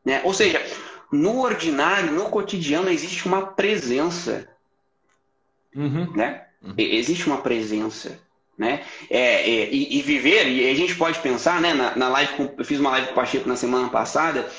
né? 0.05 0.21
Ou 0.23 0.33
seja, 0.33 0.63
no 1.11 1.41
ordinário, 1.41 2.11
no 2.11 2.29
cotidiano, 2.29 2.89
existe 2.89 3.25
uma 3.25 3.47
presença, 3.47 4.47
uhum. 5.75 6.11
né? 6.13 6.45
Uhum. 6.61 6.73
Existe 6.77 7.27
uma 7.27 7.41
presença 7.41 8.19
né? 8.57 8.83
É, 9.09 9.41
é, 9.41 9.69
e, 9.69 9.99
e, 9.99 10.01
viver, 10.01 10.47
e 10.47 10.69
a 10.69 10.73
gente 10.73 10.95
pode 10.95 11.19
pensar, 11.19 11.59
né? 11.59 11.73
Na, 11.73 11.95
na 11.95 12.09
live, 12.09 12.33
com, 12.33 12.53
eu 12.57 12.65
fiz 12.65 12.79
uma 12.79 12.91
live 12.91 13.07
com 13.07 13.13
o 13.13 13.15
Pacheco 13.15 13.49
na 13.49 13.55
semana 13.55 13.89
passada, 13.89 14.49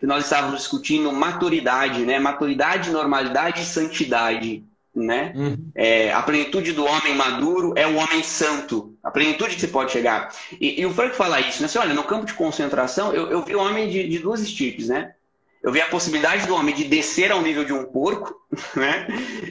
que 0.00 0.06
nós 0.06 0.24
estávamos 0.24 0.60
discutindo 0.60 1.12
maturidade, 1.12 2.04
né? 2.04 2.18
Maturidade, 2.18 2.90
normalidade 2.90 3.62
e 3.62 3.66
santidade, 3.66 4.64
né? 4.94 5.32
Uhum. 5.34 5.70
É, 5.74 6.12
a 6.12 6.22
plenitude 6.22 6.72
do 6.72 6.84
homem 6.84 7.14
maduro 7.14 7.72
é 7.76 7.86
o 7.86 7.96
homem 7.96 8.22
santo, 8.22 8.94
a 9.02 9.10
plenitude 9.10 9.54
que 9.54 9.60
você 9.60 9.68
pode 9.68 9.90
chegar. 9.90 10.34
E, 10.60 10.80
e 10.80 10.86
o 10.86 10.92
Frank 10.92 11.16
fala 11.16 11.40
isso, 11.40 11.60
né? 11.60 11.66
Assim, 11.66 11.78
olha, 11.78 11.94
no 11.94 12.04
campo 12.04 12.26
de 12.26 12.34
concentração, 12.34 13.12
eu, 13.12 13.30
eu 13.30 13.42
vi 13.42 13.54
o 13.54 13.60
homem 13.60 13.88
de, 13.88 14.08
de 14.08 14.18
duas 14.18 14.40
estirpes, 14.40 14.88
né? 14.88 15.14
Eu 15.62 15.72
vi 15.72 15.80
a 15.80 15.86
possibilidade 15.86 16.46
do 16.46 16.54
homem 16.54 16.74
de 16.74 16.84
descer 16.84 17.30
ao 17.30 17.40
nível 17.40 17.64
de 17.64 17.72
um 17.72 17.84
porco, 17.84 18.34
né? 18.76 19.06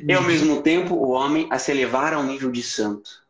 E 0.08 0.13
ao 0.13 0.21
uhum. 0.21 0.27
mesmo 0.27 0.62
tempo 0.62 0.93
o 0.93 1.10
homem 1.12 1.47
a 1.49 1.58
se 1.58 1.71
elevar 1.71 2.13
ao 2.13 2.23
nível 2.23 2.51
de 2.51 2.62
santo. 2.62 3.21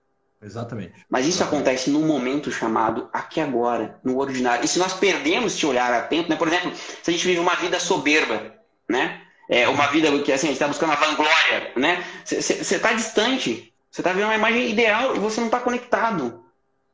Exatamente. 0.44 0.94
Mas 1.08 1.28
isso 1.28 1.38
Exatamente. 1.38 1.62
acontece 1.62 1.90
num 1.92 2.06
momento 2.06 2.52
chamado 2.52 3.08
aqui 3.14 3.40
agora, 3.40 4.00
no 4.04 4.18
ordinário. 4.18 4.66
E 4.66 4.68
se 4.68 4.80
nós 4.80 4.94
perdemos 4.94 5.54
esse 5.54 5.66
olhar 5.66 5.94
atento, 5.94 6.30
né? 6.30 6.36
por 6.36 6.48
exemplo, 6.48 6.74
se 6.76 7.10
a 7.10 7.14
gente 7.14 7.26
vive 7.28 7.40
uma 7.40 7.56
vida 7.56 7.80
soberba, 7.80 8.56
né? 8.90 9.22
É 9.54 9.68
uma 9.68 9.88
vida 9.88 10.10
que 10.20 10.32
assim, 10.32 10.48
a 10.48 10.52
gente 10.52 10.54
está 10.54 10.68
buscando 10.68 10.94
a 10.94 10.96
vanglória, 10.96 11.74
né? 11.76 12.02
Você 12.24 12.62
está 12.76 12.94
distante, 12.94 13.74
você 13.92 14.00
está 14.00 14.14
vendo 14.14 14.24
uma 14.24 14.36
imagem 14.36 14.70
ideal 14.70 15.14
e 15.14 15.20
você 15.20 15.42
não 15.42 15.48
está 15.48 15.60
conectado, 15.60 16.42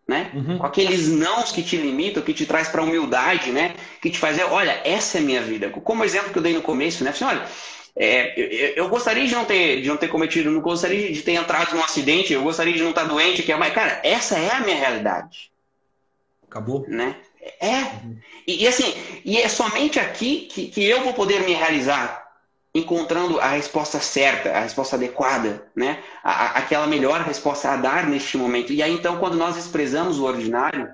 né? 0.08 0.32
Uhum. 0.34 0.58
Com 0.58 0.66
aqueles 0.66 1.08
nãos 1.08 1.52
que 1.52 1.62
te 1.62 1.78
limitam, 1.78 2.24
que 2.24 2.34
te 2.34 2.48
traz 2.48 2.68
para 2.68 2.82
a 2.82 2.84
humildade, 2.84 3.52
né? 3.52 3.76
Que 4.02 4.10
te 4.10 4.18
faz, 4.18 4.40
olha, 4.40 4.82
essa 4.84 5.20
é 5.20 5.22
a 5.22 5.24
minha 5.24 5.40
vida. 5.40 5.70
Como 5.70 6.04
exemplo 6.04 6.32
que 6.32 6.40
eu 6.40 6.42
dei 6.42 6.56
no 6.56 6.64
começo, 6.64 7.04
né? 7.04 7.12
Assim, 7.12 7.26
olha, 7.26 7.46
é, 7.96 8.34
eu, 8.36 8.86
eu, 8.86 8.90
gostaria 8.90 9.28
de 9.28 9.36
não 9.36 9.46
ter, 9.46 9.84
de 9.84 9.88
não 9.88 9.98
ter 9.98 10.08
cometido, 10.08 10.50
não 10.50 10.60
gostaria 10.60 11.14
de 11.14 11.22
ter 11.22 11.34
entrado 11.34 11.76
num 11.76 11.84
acidente, 11.84 12.34
eu 12.34 12.42
gostaria 12.42 12.74
de 12.74 12.82
não 12.82 12.90
estar 12.90 13.04
doente, 13.04 13.44
que 13.44 13.52
é, 13.52 13.56
mas 13.56 13.72
cara, 13.72 14.02
essa 14.04 14.36
é 14.36 14.52
a 14.52 14.62
minha 14.62 14.78
realidade. 14.78 15.52
Acabou. 16.50 16.86
Né? 16.88 17.16
É. 17.60 17.82
Uhum. 17.82 18.18
E, 18.48 18.64
e, 18.64 18.68
assim, 18.68 18.92
e 19.24 19.38
é 19.38 19.48
somente 19.48 20.00
aqui 20.00 20.48
que, 20.52 20.70
que 20.70 20.84
eu 20.84 21.04
vou 21.04 21.14
poder 21.14 21.42
me 21.42 21.54
realizar, 21.54 22.27
encontrando 22.78 23.40
a 23.40 23.50
resposta 23.50 24.00
certa, 24.00 24.52
a 24.52 24.60
resposta 24.62 24.96
adequada, 24.96 25.68
né? 25.76 26.04
A, 26.24 26.58
aquela 26.60 26.88
melhor 26.88 27.22
resposta 27.22 27.70
a 27.70 27.76
dar 27.76 28.08
neste 28.08 28.38
momento. 28.38 28.72
E 28.72 28.84
aí 28.84 28.94
então, 28.94 29.18
quando 29.18 29.36
nós 29.36 29.56
desprezamos 29.56 30.20
o 30.20 30.26
ordinário, 30.26 30.90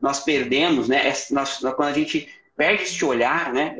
nós 0.00 0.20
perdemos, 0.20 0.88
né? 0.88 1.12
Nós, 1.30 1.58
quando 1.58 1.88
a 1.88 1.92
gente 1.92 2.28
perde 2.56 2.84
este 2.84 3.04
olhar, 3.04 3.52
né? 3.52 3.74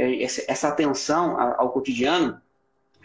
Essa 0.48 0.68
atenção 0.68 1.38
ao 1.38 1.70
cotidiano, 1.70 2.40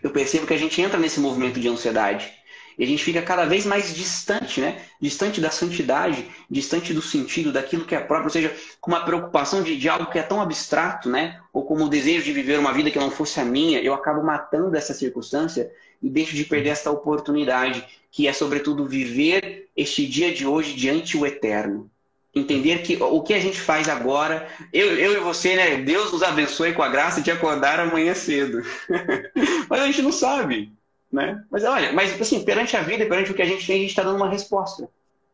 eu 0.01 0.09
percebo 0.09 0.47
que 0.47 0.53
a 0.53 0.57
gente 0.57 0.81
entra 0.81 0.97
nesse 0.97 1.19
movimento 1.19 1.59
de 1.59 1.67
ansiedade. 1.67 2.38
E 2.79 2.83
a 2.85 2.87
gente 2.87 3.03
fica 3.03 3.21
cada 3.21 3.45
vez 3.45 3.65
mais 3.65 3.93
distante, 3.93 4.61
né? 4.61 4.81
Distante 5.01 5.41
da 5.41 5.51
santidade, 5.51 6.25
distante 6.49 6.93
do 6.93 7.01
sentido, 7.01 7.51
daquilo 7.51 7.83
que 7.83 7.93
é 7.93 7.99
próprio, 7.99 8.27
ou 8.27 8.31
seja, 8.31 8.55
com 8.79 8.89
uma 8.89 9.03
preocupação 9.03 9.61
de, 9.61 9.75
de 9.75 9.89
algo 9.89 10.09
que 10.09 10.17
é 10.17 10.23
tão 10.23 10.39
abstrato, 10.39 11.09
né? 11.09 11.41
Ou 11.51 11.65
como 11.65 11.83
o 11.83 11.89
desejo 11.89 12.23
de 12.23 12.31
viver 12.31 12.57
uma 12.57 12.71
vida 12.71 12.89
que 12.89 12.97
não 12.97 13.11
fosse 13.11 13.37
a 13.37 13.43
minha, 13.43 13.81
eu 13.81 13.93
acabo 13.93 14.23
matando 14.23 14.77
essa 14.77 14.93
circunstância 14.93 15.69
e 16.01 16.09
deixo 16.09 16.33
de 16.33 16.45
perder 16.45 16.69
essa 16.69 16.89
oportunidade, 16.89 17.85
que 18.09 18.29
é, 18.29 18.31
sobretudo, 18.31 18.85
viver 18.85 19.67
este 19.75 20.07
dia 20.07 20.33
de 20.33 20.47
hoje 20.47 20.73
diante 20.73 21.17
o 21.17 21.25
eterno. 21.25 21.91
Entender 22.33 22.81
que 22.83 22.95
o 22.95 23.21
que 23.21 23.33
a 23.33 23.39
gente 23.41 23.59
faz 23.59 23.89
agora, 23.89 24.47
eu, 24.71 24.97
eu 24.97 25.13
e 25.17 25.19
você, 25.19 25.53
né? 25.57 25.75
Deus 25.81 26.13
nos 26.13 26.23
abençoe 26.23 26.71
com 26.71 26.81
a 26.81 26.87
graça 26.87 27.19
de 27.19 27.29
acordar 27.29 27.77
amanhã 27.77 28.15
cedo. 28.15 28.63
mas 29.67 29.81
a 29.81 29.85
gente 29.85 30.01
não 30.01 30.13
sabe, 30.13 30.71
né? 31.11 31.43
Mas 31.49 31.63
olha, 31.63 31.91
mas 31.93 32.19
assim, 32.19 32.43
perante 32.43 32.75
a 32.75 32.81
vida, 32.81 33.05
perante 33.05 33.31
o 33.31 33.33
que 33.33 33.41
a 33.41 33.45
gente 33.45 33.65
tem, 33.65 33.77
a 33.77 33.79
gente 33.79 33.89
está 33.89 34.03
dando 34.03 34.17
uma 34.17 34.29
resposta. 34.29 34.89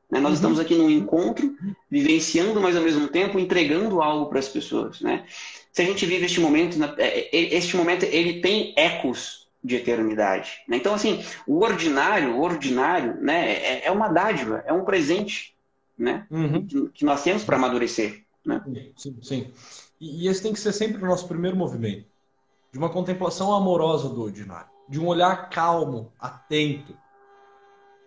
Né? 0.10 0.20
Nós 0.20 0.32
uhum. 0.32 0.36
estamos 0.36 0.60
aqui 0.60 0.76
num 0.76 0.90
encontro, 0.90 1.56
vivenciando, 1.90 2.62
mas 2.62 2.76
ao 2.76 2.84
mesmo 2.84 3.08
tempo 3.08 3.40
entregando 3.40 4.02
algo 4.02 4.28
para 4.28 4.40
as 4.40 4.48
pessoas, 4.48 5.02
né? 5.02 5.26
Se 5.72 5.82
a 5.82 5.86
gente 5.86 6.06
vive 6.06 6.26
este 6.26 6.40
momento, 6.40 6.78
é, 6.98 7.28
é, 7.32 7.56
este 7.56 7.76
momento 7.76 8.04
ele 8.04 8.40
tem 8.40 8.74
ecos 8.78 9.48
de 9.62 9.76
eternidade. 9.76 10.52
Né? 10.70 10.78
Então, 10.78 10.94
assim, 10.94 11.22
o 11.46 11.62
ordinário, 11.62 12.36
o 12.36 12.42
ordinário, 12.42 13.18
né, 13.20 13.52
é, 13.52 13.88
é 13.88 13.92
uma 13.92 14.08
dádiva, 14.08 14.64
é 14.66 14.72
um 14.72 14.86
presente 14.86 15.56
né? 15.98 16.28
Uhum. 16.30 16.90
Que, 16.94 17.06
nós 17.06 17.24
temos 17.24 17.44
para 17.44 17.56
amadurecer. 17.56 18.24
Né? 18.46 18.62
Sim, 18.98 19.18
sim. 19.22 19.52
E, 20.00 20.26
e 20.26 20.28
esse 20.28 20.42
tem 20.42 20.54
que 20.54 20.60
ser 20.60 20.74
sempre 20.74 21.02
o 21.02 21.08
nosso 21.08 21.28
primeiro 21.28 21.56
movimento. 21.56 22.06
De 22.72 22.78
uma 22.78 22.90
contemplação 22.90 23.54
amorosa 23.54 24.10
do 24.10 24.22
ordinário. 24.22 24.70
De 24.88 25.00
um 25.00 25.08
olhar 25.08 25.50
calmo, 25.50 26.14
atento 26.20 26.98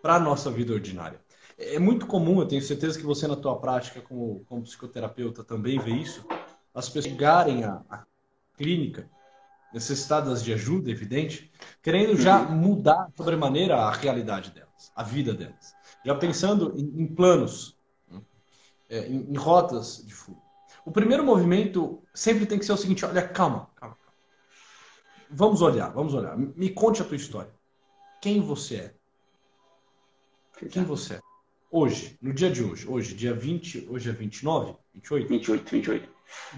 para 0.01 0.15
a 0.15 0.21
nossa 0.21 0.51
vida 0.51 0.73
ordinária. 0.73 1.21
É, 1.57 1.79
muito 1.79 2.07
comum, 2.07 2.41
eu 2.41 2.47
tenho 2.47 2.63
certeza 2.63 2.99
que 2.99 3.05
você 3.05 3.27
na 3.27 3.35
tua 3.35 3.59
prática 3.59 4.01
como, 4.01 4.45
como 4.47 4.63
psicoterapeuta 4.63 5.43
também 5.43 5.79
vê 5.79 5.91
isso, 5.91 6.25
as 6.73 6.89
pessoas 6.89 7.13
chegarem 7.13 7.65
à, 7.65 7.83
à 7.91 8.05
clínica 8.57 9.11
necessitadas 9.73 10.43
de 10.43 10.53
ajuda, 10.53 10.91
evidente, 10.91 11.51
querendo 11.83 12.17
já 12.17 12.41
uhum. 12.41 12.57
mudar 12.57 13.09
sobremaneira 13.17 13.77
a 13.77 13.91
realidade 13.91 14.51
delas, 14.51 14.93
a 14.95 15.03
vida 15.03 15.35
delas. 15.35 15.75
Já 16.05 16.15
pensando 16.15 16.73
em, 16.77 17.03
em 17.03 17.07
planos 17.07 17.77
é, 18.89 19.07
em, 19.07 19.31
em, 19.31 19.37
rotas 19.37 20.03
de 20.07 20.15
fuga. 20.15 20.41
O 20.85 20.91
primeiro 20.91 21.23
movimento 21.23 22.03
sempre 22.15 22.47
tem 22.47 22.59
que 22.59 22.65
ser 22.65 22.73
o 22.73 22.77
seguinte: 22.77 23.05
olha, 23.05 23.27
calma, 23.29 23.69
calma. 23.77 23.98
Vamos 25.31 25.63
olhar, 25.63 25.91
vamos 25.93 26.15
olhar. 26.15 26.37
Me 26.37 26.71
conte 26.71 27.03
a 27.03 27.05
tua 27.05 27.17
história. 27.17 27.53
Quem 28.21 28.41
você 28.41 28.77
é? 28.77 28.95
Quem 30.69 30.85
você 30.85 31.15
é? 31.15 31.21
Hoje, 31.71 32.19
no 32.21 32.33
dia 32.33 32.51
de 32.51 32.65
hoje, 32.65 32.89
hoje, 32.89 33.15
dia 33.15 33.35
20, 33.35 33.89
hoje 33.91 34.09
é 34.09 34.13
29? 34.13 34.75
28? 34.95 35.29
28, 35.29 35.71
28. 35.71 36.09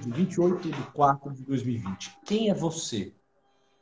28 0.06 0.70
de 0.70 0.82
4 0.92 1.32
de 1.32 1.42
2020. 1.44 2.18
Quem 2.24 2.48
é 2.48 2.54
você? 2.54 3.12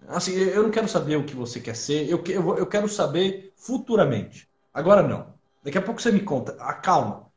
Assim, 0.07 0.33
eu 0.33 0.63
não 0.63 0.71
quero 0.71 0.89
saber 0.89 1.17
o 1.17 1.25
que 1.25 1.35
você 1.35 1.61
quer 1.61 1.75
ser, 1.75 2.09
eu, 2.09 2.23
eu, 2.27 2.57
eu 2.57 2.67
quero 2.67 2.89
saber 2.89 3.53
futuramente. 3.57 4.49
Agora 4.73 5.03
não. 5.03 5.35
Daqui 5.63 5.77
a 5.77 5.83
pouco 5.83 6.01
você 6.01 6.11
me 6.11 6.21
conta. 6.21 6.53
Acalma. 6.63 7.28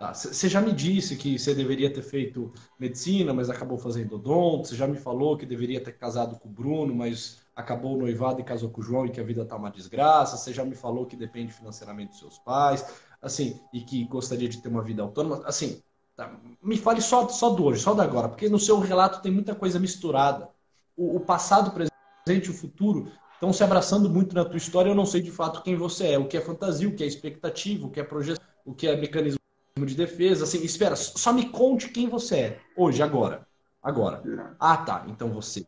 Tá, 0.00 0.14
você 0.14 0.48
já 0.48 0.62
me 0.62 0.72
disse 0.72 1.14
que 1.14 1.38
você 1.38 1.54
deveria 1.54 1.92
ter 1.92 2.00
feito 2.00 2.50
medicina, 2.78 3.34
mas 3.34 3.50
acabou 3.50 3.76
fazendo 3.76 4.14
odonto. 4.14 4.66
Você 4.66 4.74
já 4.74 4.86
me 4.86 4.96
falou 4.96 5.36
que 5.36 5.44
deveria 5.44 5.78
ter 5.78 5.92
casado 5.92 6.40
com 6.40 6.48
o 6.48 6.50
Bruno, 6.50 6.94
mas 6.94 7.42
acabou 7.54 7.98
noivado 7.98 8.40
e 8.40 8.44
casou 8.44 8.70
com 8.70 8.80
o 8.80 8.82
João 8.82 9.04
e 9.04 9.10
que 9.10 9.20
a 9.20 9.22
vida 9.22 9.44
tá 9.44 9.56
uma 9.56 9.70
desgraça. 9.70 10.38
Você 10.38 10.54
já 10.54 10.64
me 10.64 10.74
falou 10.74 11.04
que 11.04 11.14
depende 11.14 11.52
financeiramente 11.52 12.12
dos 12.12 12.18
seus 12.18 12.38
pais, 12.38 12.82
assim, 13.20 13.60
e 13.74 13.82
que 13.82 14.02
gostaria 14.06 14.48
de 14.48 14.62
ter 14.62 14.70
uma 14.70 14.82
vida 14.82 15.02
autônoma. 15.02 15.42
Assim, 15.44 15.82
tá, 16.16 16.34
me 16.62 16.78
fale 16.78 17.02
só, 17.02 17.28
só 17.28 17.50
do 17.50 17.66
hoje, 17.66 17.82
só 17.82 17.92
da 17.92 18.02
agora, 18.02 18.30
porque 18.30 18.48
no 18.48 18.58
seu 18.58 18.78
relato 18.78 19.20
tem 19.20 19.30
muita 19.30 19.54
coisa 19.54 19.78
misturada. 19.78 20.48
O, 20.96 21.16
o 21.16 21.20
passado, 21.20 21.68
o 21.68 21.72
presente 21.72 22.46
e 22.46 22.50
o 22.50 22.54
futuro 22.54 23.12
estão 23.34 23.52
se 23.52 23.62
abraçando 23.62 24.08
muito 24.08 24.34
na 24.34 24.46
tua 24.46 24.56
história. 24.56 24.88
Eu 24.88 24.94
não 24.94 25.04
sei 25.04 25.20
de 25.20 25.30
fato 25.30 25.62
quem 25.62 25.76
você 25.76 26.12
é, 26.12 26.18
o 26.18 26.26
que 26.26 26.38
é 26.38 26.40
fantasia, 26.40 26.88
o 26.88 26.96
que 26.96 27.04
é 27.04 27.06
expectativa, 27.06 27.86
o 27.86 27.90
que 27.90 28.00
é 28.00 28.02
projeto, 28.02 28.40
o 28.64 28.72
que 28.72 28.86
é 28.86 28.96
mecanismo 28.96 29.39
de 29.86 29.94
defesa. 29.94 30.44
Assim, 30.44 30.62
espera, 30.62 30.96
só 30.96 31.32
me 31.32 31.48
conte 31.50 31.88
quem 31.88 32.08
você 32.08 32.36
é 32.36 32.60
hoje, 32.76 33.02
agora. 33.02 33.46
Agora. 33.82 34.22
Ah, 34.58 34.76
tá. 34.76 35.04
Então 35.08 35.32
você 35.32 35.66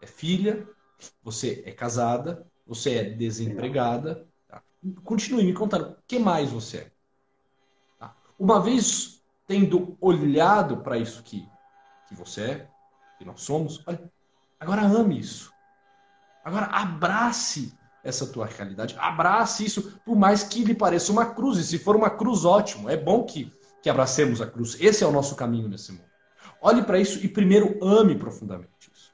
é 0.00 0.06
filha, 0.06 0.66
você 1.22 1.62
é 1.66 1.72
casada, 1.72 2.46
você 2.66 2.94
é 2.96 3.04
desempregada. 3.04 4.26
Tá? 4.48 4.62
Continue 5.04 5.44
me 5.44 5.52
contando. 5.52 5.92
O 5.92 5.96
que 6.06 6.18
mais 6.18 6.50
você 6.50 6.78
é? 6.78 6.92
Tá? 7.98 8.16
Uma 8.38 8.60
vez 8.60 9.22
tendo 9.46 9.96
olhado 10.00 10.78
para 10.78 10.96
isso 10.96 11.22
que, 11.22 11.48
que 12.08 12.14
você 12.14 12.42
é, 12.42 12.68
que 13.18 13.24
nós 13.24 13.42
somos, 13.42 13.82
olha, 13.86 14.10
agora 14.58 14.82
ame 14.82 15.18
isso. 15.18 15.52
Agora 16.44 16.66
abrace 16.66 17.76
essa 18.02 18.26
tua 18.26 18.46
realidade. 18.46 18.96
Abrace 18.98 19.64
isso, 19.64 20.00
por 20.04 20.16
mais 20.16 20.42
que 20.42 20.64
lhe 20.64 20.74
pareça 20.74 21.12
uma 21.12 21.26
cruz. 21.26 21.58
E 21.58 21.64
se 21.64 21.78
for 21.78 21.94
uma 21.94 22.10
cruz, 22.10 22.44
ótimo. 22.44 22.88
É 22.88 22.96
bom 22.96 23.24
que, 23.24 23.50
que 23.82 23.88
abracemos 23.88 24.40
a 24.40 24.46
cruz. 24.46 24.76
Esse 24.80 25.04
é 25.04 25.06
o 25.06 25.12
nosso 25.12 25.34
caminho 25.36 25.68
nesse 25.68 25.92
mundo. 25.92 26.04
Olhe 26.60 26.82
para 26.82 26.98
isso 26.98 27.24
e 27.24 27.28
primeiro 27.28 27.78
ame 27.82 28.16
profundamente 28.16 28.90
isso. 28.92 29.12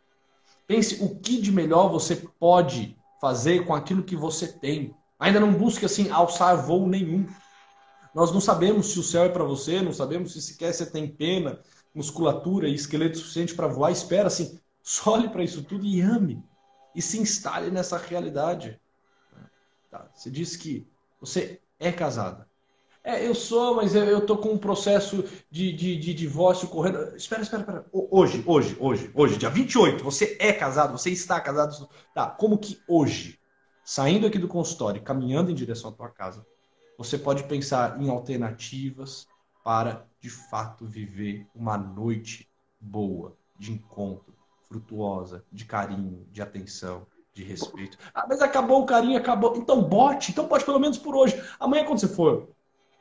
Pense 0.67 1.03
o 1.03 1.17
que 1.17 1.41
de 1.41 1.51
melhor 1.51 1.89
você 1.89 2.17
pode 2.17 2.97
fazer 3.21 3.65
com 3.67 3.75
aquilo 3.75 4.03
que 4.03 4.17
você 4.17 4.49
tem. 4.49 4.95
Ainda 5.19 5.41
não 5.41 5.53
busque 5.53 5.85
assim 5.85 6.11
alçar 6.11 6.57
voo 6.57 6.87
nenhum. 6.87 7.27
Nós 8.15 8.33
não 8.33 8.41
sabemos 8.41 8.93
se 8.93 8.99
o 8.99 9.03
céu 9.03 9.25
é 9.25 9.29
para 9.29 9.45
você, 9.45 9.83
não 9.83 9.93
sabemos 9.93 10.33
se 10.33 10.43
sequer 10.43 10.73
você 10.73 10.87
tem 10.87 11.09
pena, 11.09 11.59
musculatura 11.95 12.69
e 12.69 12.75
esqueleto 12.75 13.19
suficiente 13.19 13.55
para 13.55 13.67
voar. 13.67 13.91
Espera 13.91 14.29
assim, 14.29 14.59
só 14.83 15.15
olhe 15.15 15.29
para 15.29 15.43
isso 15.43 15.63
tudo 15.63 15.85
e 15.85 16.01
ame 16.01 16.43
e 16.99 17.03
se 17.03 17.17
instale 17.17 17.71
nessa 17.71 17.97
realidade. 17.97 18.77
Tá? 19.89 20.11
Você 20.13 20.29
disse 20.29 20.59
que 20.59 20.85
você 21.21 21.61
é 21.79 21.93
casada. 21.93 22.49
É, 23.05 23.25
eu 23.25 23.37
sou, 23.37 23.77
mas 23.77 23.95
eu, 23.95 24.19
estou 24.19 24.37
com 24.37 24.49
um 24.49 24.59
processo 24.59 25.23
de, 25.49 25.73
de, 25.73 25.97
de, 25.97 26.13
divórcio 26.13 26.67
correndo. 26.67 27.15
Espera, 27.15 27.41
espera, 27.41 27.63
espera. 27.63 27.87
Hoje, 27.93 28.43
hoje, 28.45 28.77
hoje, 28.81 29.13
hoje, 29.15 29.37
dia 29.37 29.49
28, 29.49 30.03
você 30.03 30.37
é 30.41 30.53
casado, 30.53 30.99
você 30.99 31.11
está 31.11 31.41
casado. 31.41 31.89
Tá, 32.13 32.27
como 32.29 32.59
que 32.59 32.83
hoje, 32.89 33.39
saindo 33.85 34.27
aqui 34.27 34.37
do 34.37 34.49
consultório, 34.49 35.01
caminhando 35.01 35.53
em 35.53 35.55
direção 35.55 35.91
à 35.91 35.93
tua 35.93 36.09
casa, 36.09 36.45
você 36.99 37.17
pode 37.17 37.45
pensar 37.45 38.03
em 38.03 38.11
alternativas 38.11 39.29
para, 39.63 40.05
de 40.21 40.29
fato, 40.29 40.85
viver 40.85 41.47
uma 41.55 41.79
noite 41.79 42.51
boa 42.81 43.37
de 43.57 43.71
encontro, 43.71 44.35
frutuosa, 44.69 45.45
de 45.51 45.65
carinho, 45.65 46.27
de 46.31 46.43
atenção, 46.43 47.07
de 47.33 47.43
respeito. 47.43 47.97
Ah, 48.15 48.27
mas 48.29 48.43
acabou 48.43 48.83
o 48.83 48.87
carinho, 48.87 49.19
acabou. 49.19 49.57
Então 49.57 49.83
bote, 49.83 50.31
então 50.31 50.47
pode 50.47 50.65
pelo 50.65 50.79
menos 50.79 50.99
por 50.99 51.17
hoje. 51.17 51.41
Amanhã, 51.59 51.85
quando 51.85 52.01
você 52.01 52.09
for 52.09 52.49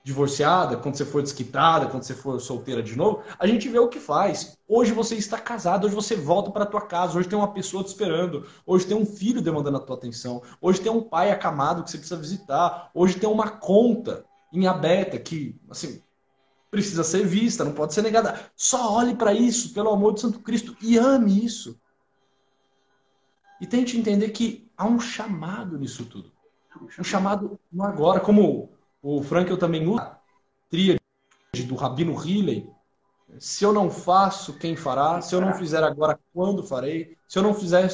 divorciada, 0.03 0.77
quando 0.77 0.95
você 0.95 1.03
for 1.03 1.21
desquitada, 1.21 1.87
quando 1.87 2.03
você 2.03 2.13
for 2.13 2.39
solteira 2.39 2.81
de 2.81 2.95
novo, 2.95 3.23
a 3.37 3.45
gente 3.45 3.67
vê 3.67 3.77
o 3.77 3.89
que 3.89 3.99
faz. 3.99 4.57
Hoje 4.65 4.93
você 4.93 5.15
está 5.15 5.37
casado, 5.37 5.85
hoje 5.85 5.95
você 5.95 6.15
volta 6.15 6.49
para 6.49 6.65
tua 6.65 6.79
casa, 6.79 7.19
hoje 7.19 7.27
tem 7.27 7.37
uma 7.37 7.51
pessoa 7.51 7.83
te 7.83 7.87
esperando, 7.87 8.47
hoje 8.65 8.85
tem 8.87 8.95
um 8.95 9.05
filho 9.05 9.41
demandando 9.41 9.75
a 9.75 9.81
tua 9.81 9.97
atenção, 9.97 10.41
hoje 10.61 10.79
tem 10.79 10.89
um 10.89 11.01
pai 11.01 11.29
acamado 11.29 11.83
que 11.83 11.91
você 11.91 11.97
precisa 11.97 12.19
visitar, 12.19 12.89
hoje 12.93 13.19
tem 13.19 13.29
uma 13.29 13.49
conta 13.49 14.23
em 14.53 14.65
aberta 14.65 15.19
que, 15.19 15.59
assim, 15.69 16.01
precisa 16.69 17.03
ser 17.03 17.25
vista, 17.25 17.63
não 17.63 17.73
pode 17.73 17.93
ser 17.93 18.01
negada. 18.01 18.39
Só 18.55 18.93
olhe 18.93 19.15
para 19.15 19.33
isso, 19.33 19.73
pelo 19.73 19.89
amor 19.89 20.13
de 20.13 20.21
Santo 20.21 20.39
Cristo, 20.39 20.75
e 20.81 20.97
ame 20.97 21.45
isso. 21.45 21.79
E 23.59 23.65
tente 23.65 23.97
entender 23.97 24.29
que 24.29 24.69
há 24.77 24.85
um 24.85 24.99
chamado 24.99 25.77
nisso 25.77 26.05
tudo. 26.05 26.31
Um 26.99 27.03
chamado 27.03 27.59
no 27.71 27.83
agora, 27.83 28.19
como 28.19 28.69
o 29.01 29.23
Frankel 29.23 29.57
também 29.57 29.87
usa, 29.87 30.17
tríade 30.69 30.99
do 31.67 31.75
Rabino 31.75 32.13
Riley. 32.13 32.69
Se 33.39 33.63
eu 33.63 33.73
não 33.73 33.89
faço, 33.89 34.57
quem 34.57 34.75
fará? 34.75 35.21
Se 35.21 35.33
eu 35.33 35.41
não 35.41 35.53
fizer 35.53 35.83
agora, 35.83 36.19
quando 36.33 36.63
farei? 36.63 37.17
Se 37.27 37.39
eu 37.39 37.43
não 37.43 37.53
fizer, 37.53 37.89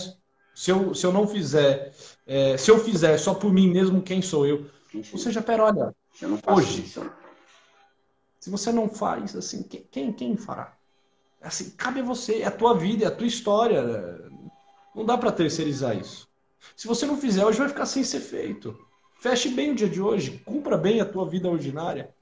se 0.54 0.70
eu, 0.70 0.94
se 0.94 1.06
eu 1.06 1.12
não 1.12 1.28
fizer, 1.28 1.94
é, 2.28 2.58
se 2.58 2.70
eu 2.70 2.78
fizer 2.78 3.18
só 3.18 3.34
por 3.34 3.52
mim 3.52 3.70
mesmo, 3.70 4.02
quem 4.02 4.22
sou 4.22 4.46
eu? 4.46 4.70
Ou 4.94 5.18
seja, 5.18 5.42
pera, 5.42 5.64
olha, 5.66 5.96
hoje, 6.48 6.94
se 8.44 8.50
você 8.50 8.74
não 8.74 8.90
faz, 8.90 9.38
assim, 9.38 9.64
quem, 9.64 10.12
quem 10.12 10.36
fará? 10.36 10.76
Assim, 11.42 11.70
cabe 11.78 12.02
a 12.02 12.04
você, 12.04 12.42
é 12.42 12.46
a 12.46 12.52
tua 12.52 12.74
vida, 12.74 13.06
é 13.06 13.08
a 13.08 13.16
tua 13.16 13.26
história. 13.26 13.82
Não 14.94 15.06
dá 15.06 15.18
para 15.18 15.32
terceirizar 15.32 15.98
isso. 15.98 16.28
Se 16.76 16.86
você 16.86 17.06
não 17.06 17.16
fizer 17.16 17.46
hoje, 17.46 17.60
vai 17.60 17.70
ficar 17.70 17.86
sem 17.86 18.04
ser 18.04 18.20
feito. 18.20 18.78
Feche 19.22 19.48
bem 19.48 19.72
o 19.72 19.76
dia 19.76 19.88
de 19.88 20.02
hoje, 20.02 20.42
cumpra 20.44 20.78
bem 20.78 21.00
a 21.00 21.06
tua 21.06 21.26
vida 21.26 21.50
ordinária. 21.50 22.14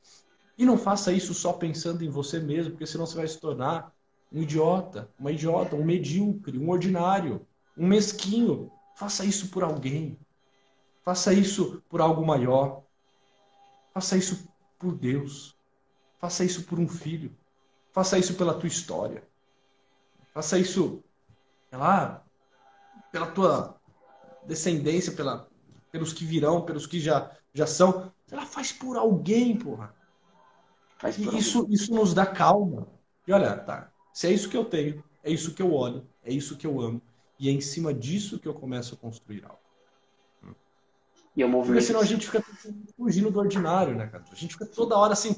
E 0.56 0.64
não 0.64 0.78
faça 0.78 1.12
isso 1.12 1.34
só 1.34 1.54
pensando 1.54 2.04
em 2.04 2.10
você 2.12 2.40
mesmo, 2.40 2.74
porque 2.74 2.86
senão 2.86 3.08
você 3.08 3.18
vai 3.18 3.28
se 3.28 3.40
tornar 3.40 3.92
um 4.32 4.44
idiota, 4.44 5.10
uma 5.20 5.32
idiota, 5.32 5.76
um 5.76 5.84
medíocre, 5.84 6.56
um 6.60 6.70
ordinário, 6.70 7.48
um 7.76 7.88
mesquinho. 7.88 8.72
Faça 8.96 9.26
isso 9.26 9.50
por 9.50 9.64
alguém. 9.64 10.20
Faça 11.04 11.34
isso 11.34 11.82
por 11.90 12.00
algo 12.00 12.24
maior. 12.24 12.84
Faça 13.92 14.16
isso 14.16 14.48
por 14.78 14.94
Deus. 14.94 15.60
Faça 16.22 16.46
isso 16.46 16.64
por 16.64 16.80
um 16.80 16.88
filho. 16.88 17.36
Faça 17.92 18.20
isso 18.20 18.36
pela 18.36 18.54
tua 18.54 18.68
história. 18.68 19.24
Faça 20.34 20.60
isso, 20.60 21.04
sei 21.68 21.80
lá, 21.80 22.24
pela 23.12 23.26
tua 23.26 23.76
descendência, 24.46 25.12
pela, 25.14 25.50
pelos 25.92 26.14
que 26.14 26.24
virão, 26.24 26.62
pelos 26.62 26.86
que 26.86 27.00
já, 27.00 27.32
já 27.52 27.66
são. 27.66 28.14
Ela 28.30 28.46
faz 28.46 28.72
por 28.72 28.96
alguém, 28.96 29.58
porra. 29.58 29.94
Faz 31.00 31.18
por 31.18 31.34
isso, 31.34 31.68
isso 31.72 31.94
nos 31.94 32.14
dá 32.14 32.26
calma. 32.26 32.88
E 33.28 33.34
olha, 33.34 33.58
tá, 33.58 33.92
se 34.14 34.28
é 34.28 34.32
isso 34.32 34.48
que 34.48 34.56
eu 34.56 34.66
tenho, 34.66 35.04
é 35.24 35.32
isso 35.32 35.56
que 35.56 35.62
eu 35.62 35.74
olho, 35.74 36.08
é 36.24 36.32
isso 36.32 36.56
que 36.56 36.68
eu 36.68 36.80
amo. 36.80 37.02
E 37.40 37.50
é 37.50 37.52
em 37.52 37.62
cima 37.62 37.92
disso 37.92 38.38
que 38.40 38.48
eu 38.48 38.54
começo 38.54 38.94
a 38.94 38.98
construir 38.98 39.44
algo. 39.44 39.60
E 41.36 41.42
eu 41.42 41.50
Porque 41.50 41.82
senão 41.82 42.02
a 42.02 42.06
gente 42.06 42.30
fica 42.30 42.44
fugindo 42.96 43.32
do 43.32 43.40
ordinário, 43.40 43.96
né, 43.96 44.06
cara? 44.06 44.24
A 44.32 44.36
gente 44.36 44.54
fica 44.54 44.66
toda 44.66 44.98
hora 44.98 45.14
assim, 45.14 45.36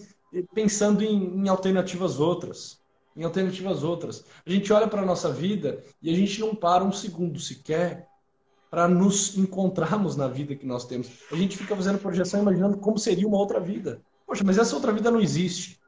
pensando 0.54 1.04
em, 1.04 1.38
em 1.38 1.48
alternativas 1.48 2.20
outras. 2.20 2.82
Em 3.16 3.24
alternativas 3.24 3.84
outras. 3.84 4.26
A 4.46 4.50
gente 4.50 4.74
olha 4.74 4.88
para 4.88 5.02
a 5.02 5.06
nossa 5.06 5.32
vida 5.32 5.84
e 6.02 6.10
a 6.10 6.16
gente 6.16 6.40
não 6.40 6.56
para 6.56 6.84
um 6.84 6.92
segundo 6.92 7.40
sequer 7.40 8.08
para 8.70 8.88
nos 8.88 9.38
encontrarmos 9.38 10.16
na 10.16 10.28
vida 10.28 10.56
que 10.56 10.66
nós 10.66 10.86
temos. 10.86 11.08
A 11.32 11.36
gente 11.36 11.56
fica 11.56 11.76
fazendo 11.76 12.00
projeção 12.00 12.42
imaginando 12.42 12.78
como 12.78 12.98
seria 12.98 13.28
uma 13.28 13.38
outra 13.38 13.60
vida. 13.60 14.02
Poxa, 14.26 14.44
mas 14.44 14.58
essa 14.58 14.74
outra 14.74 14.92
vida 14.92 15.12
não 15.12 15.22
existe. 15.22 15.80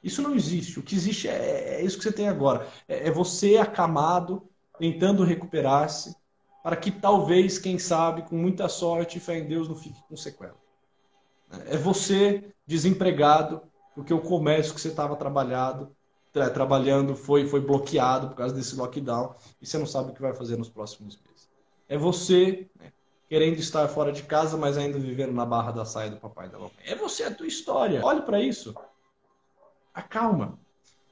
Isso 0.00 0.22
não 0.22 0.32
existe. 0.32 0.78
O 0.78 0.82
que 0.82 0.94
existe 0.94 1.26
é, 1.26 1.80
é 1.80 1.84
isso 1.84 1.98
que 1.98 2.04
você 2.04 2.12
tem 2.12 2.28
agora. 2.28 2.68
É, 2.86 3.08
é 3.08 3.10
você 3.10 3.56
acamado, 3.56 4.48
tentando 4.78 5.24
recuperar-se, 5.24 6.14
para 6.62 6.76
que 6.76 6.92
talvez, 6.92 7.58
quem 7.58 7.80
sabe, 7.80 8.22
com 8.22 8.36
muita 8.36 8.68
sorte 8.68 9.18
e 9.18 9.20
fé 9.20 9.38
em 9.38 9.48
Deus, 9.48 9.68
não 9.68 9.74
fique 9.74 10.00
com 10.08 10.16
sequela. 10.16 10.56
É 11.66 11.76
você 11.76 12.52
desempregado, 12.66 13.62
porque 13.94 14.12
o 14.12 14.20
comércio 14.20 14.74
que 14.74 14.80
você 14.80 14.88
estava 14.88 15.16
trabalhado, 15.16 15.94
tra 16.32 16.50
trabalhando 16.50 17.16
foi, 17.16 17.46
foi 17.46 17.60
bloqueado 17.60 18.28
por 18.28 18.36
causa 18.36 18.54
desse 18.54 18.76
lockdown 18.76 19.34
e 19.60 19.66
você 19.66 19.78
não 19.78 19.86
sabe 19.86 20.10
o 20.10 20.14
que 20.14 20.20
vai 20.20 20.34
fazer 20.34 20.56
nos 20.56 20.68
próximos 20.68 21.18
meses. 21.26 21.48
É 21.88 21.96
você 21.96 22.68
né, 22.78 22.92
querendo 23.28 23.58
estar 23.58 23.88
fora 23.88 24.12
de 24.12 24.22
casa, 24.22 24.56
mas 24.56 24.76
ainda 24.76 24.98
vivendo 24.98 25.32
na 25.32 25.46
barra 25.46 25.72
da 25.72 25.84
saia 25.84 26.10
do 26.10 26.16
papai 26.18 26.48
da 26.48 26.58
mamãe. 26.58 26.72
É 26.84 26.94
você, 26.94 27.24
a 27.24 27.34
tua 27.34 27.46
história. 27.46 28.04
Olhe 28.04 28.22
para 28.22 28.40
isso. 28.40 28.74
Acalma. 29.92 30.58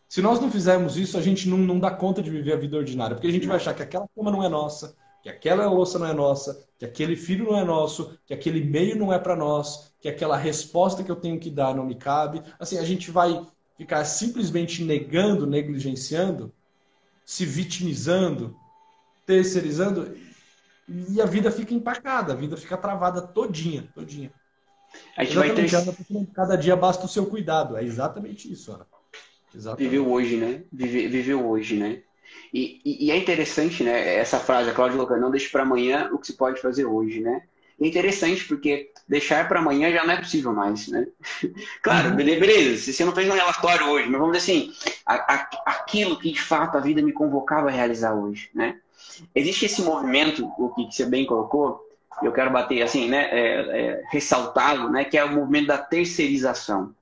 Se 0.08 0.22
nós 0.22 0.38
não 0.40 0.50
fizermos 0.50 0.96
isso, 0.96 1.18
a 1.18 1.22
gente 1.22 1.48
não, 1.48 1.58
não 1.58 1.80
dá 1.80 1.90
conta 1.90 2.22
de 2.22 2.30
viver 2.30 2.52
a 2.52 2.56
vida 2.56 2.76
ordinária, 2.76 3.16
porque 3.16 3.26
a 3.26 3.32
gente 3.32 3.46
vai 3.46 3.56
achar 3.56 3.74
que 3.74 3.82
aquela 3.82 4.08
cama 4.14 4.30
não 4.30 4.42
é 4.42 4.48
nossa, 4.48 4.96
que 5.26 5.30
aquela 5.30 5.66
louça 5.66 5.98
não 5.98 6.06
é 6.06 6.12
nossa, 6.12 6.64
que 6.78 6.84
aquele 6.84 7.16
filho 7.16 7.46
não 7.46 7.58
é 7.58 7.64
nosso, 7.64 8.16
que 8.24 8.32
aquele 8.32 8.62
meio 8.62 8.96
não 8.96 9.12
é 9.12 9.18
para 9.18 9.34
nós, 9.34 9.92
que 10.00 10.08
aquela 10.08 10.36
resposta 10.36 11.02
que 11.02 11.10
eu 11.10 11.16
tenho 11.16 11.40
que 11.40 11.50
dar 11.50 11.74
não 11.74 11.84
me 11.84 11.96
cabe. 11.96 12.40
Assim, 12.60 12.78
a 12.78 12.84
gente 12.84 13.10
vai 13.10 13.44
ficar 13.76 14.04
simplesmente 14.04 14.84
negando, 14.84 15.44
negligenciando, 15.44 16.52
se 17.24 17.44
vitimizando, 17.44 18.56
terceirizando 19.26 20.16
e 20.88 21.20
a 21.20 21.26
vida 21.26 21.50
fica 21.50 21.74
empacada, 21.74 22.32
a 22.32 22.36
vida 22.36 22.56
fica 22.56 22.76
travada 22.76 23.20
todinha, 23.20 23.90
todinha. 23.96 24.32
A 25.16 25.24
gente 25.24 25.38
exatamente, 25.60 26.12
vai 26.12 26.24
ter... 26.24 26.32
cada 26.34 26.54
dia 26.54 26.76
basta 26.76 27.04
o 27.04 27.08
seu 27.08 27.26
cuidado. 27.26 27.76
É 27.76 27.82
exatamente 27.82 28.52
isso, 28.52 28.70
Ana. 28.70 28.86
Exatamente. 29.52 29.90
Viveu 29.90 30.08
hoje, 30.08 30.36
né? 30.36 30.62
Vive, 30.72 31.08
viveu 31.08 31.48
hoje, 31.48 31.76
né? 31.76 32.04
E, 32.52 32.80
e, 32.84 33.06
e, 33.06 33.10
é 33.10 33.16
interessante, 33.16 33.82
né? 33.82 34.16
Essa 34.16 34.38
frase, 34.38 34.70
a 34.70 34.74
Cláudia 34.74 34.96
colocou, 34.96 35.18
não 35.18 35.30
deixe 35.30 35.48
para 35.48 35.62
amanhã 35.62 36.08
o 36.12 36.18
que 36.18 36.26
se 36.26 36.34
pode 36.34 36.60
fazer 36.60 36.84
hoje, 36.84 37.20
né? 37.20 37.42
É 37.78 37.86
interessante 37.86 38.44
porque 38.44 38.90
deixar 39.06 39.46
para 39.46 39.60
amanhã 39.60 39.92
já 39.92 40.04
não 40.04 40.14
é 40.14 40.16
possível 40.16 40.52
mais, 40.52 40.88
né? 40.88 41.06
claro, 41.82 42.10
uhum. 42.10 42.16
beleza, 42.16 42.82
se 42.82 42.92
você 42.92 43.04
não 43.04 43.14
fez 43.14 43.28
um 43.28 43.34
relatório 43.34 43.88
hoje, 43.88 44.08
mas 44.08 44.18
vamos 44.18 44.36
dizer 44.36 44.52
assim, 44.52 44.72
a, 45.04 45.34
a, 45.34 45.48
aquilo 45.66 46.18
que 46.18 46.32
de 46.32 46.40
fato 46.40 46.78
a 46.78 46.80
vida 46.80 47.02
me 47.02 47.12
convocava 47.12 47.68
a 47.68 47.72
realizar 47.72 48.14
hoje, 48.14 48.48
né? 48.54 48.78
Existe 49.34 49.66
esse 49.66 49.82
movimento, 49.82 50.50
o 50.58 50.70
que 50.70 50.90
você 50.90 51.04
bem 51.04 51.26
colocou, 51.26 51.86
eu 52.22 52.32
quero 52.32 52.50
bater 52.50 52.82
assim, 52.82 53.08
né, 53.08 53.28
é, 53.30 53.80
é, 53.80 54.04
ressaltá-lo, 54.10 54.90
né, 54.90 55.04
que 55.04 55.18
é 55.18 55.24
o 55.24 55.32
movimento 55.32 55.66
da 55.66 55.78
terceirização, 55.78 56.94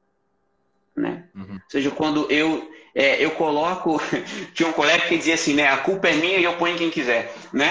né? 0.97 1.25
Uhum. 1.35 1.55
Ou 1.55 1.71
seja, 1.71 1.91
quando 1.91 2.31
eu 2.31 2.69
é, 2.95 3.23
eu 3.23 3.33
coloco. 3.33 4.01
Tinha 4.55 4.69
um 4.69 4.73
colega 4.73 5.07
que 5.07 5.19
dizia 5.19 5.35
assim, 5.35 5.55
né? 5.55 5.69
A 5.69 5.79
culpa 5.79 6.09
é 6.09 6.15
minha 6.15 6.39
e 6.39 6.45
eu 6.45 6.57
ponho 6.57 6.77
quem 6.77 6.91
quiser, 6.91 7.35
né? 7.53 7.71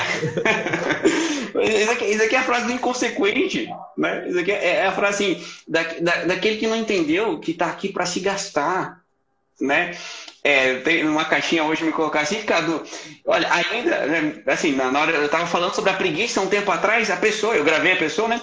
isso, 1.82 1.92
aqui, 1.92 2.06
isso, 2.06 2.24
aqui, 2.24 2.36
é 2.36 2.40
a 2.40 2.44
frase 2.44 2.66
do 2.66 2.74
inconsequente, 2.74 3.70
né? 3.98 4.28
Isso 4.28 4.40
aqui 4.40 4.52
é, 4.52 4.78
é 4.78 4.86
a 4.88 4.92
frase 4.92 5.24
assim, 5.24 5.46
da, 5.68 5.84
da, 6.02 6.26
daquele 6.26 6.58
que 6.58 6.68
não 6.68 6.76
entendeu 6.76 7.40
que 7.40 7.52
está 7.52 7.68
aqui 7.68 7.90
para 7.90 8.06
se 8.06 8.20
gastar, 8.20 9.03
né? 9.60 9.96
É, 10.44 10.76
tem 10.80 11.08
uma 11.08 11.24
caixinha 11.24 11.64
hoje 11.64 11.86
me 11.86 11.94
colocar 11.94 12.20
assim, 12.20 12.42
Cadu. 12.42 12.84
Olha, 13.26 13.48
ainda, 13.50 14.06
né, 14.06 14.44
assim, 14.48 14.76
na, 14.76 15.00
hora 15.00 15.14
eu 15.14 15.26
estava 15.26 15.48
falando 15.48 15.74
sobre 15.74 15.92
a 15.92 15.96
preguiça 15.96 16.42
um 16.42 16.48
tempo 16.48 16.70
atrás, 16.70 17.10
a 17.10 17.16
pessoa, 17.16 17.56
eu 17.56 17.64
gravei 17.64 17.94
a 17.94 17.98
pessoa, 17.98 18.28
né? 18.28 18.42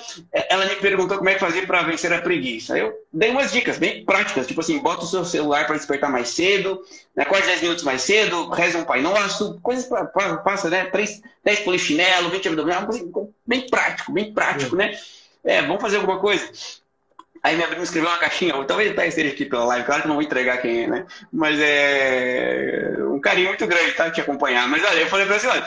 Ela 0.48 0.64
me 0.64 0.76
perguntou 0.76 1.18
como 1.18 1.28
é 1.28 1.34
que 1.34 1.40
fazia 1.40 1.66
para 1.66 1.82
vencer 1.82 2.10
a 2.10 2.22
preguiça. 2.22 2.78
Eu 2.78 2.94
dei 3.12 3.30
umas 3.30 3.52
dicas 3.52 3.76
bem 3.76 4.02
práticas, 4.02 4.46
tipo 4.46 4.60
assim, 4.62 4.78
bota 4.78 5.04
o 5.04 5.06
seu 5.06 5.24
celular 5.26 5.66
para 5.66 5.76
despertar 5.76 6.10
mais 6.10 6.30
cedo, 6.30 6.82
né, 7.14 7.26
quase 7.26 7.46
10 7.46 7.62
minutos 7.62 7.84
mais 7.84 8.00
cedo, 8.00 8.48
reza 8.48 8.78
um 8.78 8.84
Pai 8.84 9.02
Nosso, 9.02 9.60
coisas 9.60 9.84
pra, 9.84 10.06
pra, 10.06 10.38
passa, 10.38 10.70
né? 10.70 10.86
3, 10.86 11.20
10 11.44 11.60
polichinelo, 11.60 12.30
20 12.30 12.48
abdominal, 12.48 12.88
bem 13.46 13.68
prático, 13.68 14.10
bem 14.10 14.32
prático, 14.32 14.74
né? 14.74 14.98
É, 15.44 15.60
vamos 15.62 15.82
fazer 15.82 15.96
alguma 15.96 16.18
coisa. 16.18 16.50
Aí 17.42 17.56
minha 17.56 17.68
prima 17.68 17.82
escreveu 17.82 18.10
uma 18.10 18.18
caixinha, 18.18 18.52
talvez 18.64 18.90
até 18.90 19.08
esteja 19.08 19.30
aqui 19.30 19.46
pela 19.46 19.64
live, 19.64 19.86
claro 19.86 20.02
que 20.02 20.08
não 20.08 20.16
vou 20.16 20.22
entregar 20.22 20.58
quem 20.58 20.84
é, 20.84 20.86
né? 20.86 21.06
Mas 21.32 21.58
é 21.58 22.96
um 23.00 23.18
carinho 23.18 23.48
muito 23.48 23.66
grande, 23.66 23.92
tá? 23.92 24.10
Te 24.10 24.20
acompanhar. 24.20 24.68
Mas 24.68 24.84
olha, 24.84 25.00
eu 25.00 25.08
falei 25.08 25.24
pra 25.24 25.38
você, 25.38 25.46
olha, 25.46 25.66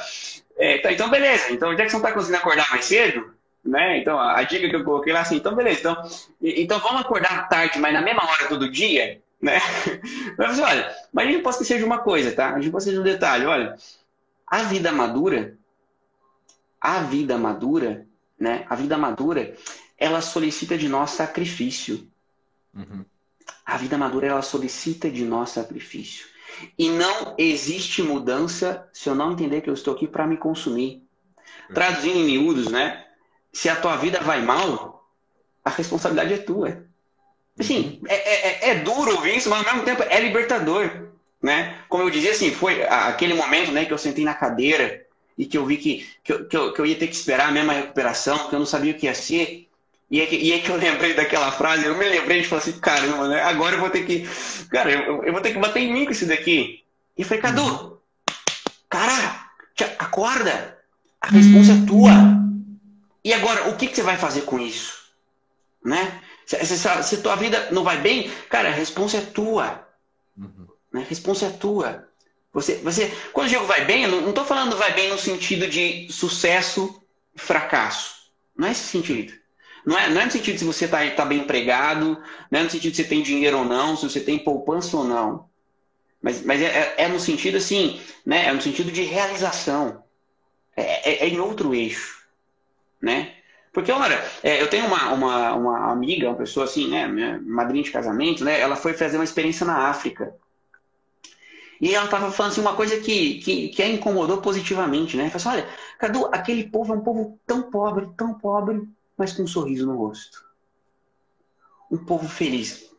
é, 0.58 0.78
tá, 0.78 0.92
então 0.92 1.10
beleza, 1.10 1.52
então 1.52 1.76
já 1.76 1.84
que 1.84 1.90
você 1.90 1.96
não 1.96 2.04
tá 2.04 2.12
conseguindo 2.12 2.38
acordar 2.38 2.70
mais 2.70 2.86
cedo, 2.86 3.34
né? 3.66 3.98
Então 3.98 4.20
a, 4.20 4.44
dica 4.44 4.70
que 4.70 4.76
eu 4.76 4.84
coloquei 4.84 5.12
lá 5.12 5.22
assim, 5.22 5.38
então 5.38 5.56
beleza, 5.56 5.80
então, 5.80 5.98
então 6.42 6.80
vamos 6.80 7.02
acordar 7.02 7.50
tarde, 7.50 7.80
mas 7.80 7.94
na 7.94 8.02
mesma 8.02 8.24
hora 8.24 8.48
todo 8.48 8.70
dia, 8.70 9.20
né? 9.42 9.60
Mas 10.38 10.52
assim, 10.52 10.62
olha, 10.62 10.96
mas 11.12 11.28
a 11.28 11.32
gente 11.32 11.44
pode 11.44 11.56
esquecer 11.58 11.78
de 11.78 11.84
uma 11.84 11.98
coisa, 11.98 12.32
tá? 12.32 12.54
A 12.54 12.62
gente 12.62 12.72
pode 12.72 12.84
esquecer 12.84 12.94
de 12.94 13.02
um 13.02 13.12
detalhe, 13.12 13.46
olha, 13.46 13.76
a 14.48 14.64
vida 14.64 14.90
madura, 14.90 15.58
a 16.80 17.00
vida 17.00 17.38
madura, 17.38 18.06
né? 18.40 18.66
A 18.70 18.76
vida 18.76 18.98
madura, 18.98 19.54
ela 20.04 20.20
solicita 20.20 20.78
de 20.78 20.90
nós 20.90 21.12
sacrifício. 21.12 22.06
Uhum. 22.74 23.06
A 23.66 23.78
vida 23.78 23.98
madura 23.98 24.28
ela 24.28 24.42
solicita 24.42 25.10
de 25.10 25.24
nós 25.24 25.52
sacrifício. 25.52 26.28
E 26.78 26.90
não 26.90 27.36
existe 27.38 28.04
mudança 28.04 28.86
se 28.92 29.08
eu 29.08 29.16
não 29.16 29.32
entender 29.32 29.62
que 29.62 29.70
eu 29.70 29.74
estou 29.74 29.94
aqui 29.94 30.06
para 30.06 30.28
me 30.28 30.36
consumir. 30.36 31.02
Traduzindo 31.74 32.18
em 32.18 32.26
miúdos, 32.26 32.70
né? 32.70 33.06
Se 33.54 33.70
a 33.70 33.78
tua 33.78 33.96
vida 33.96 34.20
vai 34.20 34.42
mal, 34.42 35.10
a 35.64 35.70
responsabilidade 35.70 36.34
é 36.34 36.38
tua. 36.38 36.86
Assim, 37.58 38.02
uhum. 38.02 38.08
é, 38.10 38.16
é, 38.16 38.70
é 38.72 38.76
duro 38.76 39.16
ouvir 39.16 39.38
isso, 39.38 39.50
mas 39.50 39.66
ao 39.66 39.74
mesmo 39.74 39.86
tempo 39.86 40.04
é 40.04 40.20
libertador. 40.20 41.08
Né? 41.42 41.80
Como 41.88 42.04
eu 42.04 42.10
dizia 42.10 42.32
assim, 42.32 42.52
foi 42.52 42.84
aquele 42.84 43.34
momento 43.34 43.72
né, 43.72 43.86
que 43.86 43.94
eu 43.94 43.98
sentei 43.98 44.26
na 44.26 44.34
cadeira 44.34 45.06
e 45.38 45.46
que 45.46 45.58
eu 45.58 45.66
vi 45.66 45.78
que, 45.78 46.08
que, 46.24 46.34
eu, 46.34 46.48
que, 46.48 46.58
eu, 46.58 46.74
que 46.74 46.80
eu 46.82 46.86
ia 46.86 46.98
ter 46.98 47.08
que 47.08 47.16
esperar 47.16 47.48
a 47.48 47.52
mesma 47.52 47.74
recuperação, 47.74 48.50
que 48.50 48.56
eu 48.56 48.60
não 48.60 48.66
sabia 48.66 48.92
o 48.92 48.96
que 48.96 49.06
ia 49.06 49.16
ser. 49.16 49.70
E 50.14 50.22
é, 50.22 50.28
que, 50.28 50.36
e 50.36 50.54
é 50.54 50.60
que 50.60 50.70
eu 50.70 50.76
lembrei 50.76 51.16
daquela 51.16 51.52
frase, 51.52 51.86
eu 51.86 51.98
me 51.98 52.08
lembrei 52.08 52.44
de 52.44 52.48
falar 52.48 52.62
assim, 52.62 52.74
caramba, 52.74 53.28
né? 53.28 53.42
Agora 53.42 53.76
eu 53.76 53.80
vou 53.80 53.90
ter 53.90 54.06
que. 54.06 54.30
Cara, 54.70 54.92
eu, 54.92 55.24
eu 55.24 55.34
vou 55.34 55.42
ter 55.42 55.54
que 55.54 55.58
bater 55.58 55.80
em 55.80 55.92
mim 55.92 56.06
com 56.06 56.12
isso 56.12 56.28
daqui. 56.28 56.84
E 57.18 57.24
falei, 57.24 57.42
Cadu, 57.42 58.00
cara, 58.88 59.50
acorda. 59.98 60.78
A 61.20 61.30
resposta 61.30 61.74
é 61.74 61.86
tua. 61.88 62.12
E 63.24 63.34
agora, 63.34 63.70
o 63.70 63.76
que, 63.76 63.88
que 63.88 63.96
você 63.96 64.04
vai 64.04 64.16
fazer 64.16 64.42
com 64.42 64.60
isso? 64.60 65.00
Né? 65.84 66.22
Se, 66.46 66.64
se, 66.64 67.04
se, 67.04 67.18
tua 67.24 67.36
vida 67.36 67.70
não 67.72 67.84
vai 67.84 68.00
bem, 68.00 68.30
cara, 68.52 68.70
a 68.70 68.72
resposta 68.72 69.18
é 69.18 69.22
tua. 69.22 69.84
Uhum. 70.38 70.68
Né? 70.94 71.02
A 71.02 71.10
resposta 71.10 71.48
é 71.48 71.50
tua. 71.50 72.08
Você, 72.54 72.76
você, 72.84 73.12
quando 73.32 73.48
eu 73.48 73.54
digo 73.54 73.66
vai 73.66 73.84
bem, 73.84 74.04
eu 74.04 74.12
não 74.12 74.30
estou 74.30 74.46
falando 74.46 74.78
vai 74.78 74.94
bem 74.94 75.10
no 75.10 75.18
sentido 75.18 75.68
de 75.68 76.08
sucesso 76.12 77.02
e 77.36 77.42
fracasso. 77.42 78.14
Não 78.56 78.68
é 78.68 78.74
esse 78.74 78.84
sentido. 78.84 79.42
Não 79.86 79.98
é, 79.98 80.10
não 80.10 80.22
é 80.22 80.26
no 80.26 80.32
sentido 80.32 80.58
se 80.58 80.66
você 80.66 80.86
está 80.86 81.10
tá 81.12 81.26
bem 81.26 81.40
empregado, 81.40 82.22
não 82.50 82.60
é 82.60 82.64
no 82.64 82.70
sentido 82.70 82.96
se 82.96 83.04
você 83.04 83.10
tem 83.10 83.22
dinheiro 83.22 83.60
ou 83.60 83.66
não, 83.66 83.98
se 83.98 84.10
você 84.10 84.20
tem 84.20 84.40
poupança 84.40 84.96
ou 84.96 85.04
não. 85.04 85.50
Mas, 86.22 86.42
mas 86.42 86.62
é, 86.62 86.66
é, 86.66 86.96
é 87.00 87.08
no 87.10 87.20
sentido 87.20 87.58
assim, 87.58 88.00
né? 88.26 88.48
É 88.48 88.54
no 88.54 88.62
sentido 88.62 88.92
de 88.92 89.04
realização. 89.04 90.04
É, 90.76 91.10
é, 91.10 91.26
é 91.26 91.28
em 91.28 91.40
outro 91.40 91.76
eixo, 91.76 92.26
né? 93.02 93.36
Porque, 93.74 93.92
olha, 93.92 94.24
é, 94.42 94.62
eu 94.62 94.70
tenho 94.70 94.86
uma, 94.86 95.12
uma, 95.12 95.54
uma 95.56 95.92
amiga, 95.92 96.30
uma 96.30 96.38
pessoa 96.38 96.66
assim, 96.66 96.90
né? 96.90 97.08
Minha 97.08 97.42
madrinha 97.42 97.84
de 97.84 97.92
casamento, 97.92 98.46
né? 98.46 98.60
Ela 98.60 98.76
foi 98.76 98.94
fazer 98.94 99.18
uma 99.18 99.24
experiência 99.24 99.66
na 99.66 99.90
África. 99.90 100.34
E 101.82 101.94
ela 101.94 102.06
estava 102.06 102.32
falando 102.32 102.52
assim, 102.54 102.62
uma 102.62 102.76
coisa 102.76 102.98
que, 103.02 103.40
que, 103.40 103.68
que 103.70 103.84
a 103.84 103.90
incomodou 103.90 104.38
positivamente, 104.38 105.18
né? 105.18 105.24
Ela 105.24 105.32
falou 105.32 105.58
assim, 105.58 105.68
olha, 105.68 105.78
Cadu, 106.00 106.30
aquele 106.32 106.64
povo 106.70 106.94
é 106.94 106.96
um 106.96 107.02
povo 107.02 107.38
tão 107.46 107.64
pobre, 107.64 108.08
tão 108.16 108.36
pobre, 108.36 108.88
mas 109.24 109.32
com 109.32 109.44
um 109.44 109.48
sorriso 109.48 109.86
no 109.86 109.96
rosto. 109.96 110.44
Um 111.90 111.98
povo 111.98 112.28
feliz. 112.28 112.92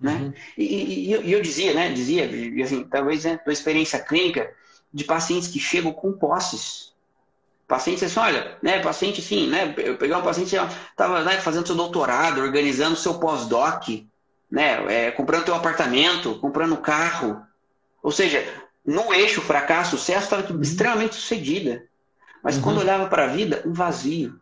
Né? 0.00 0.12
Uhum. 0.12 0.32
E, 0.56 0.64
e, 0.64 1.10
e, 1.10 1.32
eu 1.32 1.42
dizia, 1.42 1.74
né? 1.74 1.92
Dizia, 1.92 2.30
assim, 2.62 2.84
talvez 2.84 3.24
né, 3.24 3.40
da 3.44 3.52
experiência 3.52 3.98
clínica 3.98 4.54
de 4.94 5.02
pacientes 5.02 5.48
que 5.48 5.58
chegam 5.58 5.92
com 5.92 6.12
posses. 6.12 6.94
Pacientes 7.66 8.04
assim, 8.04 8.20
olha, 8.20 8.56
né, 8.62 8.78
paciente 8.78 9.20
assim, 9.20 9.48
né, 9.48 9.74
eu 9.78 9.98
peguei 9.98 10.16
um 10.16 10.22
paciente 10.22 10.56
que 10.56 10.74
estava 10.90 11.22
né, 11.24 11.38
fazendo 11.38 11.66
seu 11.66 11.76
doutorado, 11.76 12.40
organizando 12.40 12.96
seu 12.96 13.18
pós-doc, 13.18 13.88
né, 14.50 15.06
é, 15.06 15.10
comprando 15.10 15.44
teu 15.44 15.54
apartamento, 15.54 16.38
comprando 16.38 16.76
carro. 16.78 17.42
Ou 18.02 18.12
seja, 18.12 18.46
no 18.86 19.12
eixo 19.12 19.42
fracasso-sucesso 19.42 20.24
estava 20.24 20.52
uhum. 20.52 20.62
extremamente 20.62 21.16
sucedida. 21.16 21.84
Mas 22.42 22.56
uhum. 22.56 22.62
quando 22.62 22.78
olhava 22.78 23.08
para 23.08 23.24
a 23.24 23.28
vida, 23.28 23.62
um 23.66 23.72
vazio 23.72 24.40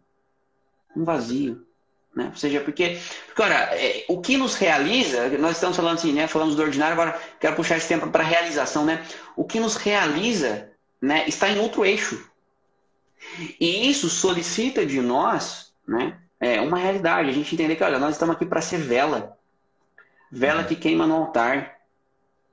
um 0.96 1.04
vazio. 1.04 1.66
Né? 2.14 2.28
Ou 2.30 2.36
seja, 2.36 2.60
porque, 2.60 2.98
porque 3.26 3.42
olha, 3.42 3.68
é, 3.74 4.06
o 4.08 4.20
que 4.22 4.38
nos 4.38 4.54
realiza, 4.54 5.28
nós 5.38 5.56
estamos 5.56 5.76
falando 5.76 5.98
assim, 5.98 6.14
né? 6.14 6.26
Falamos 6.26 6.56
do 6.56 6.62
ordinário, 6.62 6.94
agora 6.94 7.20
quero 7.38 7.54
puxar 7.54 7.76
esse 7.76 7.86
tempo 7.86 8.08
para 8.08 8.24
realização, 8.24 8.86
né? 8.86 9.04
O 9.36 9.44
que 9.44 9.60
nos 9.60 9.76
realiza 9.76 10.70
né, 11.00 11.24
está 11.28 11.50
em 11.50 11.58
outro 11.58 11.84
eixo. 11.84 12.30
E 13.60 13.90
isso 13.90 14.08
solicita 14.08 14.86
de 14.86 15.00
nós 15.00 15.72
né, 15.86 16.16
é, 16.40 16.60
uma 16.60 16.78
realidade. 16.78 17.28
A 17.28 17.32
gente 17.32 17.54
entender 17.54 17.76
que, 17.76 17.84
olha, 17.84 17.98
nós 17.98 18.14
estamos 18.14 18.34
aqui 18.34 18.46
para 18.46 18.62
ser 18.62 18.78
vela. 18.78 19.36
Vela 20.32 20.64
que 20.64 20.74
queima 20.74 21.06
no 21.06 21.16
altar. 21.16 21.76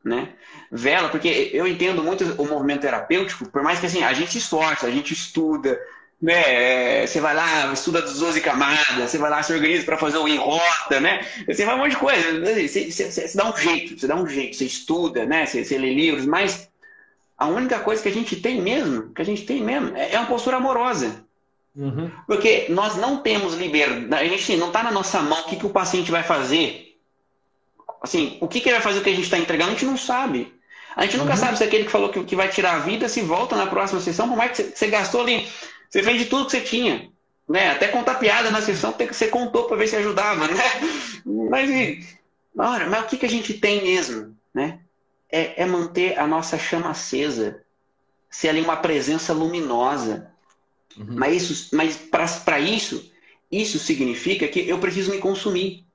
Né? 0.04 0.34
Vela, 0.70 1.08
porque 1.08 1.52
eu 1.54 1.66
entendo 1.66 2.04
muito 2.04 2.26
o 2.42 2.46
movimento 2.46 2.82
terapêutico, 2.82 3.48
por 3.50 3.64
mais 3.64 3.80
que 3.80 3.86
assim, 3.86 4.04
a 4.04 4.12
gente 4.12 4.34
se 4.34 4.40
esforça, 4.40 4.86
a 4.86 4.92
gente 4.92 5.14
estuda, 5.14 5.80
né? 6.24 7.06
Você 7.06 7.20
vai 7.20 7.36
lá, 7.36 7.74
estuda 7.74 8.02
das 8.02 8.18
12 8.18 8.40
camadas, 8.40 9.12
você 9.12 9.18
vai 9.18 9.30
lá, 9.30 9.44
se 9.44 9.52
organiza 9.52 9.84
para 9.84 9.98
fazer 9.98 10.18
o 10.18 10.28
enrota, 10.28 11.02
né? 11.02 11.28
Você 11.46 11.66
vai 11.66 11.76
um 11.76 11.80
monte 11.80 11.92
de 11.92 11.98
coisa. 11.98 12.40
Você, 12.40 12.90
você, 12.90 13.12
você, 13.12 13.38
dá 13.38 13.52
um 13.52 13.58
jeito, 13.58 14.00
você 14.00 14.08
dá 14.08 14.16
um 14.16 14.26
jeito, 14.26 14.56
você 14.56 14.64
estuda, 14.64 15.26
né? 15.26 15.46
Você, 15.46 15.66
você 15.66 15.78
lê 15.78 15.94
livros, 15.94 16.26
mas 16.26 16.70
a 17.38 17.48
única 17.48 17.78
coisa 17.80 18.02
que 18.02 18.08
a 18.08 18.14
gente 18.14 18.38
tem 18.38 18.62
mesmo, 18.62 19.14
que 19.14 19.22
a 19.22 19.26
gente 19.26 19.46
tem 19.46 19.62
mesmo, 19.62 19.98
é, 19.98 20.14
é 20.14 20.18
uma 20.18 20.28
postura 20.28 20.56
amorosa. 20.56 21.26
Uhum. 21.76 22.10
Porque 22.26 22.68
nós 22.70 22.96
não 22.96 23.18
temos 23.18 23.56
liberdade, 23.56 24.24
a 24.24 24.28
gente 24.30 24.56
não 24.56 24.68
está 24.68 24.82
na 24.82 24.92
nossa 24.92 25.22
mão 25.22 25.42
o 25.42 25.44
que, 25.44 25.58
que 25.58 25.66
o 25.66 25.72
paciente 25.72 26.10
vai 26.10 26.24
fazer. 26.24 26.98
Assim, 28.02 28.38
o 28.40 28.48
que, 28.48 28.62
que 28.62 28.70
ele 28.70 28.76
vai 28.76 28.84
fazer 28.84 29.00
o 29.00 29.04
que 29.04 29.10
a 29.10 29.14
gente 29.16 29.26
está 29.26 29.38
entregando, 29.38 29.72
a 29.72 29.74
gente 29.74 29.86
não 29.86 29.98
sabe. 29.98 30.54
A 30.96 31.04
gente 31.04 31.18
nunca 31.18 31.32
uhum. 31.32 31.38
sabe 31.38 31.58
se 31.58 31.64
aquele 31.66 31.84
que 31.84 31.92
falou 31.92 32.10
que, 32.10 32.24
que 32.24 32.36
vai 32.36 32.48
tirar 32.48 32.76
a 32.76 32.80
vida 32.80 33.10
se 33.10 33.20
volta 33.22 33.58
na 33.58 33.68
próxima 33.68 34.00
sessão, 34.00 34.30
por 34.30 34.38
mais 34.38 34.52
que 34.52 34.58
você, 34.58 34.72
você 34.74 34.88
gastou 34.88 35.22
ali 35.22 35.46
você 35.94 36.02
vende 36.02 36.26
tudo 36.26 36.46
que 36.46 36.52
você 36.52 36.62
tinha. 36.62 37.08
Né? 37.48 37.70
Até 37.70 37.88
contar 37.88 38.16
piada 38.16 38.50
na 38.50 38.64
sessão 38.64 38.92
que 38.94 39.06
você 39.14 39.28
contou 39.28 39.66
para 39.66 39.78
ver 39.78 39.88
se 39.88 39.96
ajudava. 39.96 40.48
Né? 40.48 40.64
Mas, 41.24 42.18
ora, 42.58 42.88
mas 42.88 43.04
o 43.04 43.08
que, 43.08 43.18
que 43.18 43.26
a 43.26 43.30
gente 43.30 43.54
tem 43.54 43.84
mesmo? 43.84 44.36
Né? 44.54 44.80
É, 45.32 45.62
é 45.62 45.66
manter 45.66 46.18
a 46.18 46.26
nossa 46.26 46.58
chama 46.58 46.90
acesa. 46.90 47.62
ser 48.30 48.50
ali 48.50 48.60
uma 48.60 48.76
presença 48.76 49.34
luminosa. 49.34 50.32
Uhum. 50.98 51.06
Mas, 51.12 51.50
isso, 51.50 51.76
mas 51.76 51.96
para 51.96 52.60
isso, 52.60 53.12
isso 53.52 53.78
significa 53.78 54.48
que 54.48 54.68
eu 54.68 54.80
preciso 54.80 55.12
me 55.12 55.20
consumir. 55.20 55.86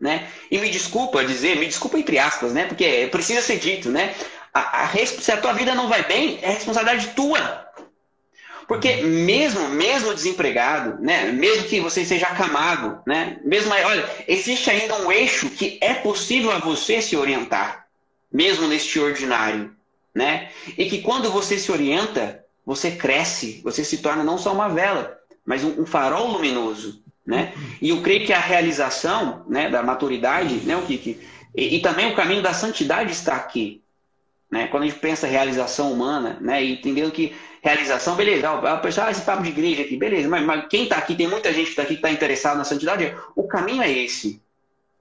Né? 0.00 0.28
E 0.50 0.58
me 0.58 0.70
desculpa 0.70 1.24
dizer, 1.24 1.56
me 1.56 1.66
desculpa 1.66 1.98
entre 1.98 2.18
aspas, 2.18 2.52
né? 2.52 2.66
Porque 2.66 3.08
precisa 3.10 3.42
ser 3.42 3.58
dito, 3.58 3.90
né? 3.90 4.14
A, 4.54 4.84
a, 4.84 5.06
se 5.06 5.32
a 5.32 5.36
tua 5.36 5.52
vida 5.52 5.74
não 5.74 5.88
vai 5.88 6.04
bem, 6.06 6.38
é 6.40 6.50
responsabilidade 6.50 7.08
tua. 7.14 7.67
Porque 8.68 8.96
mesmo, 8.96 9.66
mesmo 9.70 10.14
desempregado, 10.14 11.02
né, 11.02 11.32
mesmo 11.32 11.64
que 11.64 11.80
você 11.80 12.04
seja 12.04 12.26
acamado, 12.26 13.00
né, 13.06 13.38
mesmo, 13.42 13.72
olha, 13.72 14.06
existe 14.28 14.68
ainda 14.68 14.94
um 15.00 15.10
eixo 15.10 15.48
que 15.48 15.78
é 15.80 15.94
possível 15.94 16.52
a 16.52 16.58
você 16.58 17.00
se 17.00 17.16
orientar, 17.16 17.86
mesmo 18.30 18.68
neste 18.68 19.00
ordinário, 19.00 19.74
né? 20.14 20.50
E 20.76 20.84
que 20.84 21.00
quando 21.00 21.32
você 21.32 21.58
se 21.58 21.72
orienta, 21.72 22.44
você 22.64 22.90
cresce, 22.90 23.62
você 23.64 23.82
se 23.82 23.98
torna 23.98 24.22
não 24.22 24.36
só 24.36 24.52
uma 24.52 24.68
vela, 24.68 25.18
mas 25.46 25.64
um, 25.64 25.80
um 25.80 25.86
farol 25.86 26.26
luminoso, 26.26 27.02
né? 27.24 27.54
E 27.80 27.88
eu 27.88 28.02
creio 28.02 28.26
que 28.26 28.34
a 28.34 28.38
realização, 28.38 29.46
né, 29.48 29.70
da 29.70 29.82
maturidade, 29.82 30.56
né, 30.66 30.76
o 30.76 30.82
que, 30.82 30.98
que 30.98 31.20
e, 31.56 31.76
e 31.76 31.80
também 31.80 32.12
o 32.12 32.14
caminho 32.14 32.42
da 32.42 32.52
santidade 32.52 33.12
está 33.12 33.34
aqui, 33.34 33.82
né? 34.50 34.68
Quando 34.68 34.84
a 34.84 34.86
gente 34.86 34.98
pensa 34.98 35.26
realização 35.26 35.92
humana, 35.92 36.38
né, 36.40 36.64
e 36.64 36.72
entendendo 36.74 37.12
que 37.12 37.36
realização, 37.62 38.16
beleza, 38.16 38.50
o 38.50 38.80
pessoal, 38.80 39.08
ah, 39.08 39.10
esse 39.10 39.22
papo 39.22 39.42
de 39.42 39.50
igreja 39.50 39.82
aqui, 39.82 39.96
beleza, 39.96 40.28
mas, 40.28 40.44
mas 40.44 40.66
quem 40.68 40.84
está 40.84 40.96
aqui, 40.96 41.14
tem 41.14 41.28
muita 41.28 41.52
gente 41.52 41.64
que 41.64 41.70
está 41.70 41.82
aqui 41.82 41.94
que 41.94 41.98
está 41.98 42.10
interessado 42.10 42.56
na 42.56 42.64
santidade, 42.64 43.14
o 43.34 43.46
caminho 43.46 43.82
é 43.82 43.90
esse. 43.90 44.40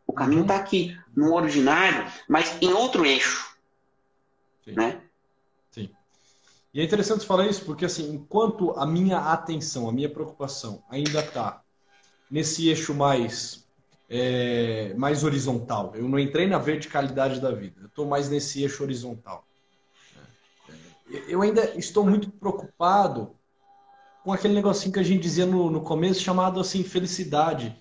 O 0.06 0.14
caminho 0.14 0.41
está 0.41 0.56
aqui, 0.56 0.98
no 1.16 1.34
ordinário, 1.34 2.06
mas 2.28 2.58
em 2.62 2.72
outro 2.74 3.06
eixo. 3.06 3.56
Sim. 4.64 4.74
Né? 4.74 5.02
Sim. 5.72 5.89
E 6.74 6.82
é 6.82 6.84
interessante 6.84 7.26
falar 7.26 7.45
isso, 7.48 7.64
porque 7.66 7.86
assim, 7.86 8.10
enquanto 8.10 8.72
a 8.72 8.86
minha 8.86 9.18
atenção, 9.18 9.88
a 9.88 9.91
minha 9.91 10.10
preocupação 10.10 10.84
ainda 10.89 11.20
está 11.20 11.62
nesse 12.30 12.68
eixo 12.70 12.93
mais 12.93 13.66
é, 14.10 14.93
mais 14.95 15.24
horizontal. 15.24 15.93
Eu 15.95 16.08
não 16.08 16.20
entrei 16.20 16.47
na 16.47 16.58
verticalidade 16.58 17.39
da 17.39 17.51
vida. 17.51 17.82
Eu 17.82 17.88
estou 17.88 18.05
mais 18.05 18.30
nesse 18.30 18.62
eixo 18.62 18.84
horizontal 18.84 19.47
eu 21.28 21.41
ainda 21.41 21.78
estou 21.78 22.05
muito 22.05 22.30
preocupado 22.30 23.36
com 24.24 24.34
aquele 24.34 24.53
negocinho 24.53 24.93
que 24.93 24.99
a 24.99 25.03
gente 25.03 25.22
dizia 25.22 25.45
no, 25.45 25.70
no 25.70 25.82
começo, 25.82 26.22
chamado 26.22 26.60
assim, 26.60 26.84
felicidade. 26.84 27.76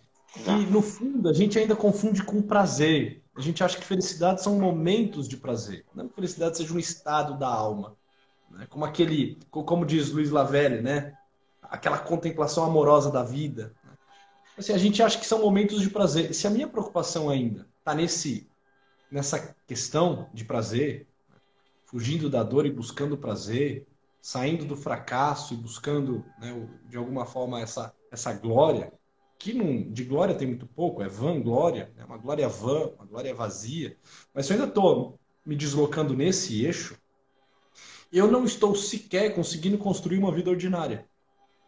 E 0.46 0.66
no 0.66 0.82
fundo, 0.82 1.28
a 1.28 1.32
gente 1.32 1.58
ainda 1.58 1.74
confunde 1.74 2.22
com 2.22 2.40
prazer. 2.42 3.22
A 3.34 3.40
gente 3.40 3.64
acha 3.64 3.76
que 3.76 3.84
felicidade 3.84 4.42
são 4.42 4.58
momentos 4.58 5.28
de 5.28 5.36
prazer. 5.36 5.84
Não 5.94 6.08
que 6.08 6.14
felicidade 6.14 6.56
seja 6.56 6.72
um 6.72 6.78
estado 6.78 7.36
da 7.38 7.48
alma. 7.48 7.96
Né? 8.50 8.66
Como 8.68 8.84
aquele, 8.84 9.38
como 9.50 9.84
diz 9.84 10.10
Luiz 10.10 10.30
Lavelli, 10.30 10.80
né? 10.82 11.14
Aquela 11.62 11.98
contemplação 11.98 12.64
amorosa 12.64 13.10
da 13.10 13.22
vida. 13.22 13.74
Assim, 14.56 14.72
a 14.72 14.78
gente 14.78 15.02
acha 15.02 15.18
que 15.18 15.26
são 15.26 15.40
momentos 15.40 15.80
de 15.80 15.90
prazer. 15.90 16.34
Se 16.34 16.46
a 16.46 16.50
minha 16.50 16.66
preocupação 16.66 17.28
ainda 17.28 17.68
está 17.78 17.94
nesse, 17.94 18.48
nessa 19.10 19.54
questão 19.66 20.28
de 20.32 20.44
prazer, 20.44 21.06
fugindo 21.84 22.30
da 22.30 22.42
dor 22.42 22.66
e 22.66 22.72
buscando 22.72 23.18
prazer, 23.18 23.86
saindo 24.20 24.64
do 24.64 24.76
fracasso 24.76 25.54
e 25.54 25.56
buscando, 25.56 26.24
né, 26.40 26.68
de 26.88 26.96
alguma 26.96 27.24
forma, 27.24 27.60
essa, 27.60 27.94
essa 28.10 28.32
glória, 28.32 28.92
que 29.38 29.52
não, 29.52 29.82
de 29.92 30.04
glória 30.04 30.34
tem 30.34 30.48
muito 30.48 30.66
pouco, 30.66 31.02
é 31.02 31.08
vã 31.08 31.40
glória, 31.40 31.92
é 31.96 32.04
uma 32.04 32.16
glória 32.16 32.48
vã, 32.48 32.90
uma 32.96 33.04
glória 33.04 33.34
vazia. 33.34 33.96
Mas 34.34 34.46
se 34.46 34.52
eu 34.52 34.56
ainda 34.56 34.68
estou 34.68 35.18
me 35.44 35.54
deslocando 35.54 36.16
nesse 36.16 36.64
eixo, 36.64 36.98
eu 38.12 38.30
não 38.30 38.44
estou 38.44 38.74
sequer 38.74 39.34
conseguindo 39.34 39.78
construir 39.78 40.18
uma 40.18 40.32
vida 40.32 40.50
ordinária. 40.50 41.06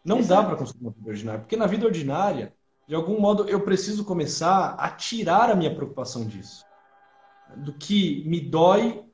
Não 0.05 0.18
Exato. 0.18 0.43
dá 0.43 0.49
para 0.49 0.59
construir 0.59 0.82
uma 0.82 0.93
vida 0.93 1.11
ordinária, 1.11 1.41
porque 1.41 1.57
na 1.57 1.66
vida 1.66 1.86
ordinária, 1.86 2.55
de 2.89 2.95
algum 2.95 3.20
modo, 3.20 3.47
eu 3.47 3.61
preciso 3.61 4.03
começar 4.03 4.74
a 4.78 4.89
tirar 4.89 5.51
a 5.51 5.55
minha 5.55 5.74
preocupação 5.74 6.24
disso. 6.24 6.64
Do 7.59 7.74
que 7.74 8.24
me 8.26 8.41
dói 8.41 9.05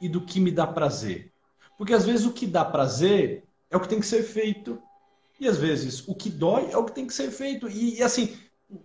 e 0.00 0.08
do 0.08 0.22
que 0.22 0.40
me 0.40 0.50
dá 0.50 0.66
prazer. 0.66 1.30
Porque 1.76 1.92
às 1.92 2.06
vezes 2.06 2.24
o 2.24 2.32
que 2.32 2.46
dá 2.46 2.64
prazer 2.64 3.44
é 3.70 3.76
o 3.76 3.80
que 3.80 3.88
tem 3.88 4.00
que 4.00 4.06
ser 4.06 4.22
feito. 4.22 4.80
E 5.38 5.46
às 5.46 5.58
vezes 5.58 6.08
o 6.08 6.14
que 6.14 6.30
dói 6.30 6.70
é 6.70 6.76
o 6.78 6.84
que 6.84 6.92
tem 6.92 7.06
que 7.06 7.12
ser 7.12 7.30
feito. 7.30 7.68
E, 7.68 7.98
e 7.98 8.02
assim, 8.02 8.34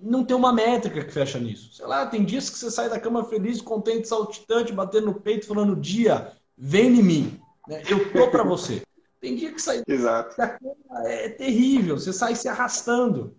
não 0.01 0.25
tem 0.25 0.35
uma 0.35 0.51
métrica 0.51 1.05
que 1.05 1.13
fecha 1.13 1.39
nisso. 1.39 1.73
Sei 1.73 1.85
lá, 1.85 2.05
tem 2.05 2.25
dias 2.25 2.49
que 2.49 2.57
você 2.57 2.69
sai 2.69 2.89
da 2.89 2.99
cama 2.99 3.23
feliz, 3.23 3.61
contente, 3.61 4.05
saltitante, 4.05 4.73
batendo 4.73 5.05
no 5.05 5.21
peito, 5.21 5.47
falando: 5.47 5.77
dia, 5.77 6.33
vem 6.57 6.87
em 6.99 7.03
mim. 7.03 7.41
Né? 7.69 7.83
Eu 7.89 8.11
tô 8.11 8.29
para 8.29 8.43
você. 8.43 8.81
Tem 9.21 9.35
dia 9.35 9.51
que 9.51 9.61
sair 9.61 9.81
Exato. 9.87 10.37
da 10.37 10.49
cama 10.49 11.07
é 11.07 11.29
terrível, 11.29 11.97
você 11.97 12.13
sai 12.13 12.35
se 12.35 12.47
arrastando. 12.47 13.35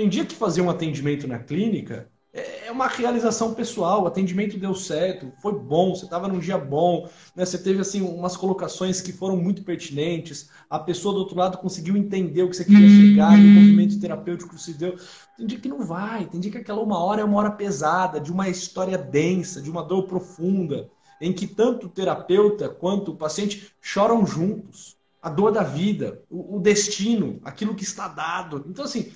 Tem 0.00 0.08
dia 0.08 0.24
que 0.24 0.34
fazer 0.34 0.62
um 0.62 0.70
atendimento 0.70 1.28
na 1.28 1.38
clínica 1.38 2.08
é, 2.32 2.68
é 2.68 2.72
uma 2.72 2.86
realização 2.86 3.52
pessoal. 3.52 4.02
O 4.02 4.06
atendimento 4.06 4.56
deu 4.56 4.74
certo, 4.74 5.30
foi 5.42 5.52
bom, 5.52 5.94
você 5.94 6.06
estava 6.06 6.26
num 6.26 6.38
dia 6.38 6.56
bom, 6.56 7.06
né? 7.36 7.44
você 7.44 7.58
teve 7.58 7.82
assim 7.82 8.00
umas 8.00 8.34
colocações 8.34 9.02
que 9.02 9.12
foram 9.12 9.36
muito 9.36 9.62
pertinentes. 9.62 10.48
A 10.70 10.78
pessoa 10.78 11.12
do 11.12 11.20
outro 11.20 11.36
lado 11.36 11.58
conseguiu 11.58 11.98
entender 11.98 12.42
o 12.42 12.48
que 12.48 12.56
você 12.56 12.64
queria 12.64 12.88
chegar, 12.88 13.34
o 13.34 13.42
movimento 13.42 14.00
terapêutico 14.00 14.54
que 14.54 14.62
se 14.62 14.72
deu. 14.72 14.96
Tem 15.36 15.46
dia 15.46 15.60
que 15.60 15.68
não 15.68 15.84
vai, 15.84 16.24
tem 16.24 16.40
dia 16.40 16.50
que 16.50 16.56
aquela 16.56 16.80
uma 16.80 16.98
hora 16.98 17.20
é 17.20 17.24
uma 17.24 17.36
hora 17.36 17.50
pesada, 17.50 18.18
de 18.18 18.32
uma 18.32 18.48
história 18.48 18.96
densa, 18.96 19.60
de 19.60 19.70
uma 19.70 19.82
dor 19.82 20.04
profunda, 20.04 20.88
em 21.20 21.30
que 21.30 21.46
tanto 21.46 21.88
o 21.88 21.90
terapeuta 21.90 22.70
quanto 22.70 23.10
o 23.10 23.16
paciente 23.16 23.70
choram 23.82 24.24
juntos. 24.24 24.96
A 25.20 25.28
dor 25.28 25.52
da 25.52 25.62
vida, 25.62 26.22
o, 26.30 26.56
o 26.56 26.58
destino, 26.58 27.38
aquilo 27.44 27.74
que 27.74 27.84
está 27.84 28.08
dado. 28.08 28.64
Então, 28.66 28.86
assim, 28.86 29.12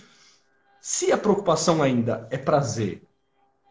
se 0.86 1.10
a 1.10 1.16
preocupação 1.16 1.82
ainda 1.82 2.28
é 2.30 2.36
prazer 2.36 3.02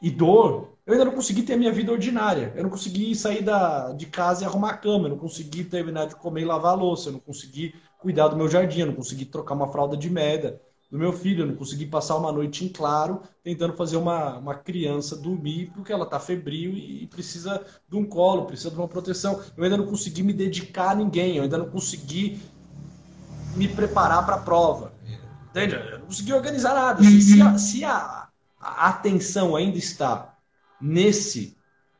e 0.01 0.09
dor, 0.09 0.69
eu 0.83 0.93
ainda 0.93 1.05
não 1.05 1.11
consegui 1.11 1.43
ter 1.43 1.53
a 1.53 1.57
minha 1.57 1.71
vida 1.71 1.91
ordinária. 1.91 2.51
Eu 2.55 2.63
não 2.63 2.71
consegui 2.71 3.13
sair 3.13 3.43
da, 3.43 3.91
de 3.91 4.07
casa 4.07 4.41
e 4.43 4.47
arrumar 4.47 4.71
a 4.71 4.77
cama, 4.77 5.05
eu 5.05 5.11
não 5.11 5.19
consegui 5.19 5.63
terminar 5.63 6.07
de 6.07 6.15
comer 6.15 6.41
e 6.41 6.45
lavar 6.45 6.71
a 6.71 6.75
louça, 6.75 7.09
eu 7.09 7.13
não 7.13 7.19
consegui 7.19 7.75
cuidar 7.99 8.29
do 8.29 8.35
meu 8.35 8.49
jardim, 8.49 8.79
eu 8.79 8.87
não 8.87 8.95
consegui 8.95 9.25
trocar 9.25 9.53
uma 9.53 9.71
fralda 9.71 9.95
de 9.95 10.09
merda 10.09 10.59
do 10.89 10.97
meu 10.97 11.13
filho, 11.13 11.43
eu 11.43 11.45
não 11.45 11.55
consegui 11.55 11.85
passar 11.85 12.15
uma 12.15 12.31
noite 12.31 12.65
em 12.65 12.69
claro 12.69 13.21
tentando 13.43 13.73
fazer 13.73 13.97
uma, 13.97 14.39
uma 14.39 14.55
criança 14.55 15.15
dormir 15.15 15.71
porque 15.75 15.93
ela 15.93 16.05
está 16.05 16.19
febril 16.19 16.71
e 16.73 17.05
precisa 17.05 17.63
de 17.87 17.95
um 17.95 18.03
colo, 18.03 18.45
precisa 18.45 18.71
de 18.71 18.75
uma 18.75 18.87
proteção. 18.87 19.39
Eu 19.55 19.63
ainda 19.63 19.77
não 19.77 19.85
consegui 19.85 20.23
me 20.23 20.33
dedicar 20.33 20.89
a 20.89 20.95
ninguém, 20.95 21.37
eu 21.37 21.43
ainda 21.43 21.59
não 21.59 21.69
consegui 21.69 22.41
me 23.55 23.67
preparar 23.67 24.25
para 24.25 24.37
a 24.37 24.39
prova. 24.39 24.92
Entende? 25.53 25.75
Eu 25.75 25.99
não 25.99 26.07
consegui 26.07 26.33
organizar 26.33 26.73
nada. 26.73 27.03
Se, 27.03 27.21
se, 27.21 27.41
a, 27.41 27.57
se 27.59 27.85
a, 27.85 28.27
a, 28.59 28.89
atenção 28.89 29.55
ainda 29.55 29.77
está 29.77 30.35
nesse, 30.81 31.55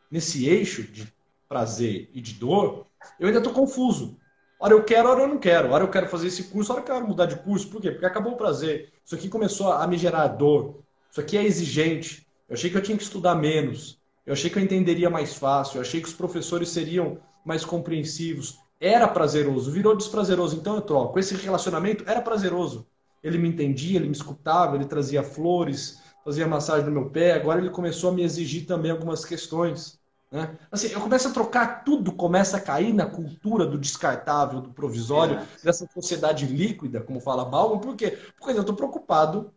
nesse 0.10 0.48
eixo 0.48 0.82
de 0.82 1.14
prazer 1.48 2.10
e 2.16 2.20
de 2.20 2.34
dor, 2.34 2.88
eu 3.20 3.28
ainda 3.28 3.38
estou 3.38 3.54
confuso. 3.54 4.18
Hora 4.60 4.74
eu 4.74 4.84
quero, 4.84 5.08
hora 5.08 5.22
eu 5.22 5.28
não 5.28 5.38
quero. 5.38 5.72
Hora 5.72 5.84
eu 5.84 5.90
quero 5.90 6.08
fazer 6.08 6.28
esse 6.28 6.46
curso, 6.46 6.72
hora 6.72 6.82
eu 6.82 6.86
quero 6.86 7.08
mudar 7.08 7.28
de 7.28 7.36
curso. 7.36 7.70
Por 7.70 7.80
quê? 7.80 7.92
Porque 7.92 8.08
acabou 8.08 8.34
o 8.34 8.38
prazer. 8.38 8.92
Isso 9.06 9.14
aqui 9.14 9.30
começou 9.30 9.72
a 9.72 9.86
me 9.86 10.00
gerar 10.00 10.28
dor. 10.30 10.82
Isso 11.12 11.22
aqui 11.22 11.38
é 11.38 11.44
exigente. 11.44 12.26
Eu 12.50 12.56
achei 12.56 12.72
que 12.72 12.78
eu 12.78 12.82
tinha 12.82 12.98
que 12.98 13.04
estudar 13.04 13.36
menos. 13.36 14.02
Eu 14.26 14.34
achei 14.34 14.50
que 14.50 14.58
eu 14.58 14.64
entenderia 14.64 15.12
mais 15.12 15.36
fácil. 15.36 15.78
Eu 15.78 15.82
achei 15.82 16.02
que 16.02 16.08
os 16.08 16.14
professores 16.14 16.70
seriam 16.70 17.20
mais 17.46 17.64
compreensivos. 17.64 18.58
Era 18.80 19.08
prazeroso, 19.08 19.72
virou 19.72 19.96
desprazeroso. 19.96 20.56
Então 20.56 20.76
eu 20.76 20.82
troco. 20.82 21.20
Esse 21.20 21.36
relacionamento 21.36 22.04
era 22.08 22.20
prazeroso. 22.20 22.88
Ele 23.24 23.38
me 23.38 23.50
entendia, 23.50 23.98
ele 23.98 24.08
me 24.08 24.16
escutava, 24.16 24.76
ele 24.76 24.86
trazia 24.86 25.24
flores, 25.24 26.02
fazia 26.24 26.48
massagem 26.48 26.86
no 26.86 26.92
meu 26.92 27.10
pé. 27.10 27.34
Agora 27.34 27.60
ele 27.60 27.70
começou 27.70 28.10
a 28.10 28.14
me 28.14 28.24
exigir 28.24 28.66
também 28.66 28.92
algumas 28.92 29.24
questões. 29.24 30.00
Né? 30.32 30.58
Assim, 30.72 30.88
eu 30.88 31.00
começo 31.00 31.28
a 31.28 31.32
trocar 31.32 31.84
tudo, 31.84 32.12
começa 32.12 32.58
a 32.58 32.62
cair 32.62 32.92
na 32.92 33.06
cultura 33.06 33.68
do 33.68 33.78
descartável, 33.78 34.62
do 34.62 34.74
provisório, 34.74 35.38
é. 35.38 35.46
dessa 35.64 35.88
sociedade 35.94 36.48
líquida, 36.48 37.02
como 37.02 37.20
fala 37.20 37.46
Bauman. 37.46 37.80
Por 37.80 37.96
quê? 37.96 38.18
Porque 38.38 38.58
eu 38.58 38.62
estou 38.62 38.76
preocupado 38.76 39.52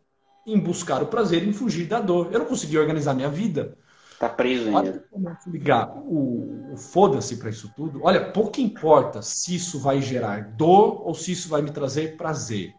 em 0.46 0.60
buscar 0.60 1.02
o 1.02 1.06
prazer, 1.06 1.42
em 1.42 1.52
fugir 1.52 1.86
da 1.86 1.98
dor. 1.98 2.28
Eu 2.30 2.40
não 2.40 2.46
consegui 2.46 2.78
organizar 2.78 3.14
minha 3.14 3.30
vida. 3.30 3.76
Tá 4.18 4.28
preso 4.28 4.68
ainda. 4.68 5.04
Olha, 5.12 5.38
ligar 5.46 5.90
o, 5.96 6.72
o 6.72 6.76
foda-se 6.76 7.36
para 7.36 7.50
isso 7.50 7.70
tudo. 7.74 8.00
Olha, 8.02 8.32
pouco 8.32 8.60
importa 8.60 9.22
se 9.22 9.54
isso 9.54 9.78
vai 9.78 10.00
gerar 10.00 10.52
dor 10.56 11.06
ou 11.06 11.14
se 11.14 11.32
isso 11.32 11.48
vai 11.48 11.62
me 11.62 11.70
trazer 11.70 12.16
prazer. 12.16 12.74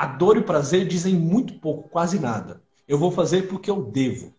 A 0.00 0.06
dor 0.06 0.38
e 0.38 0.40
o 0.40 0.44
prazer 0.44 0.88
dizem 0.88 1.14
muito 1.14 1.60
pouco, 1.60 1.90
quase 1.90 2.18
nada. 2.18 2.62
Eu 2.88 2.96
vou 2.96 3.10
fazer 3.10 3.48
porque 3.48 3.70
eu 3.70 3.82
devo, 3.82 4.34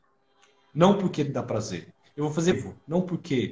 não 0.74 0.98
porque 0.98 1.24
dá 1.24 1.44
prazer. 1.44 1.94
Eu 2.18 2.24
vou 2.24 2.34
fazer 2.34 2.76
não 2.88 3.04
porque 3.04 3.52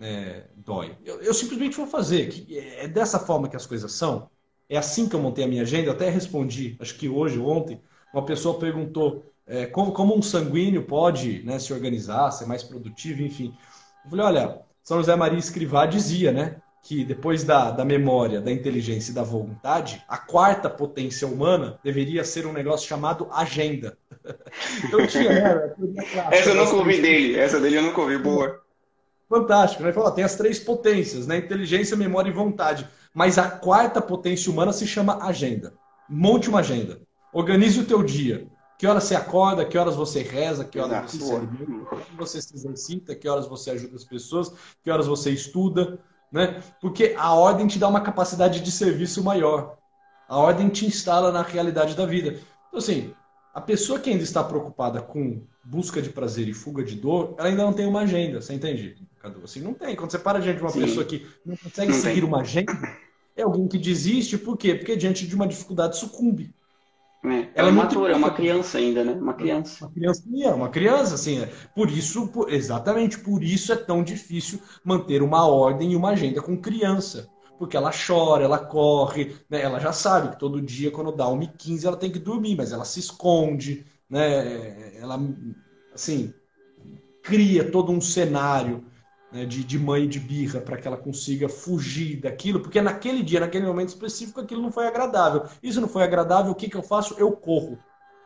é, 0.00 0.46
dói. 0.56 0.96
Eu, 1.04 1.20
eu, 1.20 1.34
simplesmente 1.34 1.76
vou 1.76 1.86
fazer. 1.86 2.46
É 2.78 2.88
dessa 2.88 3.18
forma 3.18 3.50
que 3.50 3.56
as 3.56 3.66
coisas 3.66 3.92
são. 3.92 4.30
É 4.66 4.78
assim 4.78 5.06
que 5.06 5.14
eu 5.14 5.20
montei 5.20 5.44
a 5.44 5.46
minha 5.46 5.60
agenda. 5.60 5.88
Eu 5.88 5.92
até 5.92 6.08
respondi, 6.08 6.74
acho 6.80 6.96
que 6.96 7.06
hoje 7.06 7.38
ou 7.38 7.50
ontem, 7.50 7.82
uma 8.14 8.24
pessoa 8.24 8.58
perguntou 8.58 9.22
é, 9.46 9.66
como, 9.66 9.92
como, 9.92 10.16
um 10.16 10.22
sanguíneo 10.22 10.86
pode 10.86 11.42
né, 11.42 11.58
se 11.58 11.70
organizar, 11.70 12.30
ser 12.30 12.46
mais 12.46 12.62
produtivo, 12.62 13.20
enfim. 13.20 13.54
Eu 14.06 14.10
falei, 14.10 14.24
olha, 14.24 14.62
São 14.82 14.96
José 14.96 15.14
Maria 15.14 15.38
Escrivá 15.38 15.84
dizia, 15.84 16.32
né? 16.32 16.62
Que 16.82 17.04
depois 17.04 17.44
da, 17.44 17.70
da 17.70 17.84
memória, 17.84 18.40
da 18.40 18.50
inteligência 18.50 19.12
e 19.12 19.14
da 19.14 19.22
vontade, 19.22 20.02
a 20.08 20.16
quarta 20.16 20.68
potência 20.68 21.28
humana 21.28 21.78
deveria 21.84 22.24
ser 22.24 22.46
um 22.46 22.52
negócio 22.52 22.88
chamado 22.88 23.28
agenda. 23.30 23.98
então 24.84 25.06
tinha, 25.06 25.30
né? 25.30 25.74
Essa 26.30 26.50
eu 26.50 26.54
nunca 26.54 26.76
ouvi 26.76 27.00
dele, 27.00 27.38
essa 27.38 27.60
dele 27.60 27.76
eu 27.76 27.82
nunca 27.82 28.00
ouvi, 28.00 28.18
boa. 28.18 28.60
Fantástico, 29.28 29.84
né? 29.84 29.92
Fala, 29.92 30.10
tem 30.10 30.24
as 30.24 30.34
três 30.34 30.58
potências, 30.58 31.26
né? 31.26 31.36
Inteligência, 31.36 31.96
memória 31.96 32.30
e 32.30 32.32
vontade. 32.34 32.88
Mas 33.14 33.38
a 33.38 33.48
quarta 33.48 34.00
potência 34.00 34.50
humana 34.50 34.72
se 34.72 34.86
chama 34.86 35.24
agenda. 35.24 35.72
Monte 36.08 36.48
uma 36.48 36.60
agenda. 36.60 37.00
Organize 37.32 37.78
o 37.78 37.84
teu 37.84 38.02
dia. 38.02 38.48
Que 38.76 38.86
horas 38.86 39.04
você 39.04 39.14
acorda, 39.14 39.64
que 39.64 39.76
horas 39.76 39.94
você 39.94 40.22
reza, 40.22 40.64
que 40.64 40.78
horas 40.80 41.12
você 41.12 41.18
se 41.18 41.34
alimenta, 41.34 41.96
que 41.96 42.16
você 42.16 42.40
se 42.40 42.54
exercita, 42.54 43.14
que 43.14 43.28
horas 43.28 43.46
você 43.46 43.72
ajuda 43.72 43.94
as 43.94 44.04
pessoas, 44.04 44.52
que 44.82 44.90
horas 44.90 45.06
você 45.06 45.30
estuda, 45.30 45.98
né? 46.32 46.62
Porque 46.80 47.14
a 47.16 47.34
ordem 47.34 47.66
te 47.66 47.78
dá 47.78 47.88
uma 47.88 48.00
capacidade 48.00 48.60
de 48.60 48.70
serviço 48.70 49.22
maior. 49.22 49.76
A 50.28 50.38
ordem 50.38 50.68
te 50.68 50.86
instala 50.86 51.32
na 51.32 51.42
realidade 51.42 51.96
da 51.96 52.06
vida. 52.06 52.38
Então, 52.68 52.78
assim, 52.78 53.12
a 53.52 53.60
pessoa 53.60 53.98
que 53.98 54.10
ainda 54.10 54.22
está 54.22 54.44
preocupada 54.44 55.02
com 55.02 55.42
busca 55.64 56.00
de 56.00 56.10
prazer 56.10 56.48
e 56.48 56.54
fuga 56.54 56.82
de 56.82 56.94
dor, 56.94 57.34
ela 57.38 57.48
ainda 57.48 57.64
não 57.64 57.72
tem 57.72 57.86
uma 57.86 58.00
agenda, 58.00 58.40
você 58.40 58.54
entende, 58.54 58.96
Cadu? 59.20 59.40
Assim, 59.44 59.60
não 59.60 59.74
tem. 59.74 59.96
Quando 59.96 60.10
você 60.10 60.18
para 60.18 60.38
diante 60.38 60.56
de 60.56 60.62
uma 60.62 60.70
Sim. 60.70 60.82
pessoa 60.82 61.04
que 61.04 61.26
não 61.44 61.56
consegue 61.56 61.92
não 61.92 61.98
seguir 61.98 62.20
tem. 62.20 62.24
uma 62.24 62.40
agenda, 62.40 62.72
é 63.36 63.42
alguém 63.42 63.68
que 63.68 63.78
desiste, 63.78 64.38
por 64.38 64.56
quê? 64.56 64.74
Porque 64.74 64.96
diante 64.96 65.26
de 65.26 65.34
uma 65.34 65.46
dificuldade 65.46 65.96
sucumbe. 65.96 66.54
É, 67.22 67.50
ela 67.54 67.68
é 67.68 67.72
matura, 67.72 68.12
é 68.14 68.16
uma 68.16 68.30
criança 68.30 68.78
ainda, 68.78 69.04
né? 69.04 69.12
Uma 69.12 69.34
criança. 69.34 69.84
Uma 69.84 69.92
criança, 69.92 70.22
é, 70.42 70.48
uma 70.48 70.68
criança, 70.70 71.14
assim. 71.14 71.40
É. 71.42 71.46
Por 71.74 71.90
isso, 71.90 72.28
por, 72.28 72.50
exatamente 72.50 73.18
por 73.18 73.42
isso 73.44 73.72
é 73.72 73.76
tão 73.76 74.02
difícil 74.02 74.58
manter 74.82 75.22
uma 75.22 75.46
ordem 75.46 75.92
e 75.92 75.96
uma 75.96 76.10
agenda 76.10 76.40
com 76.40 76.56
criança. 76.56 77.28
Porque 77.58 77.76
ela 77.76 77.90
chora, 77.92 78.42
ela 78.42 78.58
corre, 78.58 79.36
né? 79.50 79.60
ela 79.60 79.78
já 79.78 79.92
sabe 79.92 80.30
que 80.30 80.38
todo 80.38 80.62
dia, 80.62 80.90
quando 80.90 81.12
dá 81.12 81.26
1h15, 81.26 81.84
ela 81.84 81.96
tem 81.96 82.10
que 82.10 82.18
dormir, 82.18 82.56
mas 82.56 82.72
ela 82.72 82.86
se 82.86 83.00
esconde, 83.00 83.84
né? 84.08 84.96
Ela, 84.98 85.20
assim, 85.92 86.32
cria 87.22 87.70
todo 87.70 87.92
um 87.92 88.00
cenário 88.00 88.82
né, 89.32 89.44
de, 89.44 89.62
de 89.62 89.78
mãe 89.78 90.08
de 90.08 90.18
birra 90.18 90.60
para 90.60 90.76
que 90.76 90.86
ela 90.86 90.96
consiga 90.96 91.48
fugir 91.48 92.20
daquilo, 92.20 92.60
porque 92.60 92.80
naquele 92.80 93.22
dia, 93.22 93.40
naquele 93.40 93.66
momento 93.66 93.88
específico, 93.88 94.40
aquilo 94.40 94.62
não 94.62 94.72
foi 94.72 94.86
agradável. 94.86 95.44
Isso 95.62 95.80
não 95.80 95.88
foi 95.88 96.02
agradável, 96.02 96.52
o 96.52 96.54
que, 96.54 96.68
que 96.68 96.76
eu 96.76 96.82
faço? 96.82 97.14
Eu 97.18 97.32
corro. 97.32 97.78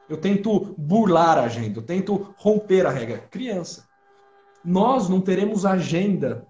Eu 0.08 0.16
tento 0.16 0.74
burlar 0.76 1.38
a 1.38 1.44
agenda, 1.44 1.78
eu 1.78 1.82
tento 1.82 2.34
romper 2.36 2.86
a 2.86 2.90
regra. 2.90 3.18
Criança. 3.30 3.88
Nós 4.64 5.08
não 5.08 5.20
teremos 5.20 5.66
agenda 5.66 6.46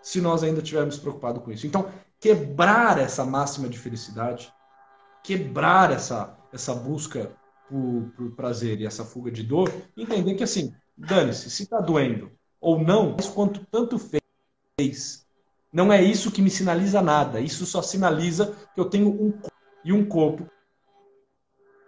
se 0.00 0.20
nós 0.20 0.42
ainda 0.42 0.60
estivermos 0.60 0.98
preocupados 0.98 1.42
com 1.42 1.50
isso. 1.50 1.66
Então, 1.66 1.88
quebrar 2.20 2.98
essa 2.98 3.24
máxima 3.24 3.68
de 3.68 3.78
felicidade, 3.78 4.52
quebrar 5.22 5.90
essa, 5.90 6.36
essa 6.52 6.74
busca 6.74 7.32
por, 7.68 8.12
por 8.16 8.30
prazer 8.32 8.80
e 8.80 8.86
essa 8.86 9.04
fuga 9.04 9.30
de 9.30 9.42
dor, 9.42 9.72
entender 9.96 10.34
que 10.34 10.44
assim, 10.44 10.72
dane-se, 10.96 11.50
se 11.50 11.64
está 11.64 11.80
doendo, 11.80 12.30
ou 12.66 12.80
não, 12.80 13.14
mas 13.16 13.28
quanto 13.28 13.64
tanto 13.70 13.96
fez. 13.96 15.24
Não 15.72 15.92
é 15.92 16.02
isso 16.02 16.32
que 16.32 16.42
me 16.42 16.50
sinaliza 16.50 17.00
nada. 17.00 17.40
Isso 17.40 17.64
só 17.64 17.80
sinaliza 17.80 18.56
que 18.74 18.80
eu 18.80 18.86
tenho 18.86 19.08
um 19.08 19.30
corpo 19.30 19.52
e 19.84 19.92
um 19.92 20.04
corpo 20.04 20.50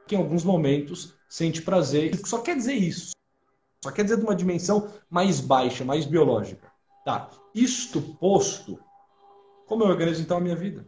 que 0.06 0.14
em 0.14 0.18
alguns 0.18 0.44
momentos 0.44 1.16
sente 1.28 1.62
prazer. 1.62 2.16
Só 2.24 2.38
quer 2.42 2.54
dizer 2.54 2.74
isso. 2.74 3.10
Só 3.82 3.90
quer 3.90 4.04
dizer 4.04 4.18
de 4.18 4.22
uma 4.22 4.36
dimensão 4.36 4.88
mais 5.10 5.40
baixa, 5.40 5.84
mais 5.84 6.06
biológica. 6.06 6.70
Tá. 7.04 7.28
Isto 7.52 8.00
posto, 8.00 8.78
como 9.66 9.82
eu 9.82 9.88
organizo 9.88 10.22
então 10.22 10.36
a 10.36 10.40
minha 10.40 10.54
vida? 10.54 10.86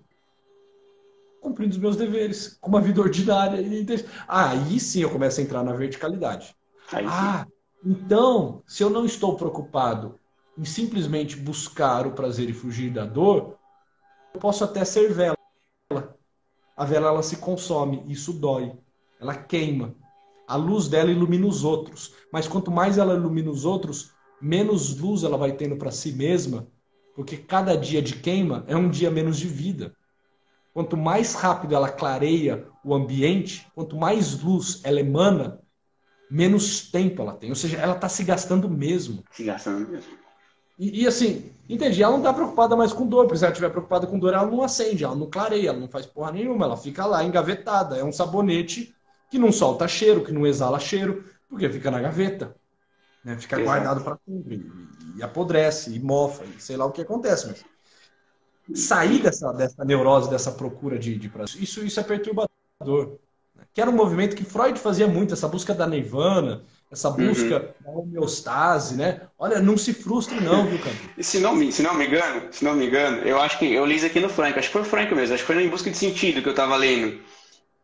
Cumprindo 1.41 1.73
os 1.73 1.79
meus 1.79 1.97
deveres, 1.97 2.57
com 2.61 2.69
uma 2.69 2.81
vida 2.81 3.01
ordinária. 3.01 3.59
Aí 4.29 4.79
sim 4.79 5.01
eu 5.01 5.11
começo 5.11 5.41
a 5.41 5.43
entrar 5.43 5.65
na 5.65 5.73
verticalidade. 5.73 6.55
Aí 6.93 7.07
ah, 7.09 7.45
sim. 7.45 7.53
Então, 7.85 8.63
se 8.67 8.83
eu 8.83 8.91
não 8.91 9.07
estou 9.07 9.37
preocupado 9.37 10.19
em 10.57 10.65
simplesmente 10.65 11.37
buscar 11.37 12.07
o 12.07 12.13
prazer 12.13 12.51
e 12.51 12.53
fugir 12.53 12.93
da 12.93 13.07
dor, 13.07 13.57
eu 14.35 14.41
posso 14.41 14.63
até 14.65 14.85
ser 14.85 15.13
vela. 15.13 15.37
A 16.77 16.85
vela 16.85 17.09
ela 17.09 17.23
se 17.23 17.37
consome, 17.37 18.05
isso 18.07 18.35
dói, 18.35 18.73
ela 19.19 19.35
queima. 19.35 19.95
A 20.47 20.57
luz 20.57 20.89
dela 20.89 21.11
ilumina 21.11 21.47
os 21.47 21.65
outros, 21.65 22.15
mas 22.33 22.47
quanto 22.47 22.71
mais 22.71 22.99
ela 22.99 23.15
ilumina 23.15 23.51
os 23.51 23.65
outros, 23.65 24.13
menos 24.41 24.99
luz 24.99 25.25
ela 25.25 25.39
vai 25.39 25.53
tendo 25.53 25.77
para 25.77 25.91
si 25.91 26.13
mesma, 26.13 26.67
porque 27.15 27.37
cada 27.37 27.77
dia 27.77 28.03
de 28.03 28.17
queima 28.17 28.65
é 28.67 28.77
um 28.77 28.91
dia 28.91 29.11
menos 29.11 29.39
de 29.39 29.47
vida. 29.47 29.95
Quanto 30.75 30.97
mais 30.97 31.35
rápido 31.35 31.75
ela 31.75 31.89
clareia 31.89 32.69
o 32.85 32.95
ambiente, 32.95 33.67
quanto 33.75 33.97
mais 33.97 34.43
luz 34.43 34.81
ela 34.85 35.01
emana, 35.01 35.61
menos 36.31 36.91
tempo 36.91 37.23
ela 37.23 37.33
tem. 37.33 37.51
Ou 37.51 37.57
seja, 37.57 37.77
ela 37.79 37.95
está 37.95 38.09
se 38.09 38.23
gastando 38.23 38.69
mesmo. 38.69 39.25
Se 39.33 39.43
gastando 39.43 39.89
mesmo. 39.89 40.13
E, 40.79 41.03
e, 41.03 41.07
assim, 41.07 41.53
entendi, 41.69 42.03
ela 42.03 42.13
não 42.13 42.21
está 42.21 42.33
preocupada 42.33 42.75
mais 42.77 42.93
com 42.93 43.07
dor, 43.07 43.25
porque 43.25 43.39
se 43.39 43.45
ela 43.45 43.53
estiver 43.53 43.69
preocupada 43.69 44.07
com 44.07 44.19
dor, 44.19 44.33
ela 44.33 44.47
não 44.47 44.63
acende, 44.63 45.05
ela 45.05 45.15
não 45.15 45.29
clareia, 45.29 45.69
ela 45.69 45.79
não 45.79 45.89
faz 45.89 46.07
porra 46.07 46.33
nenhuma, 46.33 46.65
ela 46.65 46.77
fica 46.77 47.05
lá 47.05 47.23
engavetada. 47.23 47.99
É 47.99 48.05
um 48.05 48.13
sabonete 48.13 48.95
que 49.31 49.39
não 49.39 49.53
solta 49.53 49.87
cheiro, 49.87 50.25
que 50.25 50.33
não 50.33 50.47
exala 50.47 50.79
cheiro, 50.79 51.25
porque 51.49 51.69
fica 51.69 51.91
na 51.91 52.01
gaveta. 52.01 52.57
Né? 53.23 53.37
Fica 53.37 53.57
Exato. 53.57 53.65
guardado 53.65 54.05
para 54.05 54.19
sempre. 54.27 54.55
E, 54.55 55.19
e, 55.19 55.23
apodrece, 55.23 55.95
e 55.95 56.01
mofa, 56.01 56.45
e 56.45 56.61
sei 56.61 56.77
lá 56.77 56.87
o 56.87 56.93
que 56.93 57.03
acontece. 57.03 57.49
Mas 57.49 57.65
sair 58.81 59.21
dessa, 59.21 59.53
dessa 59.53 59.85
neurose, 59.85 60.31
dessa 60.31 60.53
procura 60.53 60.99
de, 60.99 61.19
de 61.19 61.29
prazer, 61.29 61.61
isso, 61.61 61.85
isso 61.85 62.01
é 62.01 62.03
perturbador 62.03 63.19
que 63.73 63.81
era 63.81 63.91
um 63.91 63.95
movimento 63.95 64.37
que 64.37 64.45
Freud 64.45 64.79
fazia 64.79 65.07
muito, 65.07 65.35
essa 65.35 65.49
busca 65.49 65.75
da 65.75 65.87
nirvana, 65.87 66.63
essa 66.91 67.09
uhum. 67.09 67.29
busca 67.29 67.75
uhum. 67.85 67.85
da 67.85 67.91
homeostase, 67.91 68.97
né? 68.97 69.21
Olha, 69.39 69.61
não 69.61 69.77
se 69.77 69.93
frustre 69.93 70.41
não, 70.41 70.67
viu, 70.67 70.79
cara? 70.79 70.97
E 71.17 71.23
se 71.23 71.39
não, 71.39 71.55
me, 71.55 71.71
se 71.71 71.83
não 71.83 71.95
me 71.95 72.07
engano, 72.07 72.43
se 72.51 72.65
não 72.65 72.75
me 72.75 72.87
engano, 72.87 73.19
eu 73.19 73.41
acho 73.41 73.59
que 73.59 73.73
eu 73.73 73.87
li 73.87 73.97
isso 73.97 74.07
aqui 74.07 74.19
no 74.19 74.29
Frank, 74.29 74.59
acho 74.59 74.69
que 74.69 74.73
foi 74.73 74.83
o 74.83 74.85
Frank 74.85 75.15
mesmo, 75.15 75.35
acho 75.35 75.45
que 75.45 75.53
foi 75.53 75.65
em 75.65 75.69
busca 75.69 75.91
de 75.91 75.97
sentido 75.97 76.43
que 76.43 76.49
eu 76.49 76.55
tava 76.55 76.77
lendo. 76.77 77.21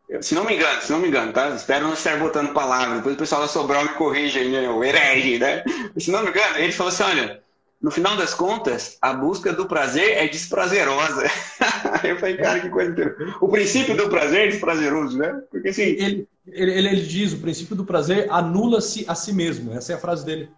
Eu, 0.09 0.23
se 0.23 0.35
não 0.35 0.45
me 0.45 0.55
engano, 0.55 0.81
se 0.83 0.93
não 0.93 0.99
me 0.99 1.09
engano, 1.09 1.33
tá? 1.33 1.51
Espero 1.51 1.87
não 1.87 1.95
estar 1.95 2.19
botando 2.19 2.53
palavras, 2.53 2.99
depois 2.99 3.15
o 3.15 3.19
pessoal 3.19 3.43
da 3.43 3.49
Sobral 3.49 3.85
me 3.85 3.91
corrige 3.91 4.39
aí, 4.39 4.49
né? 4.49 4.69
O 4.69 4.83
herege, 4.83 5.39
né? 5.39 5.65
Se 5.99 6.11
não 6.11 6.23
me 6.23 6.31
engano, 6.31 6.59
ele 6.59 6.73
falou 6.73 6.93
assim, 6.93 7.03
olha, 7.05 7.43
no 7.81 7.91
final 7.91 8.17
das 8.17 8.33
contas, 8.33 8.97
a 9.03 9.13
busca 9.13 9.53
do 9.53 9.67
prazer 9.67 10.17
é 10.17 10.27
desprazerosa. 10.27 11.25
eu 12.03 12.19
falei, 12.19 12.37
cara, 12.37 12.61
que 12.61 12.71
coisa 12.71 12.91
interessante. 12.91 13.37
O 13.41 13.49
princípio 13.49 13.97
do 13.97 14.09
prazer 14.09 14.47
é 14.47 14.49
desprazeroso, 14.49 15.19
né? 15.19 15.43
Porque 15.51 15.69
assim. 15.69 15.83
Ele, 15.83 16.29
ele, 16.47 16.73
ele 16.73 17.03
diz: 17.03 17.33
o 17.35 17.39
princípio 17.39 17.77
do 17.77 17.85
prazer 17.85 18.29
anula-se 18.31 19.05
a 19.07 19.15
si 19.15 19.33
mesmo. 19.33 19.75
Essa 19.75 19.93
é 19.93 19.97
a 19.97 19.99
frase 20.01 20.25
dele. 20.25 20.49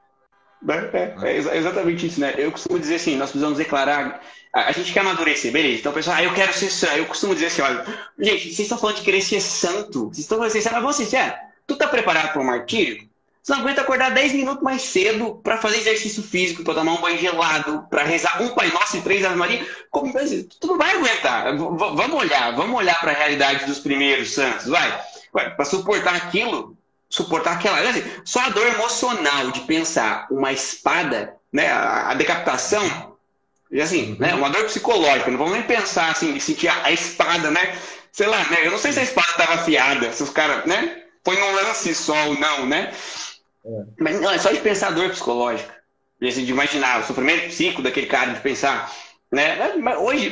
É, 0.66 1.16
é, 1.22 1.36
é, 1.36 1.56
exatamente 1.56 2.06
isso, 2.06 2.20
né? 2.20 2.34
Eu 2.38 2.52
costumo 2.52 2.78
dizer 2.78 2.96
assim: 2.96 3.16
nós 3.16 3.30
precisamos 3.30 3.58
declarar. 3.58 4.22
A 4.54 4.72
gente 4.72 4.92
quer 4.92 5.00
amadurecer, 5.00 5.52
beleza. 5.52 5.80
Então, 5.80 5.92
pessoal, 5.92 6.16
ah, 6.16 6.24
eu 6.24 6.32
quero 6.32 6.52
ser 6.52 6.70
santo. 6.70 6.96
Eu 6.96 7.06
costumo 7.06 7.34
dizer 7.34 7.46
assim: 7.46 7.62
olha, 7.62 7.84
gente, 8.18 8.44
vocês 8.44 8.60
estão 8.60 8.78
falando 8.78 8.96
de 8.96 9.02
querer 9.02 9.20
ser 9.20 9.40
santo. 9.40 10.06
Vocês 10.06 10.20
estão 10.20 10.38
falando 10.38 10.56
assim, 10.56 10.68
mas 10.70 10.82
vamos 10.82 10.96
ser 10.96 11.34
Tu 11.66 11.76
tá 11.76 11.86
preparado 11.86 12.32
para 12.32 12.40
o 12.40 12.44
martírio? 12.44 13.08
Você 13.48 13.54
não 13.54 13.60
aguenta 13.62 13.80
acordar 13.80 14.10
10 14.10 14.34
minutos 14.34 14.62
mais 14.62 14.82
cedo 14.82 15.40
para 15.42 15.56
fazer 15.56 15.78
exercício 15.78 16.22
físico, 16.22 16.62
para 16.62 16.74
tomar 16.74 16.92
um 16.92 17.00
banho 17.00 17.18
gelado, 17.18 17.82
para 17.88 18.02
rezar 18.02 18.42
um 18.42 18.48
Pai 18.48 18.70
Nosso 18.70 18.98
e 18.98 19.00
três 19.00 19.24
Ave 19.24 19.36
Maria. 19.36 19.66
Como 19.90 20.12
tu 20.60 20.66
não 20.66 20.76
vai 20.76 20.94
aguentar. 20.94 21.56
V 21.56 21.56
vamos 21.56 22.12
olhar, 22.12 22.54
vamos 22.54 22.76
olhar 22.76 23.00
para 23.00 23.12
a 23.12 23.14
realidade 23.14 23.64
dos 23.64 23.78
primeiros 23.78 24.34
santos, 24.34 24.66
vai. 24.66 25.02
Para 25.32 25.64
suportar 25.64 26.14
aquilo, 26.14 26.76
suportar 27.08 27.54
aquela. 27.54 27.80
Assim, 27.88 28.02
só 28.22 28.38
a 28.40 28.50
dor 28.50 28.66
emocional 28.66 29.50
de 29.50 29.60
pensar 29.60 30.26
uma 30.30 30.52
espada, 30.52 31.34
né, 31.50 31.72
a, 31.72 32.12
decapitação, 32.12 33.16
assim, 33.80 34.14
né, 34.20 34.34
uma 34.34 34.50
dor 34.50 34.64
psicológica. 34.64 35.30
Não 35.30 35.38
vamos 35.38 35.54
nem 35.54 35.62
pensar 35.62 36.10
assim, 36.10 36.34
de 36.34 36.40
sentir 36.42 36.68
a, 36.68 36.92
espada, 36.92 37.50
né? 37.50 37.74
Sei 38.12 38.26
lá, 38.26 38.44
né? 38.50 38.58
Eu 38.66 38.72
não 38.72 38.78
sei 38.78 38.92
se 38.92 39.00
a 39.00 39.04
espada 39.04 39.30
estava 39.30 39.54
afiada, 39.54 40.12
se 40.12 40.22
os 40.22 40.28
caras, 40.28 40.66
né? 40.66 41.04
Põe 41.24 41.38
num 41.38 41.54
lance 41.54 41.94
só 41.94 42.14
ou 42.26 42.38
não, 42.38 42.66
né? 42.66 42.92
É. 43.68 43.84
Mas 44.00 44.20
não, 44.20 44.30
é 44.30 44.38
só 44.38 44.50
de 44.50 44.60
pensar 44.60 44.90
dor 44.90 45.10
psicológica. 45.10 45.76
Assim, 46.22 46.44
de 46.44 46.50
imaginar 46.50 47.00
o 47.00 47.04
sofrimento 47.04 47.48
psíquico 47.48 47.82
daquele 47.82 48.06
cara, 48.06 48.32
de 48.32 48.40
pensar. 48.40 48.92
Né? 49.30 49.76
Mas 49.76 49.98
hoje, 50.00 50.30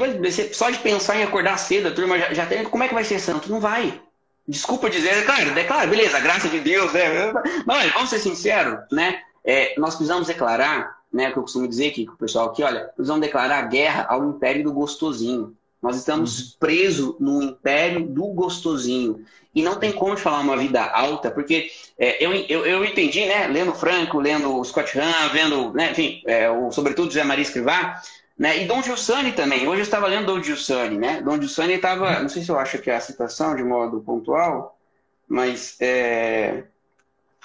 só 0.52 0.70
de 0.70 0.78
pensar 0.78 1.16
em 1.16 1.22
acordar 1.22 1.58
cedo, 1.58 1.88
a 1.88 1.92
turma 1.92 2.18
já, 2.18 2.32
já 2.32 2.46
tem. 2.46 2.64
Como 2.64 2.82
é 2.82 2.88
que 2.88 2.94
vai 2.94 3.04
ser 3.04 3.20
santo? 3.20 3.50
Não 3.50 3.60
vai. 3.60 4.00
Desculpa 4.48 4.88
dizer, 4.88 5.10
é 5.10 5.22
claro, 5.22 5.58
é 5.58 5.64
claro, 5.64 5.90
beleza, 5.90 6.20
graça 6.20 6.48
de 6.48 6.60
Deus, 6.60 6.92
né? 6.92 7.32
Mas 7.66 7.92
vamos 7.92 8.10
ser 8.10 8.20
sinceros, 8.20 8.78
né? 8.90 9.20
É, 9.44 9.74
nós 9.76 9.94
precisamos 9.94 10.28
declarar, 10.28 10.96
né? 11.12 11.30
Que 11.30 11.38
eu 11.38 11.42
costumo 11.42 11.68
dizer 11.68 11.88
aqui 11.88 12.06
com 12.06 12.14
o 12.14 12.16
pessoal 12.16 12.46
aqui, 12.46 12.62
olha, 12.62 12.84
precisamos 12.94 13.20
declarar 13.20 13.62
guerra 13.62 14.06
ao 14.08 14.24
império 14.24 14.64
do 14.64 14.72
gostosinho. 14.72 15.54
Nós 15.86 15.96
estamos 15.96 16.38
uhum. 16.40 16.56
presos 16.58 17.14
no 17.20 17.40
império 17.40 18.06
do 18.06 18.26
gostosinho. 18.26 19.24
E 19.54 19.62
não 19.62 19.76
tem 19.76 19.92
como 19.92 20.16
falar 20.16 20.40
uma 20.40 20.56
vida 20.56 20.82
alta, 20.82 21.30
porque 21.30 21.70
é, 21.96 22.22
eu, 22.22 22.34
eu, 22.34 22.66
eu, 22.66 22.84
entendi, 22.84 23.24
né, 23.24 23.46
lendo 23.46 23.72
Franco, 23.72 24.18
lendo 24.18 24.62
Scott 24.64 24.98
Hahn, 24.98 25.28
vendo, 25.32 25.72
né, 25.72 25.92
enfim, 25.92 26.22
é, 26.26 26.50
o, 26.50 26.72
sobretudo 26.72 27.06
José 27.06 27.22
Maria 27.22 27.42
Escrivá, 27.42 28.02
Né? 28.36 28.62
E 28.62 28.66
Dom 28.66 28.82
Giussani 28.82 29.32
também. 29.32 29.66
Hoje 29.66 29.80
eu 29.80 29.84
estava 29.84 30.08
lendo 30.08 30.26
Dom 30.26 30.42
Giussani, 30.42 30.98
né? 30.98 31.22
Dom 31.22 31.40
Giussani 31.40 31.74
estava, 31.74 32.20
não 32.20 32.28
sei 32.28 32.42
se 32.42 32.50
eu 32.50 32.58
acho 32.58 32.78
que 32.78 32.90
é 32.90 32.96
a 32.96 33.00
citação 33.00 33.56
de 33.56 33.62
modo 33.62 34.00
pontual, 34.00 34.76
mas 35.26 35.76
é... 35.80 36.64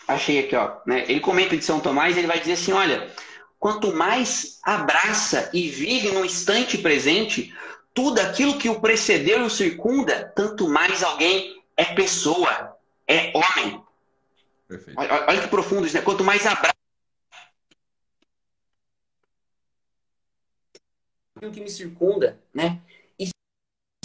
achei 0.07 0.39
aqui, 0.39 0.55
ó. 0.55 0.77
Né? 0.85 1.05
Ele 1.07 1.19
comenta 1.19 1.55
de 1.55 1.63
São 1.63 1.79
Tomás, 1.79 2.17
ele 2.17 2.27
vai 2.27 2.39
dizer 2.39 2.53
assim, 2.53 2.73
olha, 2.73 3.07
quanto 3.57 3.95
mais 3.95 4.59
abraça 4.63 5.49
e 5.53 5.69
vive 5.69 6.11
no 6.11 6.25
instante 6.25 6.77
presente, 6.77 7.53
tudo 7.93 8.19
aquilo 8.19 8.57
que 8.57 8.69
o 8.69 8.79
precedeu 8.79 9.39
e 9.39 9.43
o 9.43 9.49
circunda, 9.49 10.31
tanto 10.35 10.67
mais 10.67 11.03
alguém 11.03 11.61
é 11.75 11.85
pessoa, 11.85 12.77
é 13.07 13.31
homem. 13.35 13.83
Perfeito. 14.67 14.99
Olha, 14.99 15.25
olha 15.27 15.41
que 15.41 15.47
profundo 15.47 15.85
isso, 15.85 15.95
né? 15.95 16.01
Quanto 16.01 16.23
mais 16.23 16.45
abraça 16.45 16.71
aquilo 21.41 21.51
que 21.51 21.61
me 21.61 21.69
circunda, 21.69 22.39
né? 22.53 22.79
Isso 23.17 23.33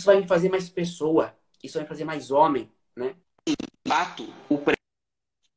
vai 0.05 0.17
me 0.17 0.27
fazer 0.27 0.49
mais 0.49 0.71
pessoa, 0.71 1.37
isso 1.63 1.75
vai 1.75 1.83
me 1.83 1.89
fazer 1.89 2.05
mais 2.05 2.31
homem, 2.31 2.71
né? 2.97 3.15
Fato, 3.87 4.33
o 4.49 4.59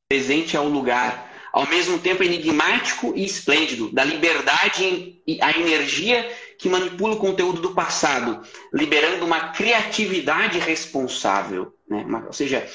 presente 0.09 0.57
é 0.57 0.59
o 0.59 0.67
lugar, 0.67 1.31
ao 1.53 1.67
mesmo 1.67 1.97
tempo 1.99 2.21
enigmático 2.21 3.13
e 3.15 3.23
esplêndido, 3.23 3.91
da 3.91 4.03
liberdade 4.03 5.21
e 5.25 5.41
a 5.41 5.57
energia 5.57 6.29
que 6.59 6.67
manipula 6.67 7.15
o 7.15 7.19
conteúdo 7.19 7.61
do 7.61 7.73
passado, 7.73 8.45
liberando 8.73 9.25
uma 9.25 9.51
criatividade 9.53 10.59
responsável. 10.59 11.73
Né? 11.87 12.05
Ou 12.27 12.33
seja, 12.33 12.67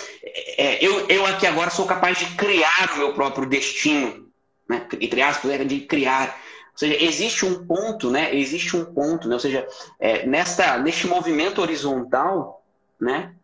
é, 0.57 0.83
eu, 0.85 1.07
eu 1.07 1.27
aqui 1.27 1.47
agora 1.47 1.71
sou 1.71 1.85
capaz 1.85 2.19
de 2.19 2.25
criar 2.35 2.95
o 2.95 2.99
meu 2.99 3.13
próprio 3.13 3.47
destino, 3.47 4.27
né? 4.67 4.89
entre 4.99 5.21
aspas, 5.21 5.51
é, 5.51 5.63
de 5.63 5.81
criar. 5.81 6.35
Ou 6.73 6.79
seja, 6.79 7.05
existe 7.05 7.45
um 7.45 7.67
ponto, 7.67 8.11
né? 8.11 8.35
Existe 8.35 8.75
um 8.75 8.87
ponto, 8.87 9.29
né? 9.29 9.35
Ou 9.35 9.41
seja, 9.41 9.69
é, 10.01 10.27
nesta, 10.27 10.79
neste 10.79 11.07
movimento 11.07 11.61
horizontal, 11.61 12.65
né? 12.99 13.35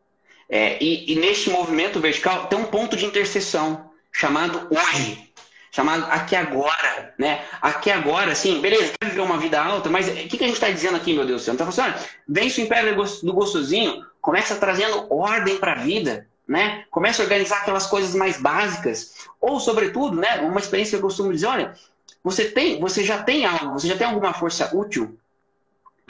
É, 0.49 0.83
e, 0.83 1.13
e 1.13 1.17
neste 1.17 1.51
movimento 1.51 2.01
vertical 2.01 2.47
tem 2.47 2.59
um 2.59 2.65
ponto 2.65 2.97
de 2.97 3.05
interseção 3.05 3.91
chamado 4.11 4.67
hoje, 4.71 5.30
chamado 5.71 6.05
aqui 6.11 6.35
agora, 6.35 7.15
né? 7.19 7.43
Aqui 7.61 7.91
agora, 7.91 8.35
sim, 8.35 8.61
beleza, 8.61 8.93
quer 9.01 9.09
viver 9.09 9.21
uma 9.21 9.39
vida 9.39 9.63
alta, 9.63 9.89
mas 9.89 10.09
o 10.09 10.13
que, 10.15 10.37
que 10.37 10.45
a 10.45 10.47
gente 10.47 10.57
está 10.57 10.71
dizendo 10.71 10.97
aqui, 10.97 11.13
meu 11.13 11.27
Deus 11.27 11.43
do 11.43 11.45
céu? 11.45 11.55
Falando 11.55 11.71
assim, 11.71 11.83
olha, 11.83 11.97
vence 12.29 12.61
o 12.61 12.65
império 12.65 12.97
do 13.23 13.33
gostosinho, 13.33 14.05
começa 14.21 14.57
trazendo 14.57 15.07
ordem 15.11 15.59
para 15.59 15.73
a 15.73 15.77
vida, 15.77 16.27
né? 16.47 16.85
Começa 16.91 17.23
a 17.23 17.25
organizar 17.25 17.59
aquelas 17.59 17.87
coisas 17.87 18.15
mais 18.15 18.41
básicas, 18.41 19.15
ou 19.41 19.61
sobretudo, 19.61 20.21
né? 20.21 20.41
Uma 20.41 20.61
experiência 20.61 20.99
que 20.99 21.05
eu 21.05 21.09
costumo 21.09 21.33
dizer, 21.33 21.47
olha, 21.47 21.75
você 22.23 22.45
tem, 22.45 22.81
você 22.81 23.05
já 23.05 23.23
tem 23.23 23.47
algo, 23.47 23.73
você 23.73 23.89
já 23.89 23.97
tem 23.97 24.07
alguma 24.07 24.33
força 24.33 24.75
útil. 24.75 25.17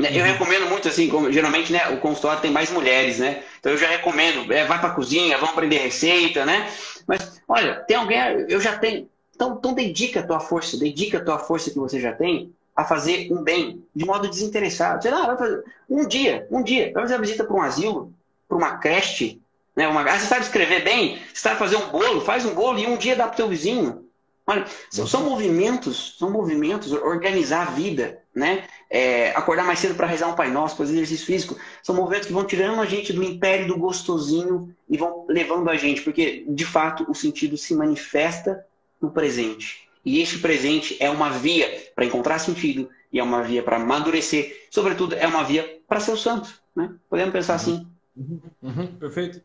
Né? 0.00 0.08
Eu 0.12 0.24
uhum. 0.24 0.32
recomendo 0.32 0.66
muito 0.66 0.88
assim, 0.88 1.08
como, 1.08 1.30
geralmente, 1.30 1.72
né, 1.72 1.88
o 1.90 1.98
consultório 1.98 2.40
tem 2.40 2.50
mais 2.50 2.70
mulheres, 2.70 3.18
né? 3.18 3.42
Então 3.58 3.70
eu 3.70 3.78
já 3.78 3.86
recomendo, 3.88 4.50
é, 4.52 4.64
vai 4.64 4.78
para 4.78 4.88
a 4.88 4.94
cozinha, 4.94 5.36
vão 5.36 5.50
aprender 5.50 5.78
receita, 5.78 6.46
né? 6.46 6.68
Mas 7.06 7.42
olha, 7.46 7.74
tem 7.86 7.96
alguém, 7.96 8.18
eu 8.48 8.61
já 8.61 8.78
tenho. 8.78 9.08
Então, 9.41 9.57
então 9.59 9.72
dedica 9.72 10.20
a 10.20 10.22
tua 10.22 10.38
força, 10.38 10.76
dedica 10.76 11.16
a 11.16 11.24
tua 11.24 11.38
força 11.38 11.70
que 11.70 11.78
você 11.78 11.99
já 11.99 12.12
tem 12.12 12.53
a 12.76 12.84
fazer 12.84 13.32
um 13.32 13.43
bem 13.43 13.82
de 13.97 14.05
modo 14.05 14.28
desinteressado. 14.28 15.03
Sei 15.03 15.11
lá, 15.11 15.26
vai 15.28 15.38
fazer 15.38 15.64
um 15.88 16.07
dia, 16.07 16.47
um 16.51 16.62
dia, 16.62 16.93
vai 16.93 17.05
fazer 17.05 17.14
uma 17.14 17.22
visita 17.22 17.45
para 17.45 17.57
um 17.57 17.62
asilo, 17.62 18.12
para 18.47 18.59
uma 18.59 18.76
creche, 18.76 19.41
né? 19.74 19.88
Uma, 19.88 20.03
ah, 20.03 20.18
você 20.18 20.26
sabe 20.26 20.43
escrever 20.43 20.84
bem? 20.84 21.18
Você 21.32 21.41
sabe 21.41 21.59
fazer 21.59 21.76
um 21.76 21.88
bolo? 21.88 22.20
Faz 22.20 22.45
um 22.45 22.53
bolo 22.53 22.78
e 22.78 22.86
um 22.86 22.99
dia 22.99 23.16
dá 23.16 23.24
para 23.24 23.32
o 23.32 23.36
teu 23.36 23.49
vizinho. 23.49 24.05
Olha, 24.47 24.66
são, 24.91 25.07
são, 25.07 25.22
movimentos, 25.22 26.16
são 26.18 26.30
movimentos, 26.30 26.93
organizar 26.93 27.68
a 27.68 27.70
vida, 27.70 28.18
né? 28.34 28.64
É, 28.91 29.30
acordar 29.30 29.64
mais 29.64 29.78
cedo 29.78 29.95
para 29.95 30.07
rezar 30.07 30.26
um 30.26 30.34
Pai 30.34 30.51
Nosso, 30.51 30.76
fazer 30.76 30.93
exercício 30.93 31.24
físico, 31.24 31.57
são 31.82 31.95
movimentos 31.95 32.26
que 32.26 32.34
vão 32.34 32.45
tirando 32.45 32.78
a 32.78 32.84
gente 32.84 33.11
do 33.11 33.22
império 33.22 33.68
do 33.68 33.78
gostosinho 33.78 34.74
e 34.86 34.99
vão 34.99 35.24
levando 35.30 35.70
a 35.70 35.76
gente, 35.76 36.03
porque 36.03 36.45
de 36.47 36.66
fato 36.66 37.07
o 37.09 37.14
sentido 37.14 37.57
se 37.57 37.74
manifesta 37.74 38.66
no 39.01 39.11
presente. 39.11 39.88
E 40.05 40.20
este 40.20 40.38
presente 40.38 40.96
é 41.01 41.11
uma 41.11 41.30
via 41.30 41.90
para 41.94 42.05
encontrar 42.05 42.38
sentido 42.38 42.88
e 43.12 43.18
é 43.18 43.22
uma 43.22 43.42
via 43.42 43.62
para 43.62 43.76
amadurecer, 43.76 44.66
sobretudo 44.70 45.14
é 45.14 45.26
uma 45.26 45.42
via 45.42 45.80
para 45.86 46.01
ser 46.01 46.12
o 46.12 46.16
santo, 46.16 46.48
né? 46.74 46.94
Podemos 47.09 47.32
pensar 47.32 47.55
uhum. 47.55 47.57
assim. 47.57 47.86
Uhum. 48.16 48.40
Uhum. 48.62 48.86
Perfeito. 48.98 49.42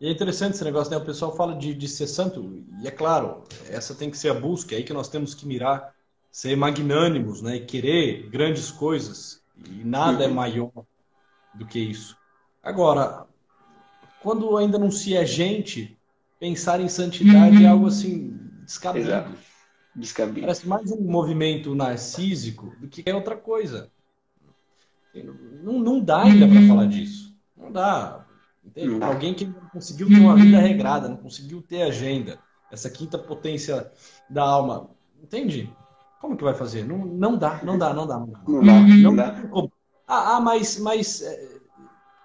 E 0.00 0.06
é 0.06 0.10
interessante 0.10 0.54
esse 0.54 0.64
negócio, 0.64 0.90
né? 0.90 0.98
O 0.98 1.04
pessoal 1.04 1.34
fala 1.34 1.56
de, 1.56 1.72
de 1.72 1.88
ser 1.88 2.06
santo, 2.06 2.62
e 2.82 2.86
é 2.86 2.90
claro, 2.90 3.44
essa 3.70 3.94
tem 3.94 4.10
que 4.10 4.18
ser 4.18 4.28
a 4.28 4.34
busca, 4.34 4.74
é 4.74 4.78
aí 4.78 4.84
que 4.84 4.92
nós 4.92 5.08
temos 5.08 5.34
que 5.34 5.46
mirar, 5.46 5.94
ser 6.30 6.54
magnânimos, 6.54 7.40
né? 7.40 7.56
E 7.56 7.64
querer 7.64 8.28
grandes 8.28 8.70
coisas, 8.70 9.40
e 9.70 9.82
nada 9.82 10.24
é 10.24 10.28
maior 10.28 10.70
do 11.54 11.66
que 11.66 11.78
isso. 11.78 12.16
Agora, 12.62 13.26
quando 14.22 14.56
ainda 14.58 14.78
não 14.78 14.90
se 14.90 15.16
é 15.16 15.24
gente, 15.24 15.96
pensar 16.38 16.78
em 16.80 16.88
santidade 16.88 17.64
é 17.64 17.68
algo 17.68 17.86
assim, 17.86 18.38
descabido. 18.66 19.06
Exato. 19.08 19.30
Descabido. 19.94 20.40
Parece 20.42 20.68
mais 20.68 20.90
um 20.90 21.00
movimento 21.00 21.74
narcísico 21.74 22.74
do 22.78 22.88
que 22.88 23.02
é 23.06 23.14
outra 23.14 23.36
coisa. 23.36 23.90
Não, 25.62 25.78
não 25.80 26.00
dá 26.00 26.24
ainda 26.24 26.46
para 26.46 26.66
falar 26.68 26.86
disso. 26.86 27.34
Não 27.56 27.72
dá. 27.72 28.26
Entende? 28.62 29.02
Alguém 29.02 29.32
que 29.32 29.46
não 29.46 29.68
conseguiu 29.72 30.08
ter 30.08 30.18
uma 30.18 30.36
vida 30.36 30.58
regrada, 30.58 31.08
não 31.08 31.16
conseguiu 31.16 31.62
ter 31.62 31.82
agenda, 31.82 32.38
essa 32.70 32.90
quinta 32.90 33.16
potência 33.16 33.90
da 34.28 34.42
alma. 34.42 34.90
Entende? 35.22 35.72
Como 36.20 36.36
que 36.36 36.44
vai 36.44 36.54
fazer? 36.54 36.84
Não, 36.84 36.98
não 36.98 37.38
dá, 37.38 37.60
não 37.62 37.78
dá, 37.78 37.94
não 37.94 38.06
dá. 38.06 38.18
Não 38.18 38.28
dá. 38.28 38.36
Não 38.46 39.16
dá, 39.16 39.32
não 39.32 39.62
dá. 39.62 39.70
Ah, 40.08 40.36
ah, 40.36 40.40
mas, 40.40 40.78
mas 40.78 41.22
é, 41.22 41.58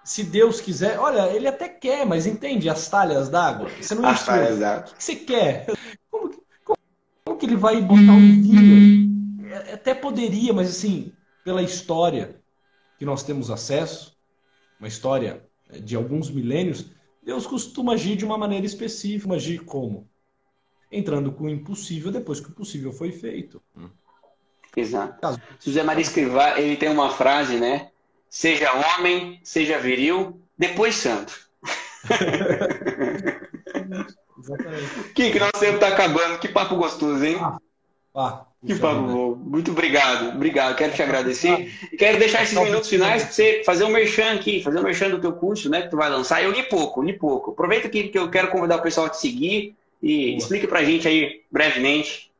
se 0.04 0.24
Deus 0.24 0.60
quiser, 0.60 0.98
olha, 0.98 1.32
ele 1.34 1.48
até 1.48 1.68
quer, 1.68 2.04
mas 2.04 2.26
entende 2.26 2.68
as 2.68 2.88
talhas 2.88 3.28
d'água? 3.28 3.68
Você 3.80 3.94
não 3.94 4.06
as 4.06 4.24
talhas 4.24 4.58
d'água. 4.58 4.90
O 4.90 4.96
que 4.96 5.02
você 5.02 5.16
quer? 5.16 5.66
Que 7.42 7.46
ele 7.46 7.56
vai 7.56 7.80
botar 7.80 8.12
um 8.12 8.40
vinho? 8.40 9.50
É, 9.50 9.72
até 9.72 9.92
poderia, 9.92 10.52
mas 10.52 10.70
assim, 10.70 11.12
pela 11.44 11.60
história 11.60 12.40
que 12.96 13.04
nós 13.04 13.24
temos 13.24 13.50
acesso, 13.50 14.16
uma 14.78 14.86
história 14.86 15.44
de 15.80 15.96
alguns 15.96 16.30
milênios, 16.30 16.92
Deus 17.20 17.44
costuma 17.44 17.94
agir 17.94 18.14
de 18.14 18.24
uma 18.24 18.38
maneira 18.38 18.64
específica. 18.64 19.34
Agir 19.34 19.64
como? 19.64 20.08
Entrando 20.88 21.32
com 21.32 21.46
o 21.46 21.50
impossível 21.50 22.12
depois 22.12 22.38
que 22.38 22.48
o 22.48 22.54
possível 22.54 22.92
foi 22.92 23.10
feito. 23.10 23.60
Exato. 24.76 25.20
Caso... 25.20 25.42
José 25.58 25.82
Maria 25.82 26.02
Escrivá, 26.02 26.60
ele 26.60 26.76
tem 26.76 26.90
uma 26.90 27.10
frase, 27.10 27.56
né? 27.58 27.90
Seja 28.30 28.70
homem, 28.72 29.40
seja 29.42 29.80
viril, 29.80 30.40
depois 30.56 30.94
santo. 30.94 31.50
Exatamente. 34.42 35.12
Que, 35.14 35.30
que 35.30 35.38
nosso 35.38 35.58
tempo 35.58 35.74
está 35.74 35.88
acabando. 35.88 36.38
Que 36.38 36.48
papo 36.48 36.76
gostoso, 36.76 37.24
hein? 37.24 37.36
Ah, 37.40 37.58
ah, 38.14 38.44
que 38.66 38.74
papo 38.74 39.02
bom. 39.02 39.34
Muito 39.36 39.70
obrigado, 39.70 40.34
obrigado. 40.34 40.76
Quero 40.76 40.92
te 40.92 41.02
agradecer. 41.02 41.72
E 41.92 41.96
quero 41.96 42.18
deixar 42.18 42.42
esses 42.42 42.58
minutos 42.58 42.88
finais 42.88 43.22
para 43.22 43.32
você 43.32 43.62
fazer 43.64 43.84
um 43.84 43.90
merchan 43.90 44.32
aqui, 44.32 44.62
fazer 44.62 44.78
um 44.78 44.82
merchan 44.82 45.10
do 45.10 45.20
teu 45.20 45.32
curso, 45.32 45.70
né? 45.70 45.82
Que 45.82 45.90
tu 45.90 45.96
vai 45.96 46.10
lançar. 46.10 46.42
Eu 46.42 46.50
li 46.50 46.62
pouco, 46.64 47.02
li 47.02 47.12
pouco. 47.12 47.52
Aproveita 47.52 47.86
aqui 47.86 48.08
que 48.08 48.18
eu 48.18 48.30
quero 48.30 48.48
convidar 48.48 48.76
o 48.76 48.82
pessoal 48.82 49.06
a 49.06 49.10
te 49.10 49.18
seguir 49.18 49.74
e 50.02 50.30
Boa. 50.30 50.38
explique 50.38 50.66
pra 50.66 50.84
gente 50.84 51.06
aí 51.06 51.42
brevemente. 51.50 52.30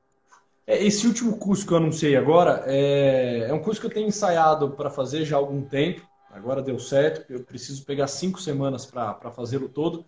É, 0.66 0.84
esse 0.84 1.06
último 1.06 1.36
curso 1.36 1.66
que 1.66 1.72
eu 1.72 1.76
anunciei 1.76 2.16
agora 2.16 2.62
é, 2.66 3.46
é 3.48 3.54
um 3.54 3.60
curso 3.60 3.80
que 3.80 3.86
eu 3.86 3.92
tenho 3.92 4.08
ensaiado 4.08 4.70
para 4.70 4.90
fazer 4.90 5.24
já 5.24 5.36
há 5.36 5.38
algum 5.38 5.62
tempo. 5.62 6.02
Agora 6.30 6.62
deu 6.62 6.78
certo, 6.78 7.30
eu 7.30 7.40
preciso 7.40 7.84
pegar 7.84 8.06
cinco 8.06 8.40
semanas 8.40 8.86
para 8.86 9.30
fazê-lo 9.30 9.68
todo 9.68 10.04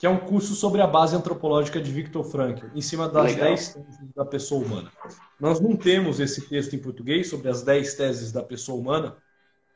que 0.00 0.06
é 0.06 0.08
um 0.08 0.18
curso 0.18 0.54
sobre 0.54 0.80
a 0.80 0.86
base 0.86 1.14
antropológica 1.14 1.78
de 1.78 1.92
Viktor 1.92 2.24
Frankl, 2.24 2.68
em 2.74 2.80
cima 2.80 3.06
das 3.06 3.36
10 3.36 3.74
teses 3.74 4.12
da 4.16 4.24
pessoa 4.24 4.64
humana. 4.64 4.90
Nós 5.38 5.60
não 5.60 5.76
temos 5.76 6.18
esse 6.18 6.48
texto 6.48 6.74
em 6.74 6.78
português 6.78 7.28
sobre 7.28 7.50
as 7.50 7.62
10 7.62 7.94
teses 7.96 8.32
da 8.32 8.42
pessoa 8.42 8.80
humana, 8.80 9.18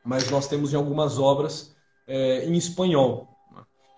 mas 0.03 0.27
nós 0.31 0.47
temos 0.47 0.73
em 0.73 0.77
algumas 0.77 1.19
obras 1.19 1.75
é, 2.07 2.43
em 2.43 2.55
espanhol. 2.55 3.29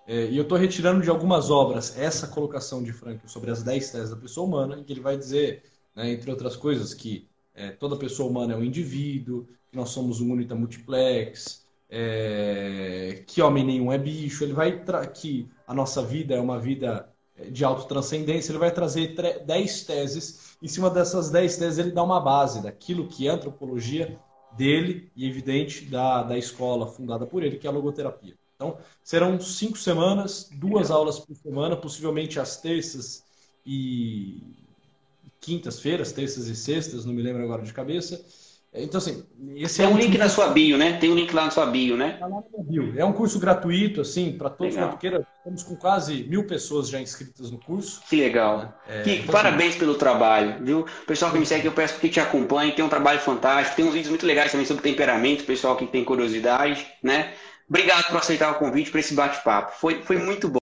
É, 0.05 0.25
e 0.25 0.35
eu 0.35 0.43
estou 0.43 0.57
retirando 0.57 1.01
de 1.01 1.09
algumas 1.09 1.49
obras 1.49 1.97
essa 1.97 2.27
colocação 2.27 2.83
de 2.83 2.91
Frankl 2.91 3.25
sobre 3.25 3.49
as 3.49 3.63
10 3.63 3.89
teses 3.89 4.09
da 4.09 4.17
pessoa 4.17 4.45
humana, 4.45 4.77
em 4.77 4.83
que 4.83 4.91
ele 4.91 4.99
vai 4.99 5.15
dizer, 5.15 5.63
né, 5.95 6.11
entre 6.11 6.29
outras 6.29 6.57
coisas, 6.57 6.93
que 6.93 7.25
é, 7.55 7.71
toda 7.71 7.95
pessoa 7.95 8.29
humana 8.29 8.51
é 8.53 8.57
um 8.57 8.65
indivíduo, 8.65 9.47
que 9.71 9.77
nós 9.77 9.91
somos 9.91 10.19
um 10.19 10.33
unita 10.33 10.55
multiplex, 10.55 11.65
é, 11.89 13.23
que 13.25 13.41
homem 13.41 13.63
nenhum 13.63 13.91
é 13.91 13.97
bicho, 13.97 14.43
ele 14.43 14.53
vai 14.53 14.83
que 15.13 15.49
a 15.65 15.73
nossa 15.73 16.01
vida 16.01 16.35
é 16.35 16.39
uma 16.39 16.59
vida 16.59 17.09
é, 17.35 17.49
de 17.49 17.63
autotranscendência, 17.63 18.51
ele 18.51 18.59
vai 18.59 18.71
trazer 18.71 19.15
10 19.45 19.83
teses. 19.83 20.57
Em 20.61 20.67
cima 20.67 20.89
dessas 20.89 21.29
10 21.29 21.57
teses, 21.57 21.79
ele 21.79 21.91
dá 21.91 22.03
uma 22.03 22.19
base 22.19 22.61
daquilo 22.61 23.07
que 23.07 23.27
é 23.27 23.31
a 23.31 23.35
antropologia 23.35 24.19
dele 24.55 25.11
e, 25.15 25.27
evidente, 25.27 25.85
da, 25.85 26.23
da 26.23 26.37
escola 26.37 26.87
fundada 26.87 27.25
por 27.25 27.43
ele, 27.43 27.57
que 27.57 27.67
é 27.67 27.69
a 27.69 27.73
logoterapia. 27.73 28.35
Então, 28.55 28.77
serão 29.03 29.39
cinco 29.39 29.77
semanas, 29.77 30.49
duas 30.51 30.89
aulas 30.89 31.19
por 31.19 31.35
semana, 31.35 31.77
possivelmente 31.77 32.39
às 32.39 32.59
terças 32.59 33.23
e 33.63 34.41
quintas-feiras, 35.39 36.11
terças 36.11 36.47
e 36.47 36.55
sextas, 36.55 37.05
não 37.05 37.13
me 37.13 37.21
lembro 37.21 37.43
agora 37.43 37.61
de 37.61 37.71
cabeça 37.71 38.25
Então, 38.79 38.97
assim, 38.97 39.23
esse 39.55 39.77
Tem 39.77 39.85
é 39.85 39.89
um 39.89 39.97
link 39.97 40.17
na 40.17 40.29
sua 40.29 40.47
bio, 40.47 40.77
né? 40.77 40.93
Tem 40.93 41.09
um 41.09 41.15
link 41.15 41.33
lá 41.33 41.45
na 41.45 41.51
sua 41.51 41.65
bio, 41.65 41.97
né? 41.97 42.17
Tá 42.19 42.27
lá 42.27 42.41
na 42.55 42.63
bio. 42.63 42.93
É 42.97 43.03
um 43.03 43.13
curso 43.13 43.39
gratuito, 43.39 44.01
assim, 44.01 44.33
para 44.33 44.49
todos 44.49 44.75
na 44.75 44.87
Batuqueira. 44.87 45.25
Estamos 45.37 45.63
com 45.63 45.75
quase 45.75 46.23
mil 46.23 46.45
pessoas 46.45 46.89
já 46.89 46.99
inscritas 46.99 47.51
no 47.51 47.57
curso. 47.57 48.01
Que 48.09 48.15
legal. 48.15 48.73
É, 48.87 49.01
que, 49.01 49.11
então, 49.15 49.33
parabéns 49.33 49.71
assim, 49.71 49.79
pelo 49.79 49.95
trabalho, 49.95 50.63
viu? 50.63 50.85
Pessoal 51.05 51.31
que 51.31 51.39
me 51.39 51.45
segue, 51.45 51.65
eu 51.65 51.71
peço 51.71 51.99
que 51.99 52.09
te 52.09 52.19
acompanhe. 52.19 52.71
Tem 52.71 52.83
um 52.83 52.89
trabalho 52.89 53.19
fantástico. 53.19 53.75
Tem 53.75 53.85
uns 53.85 53.93
vídeos 53.93 54.09
muito 54.09 54.25
legais 54.25 54.51
também 54.51 54.65
sobre 54.65 54.83
temperamento, 54.83 55.43
pessoal 55.43 55.75
que 55.75 55.85
tem 55.85 56.03
curiosidade, 56.03 56.85
né? 57.01 57.33
Obrigado 57.69 58.07
por 58.07 58.17
aceitar 58.17 58.51
o 58.51 58.55
convite 58.55 58.89
para 58.89 59.01
esse 59.01 59.13
bate-papo. 59.13 59.73
Foi, 59.77 60.01
foi 60.01 60.17
muito 60.17 60.47
bom. 60.47 60.55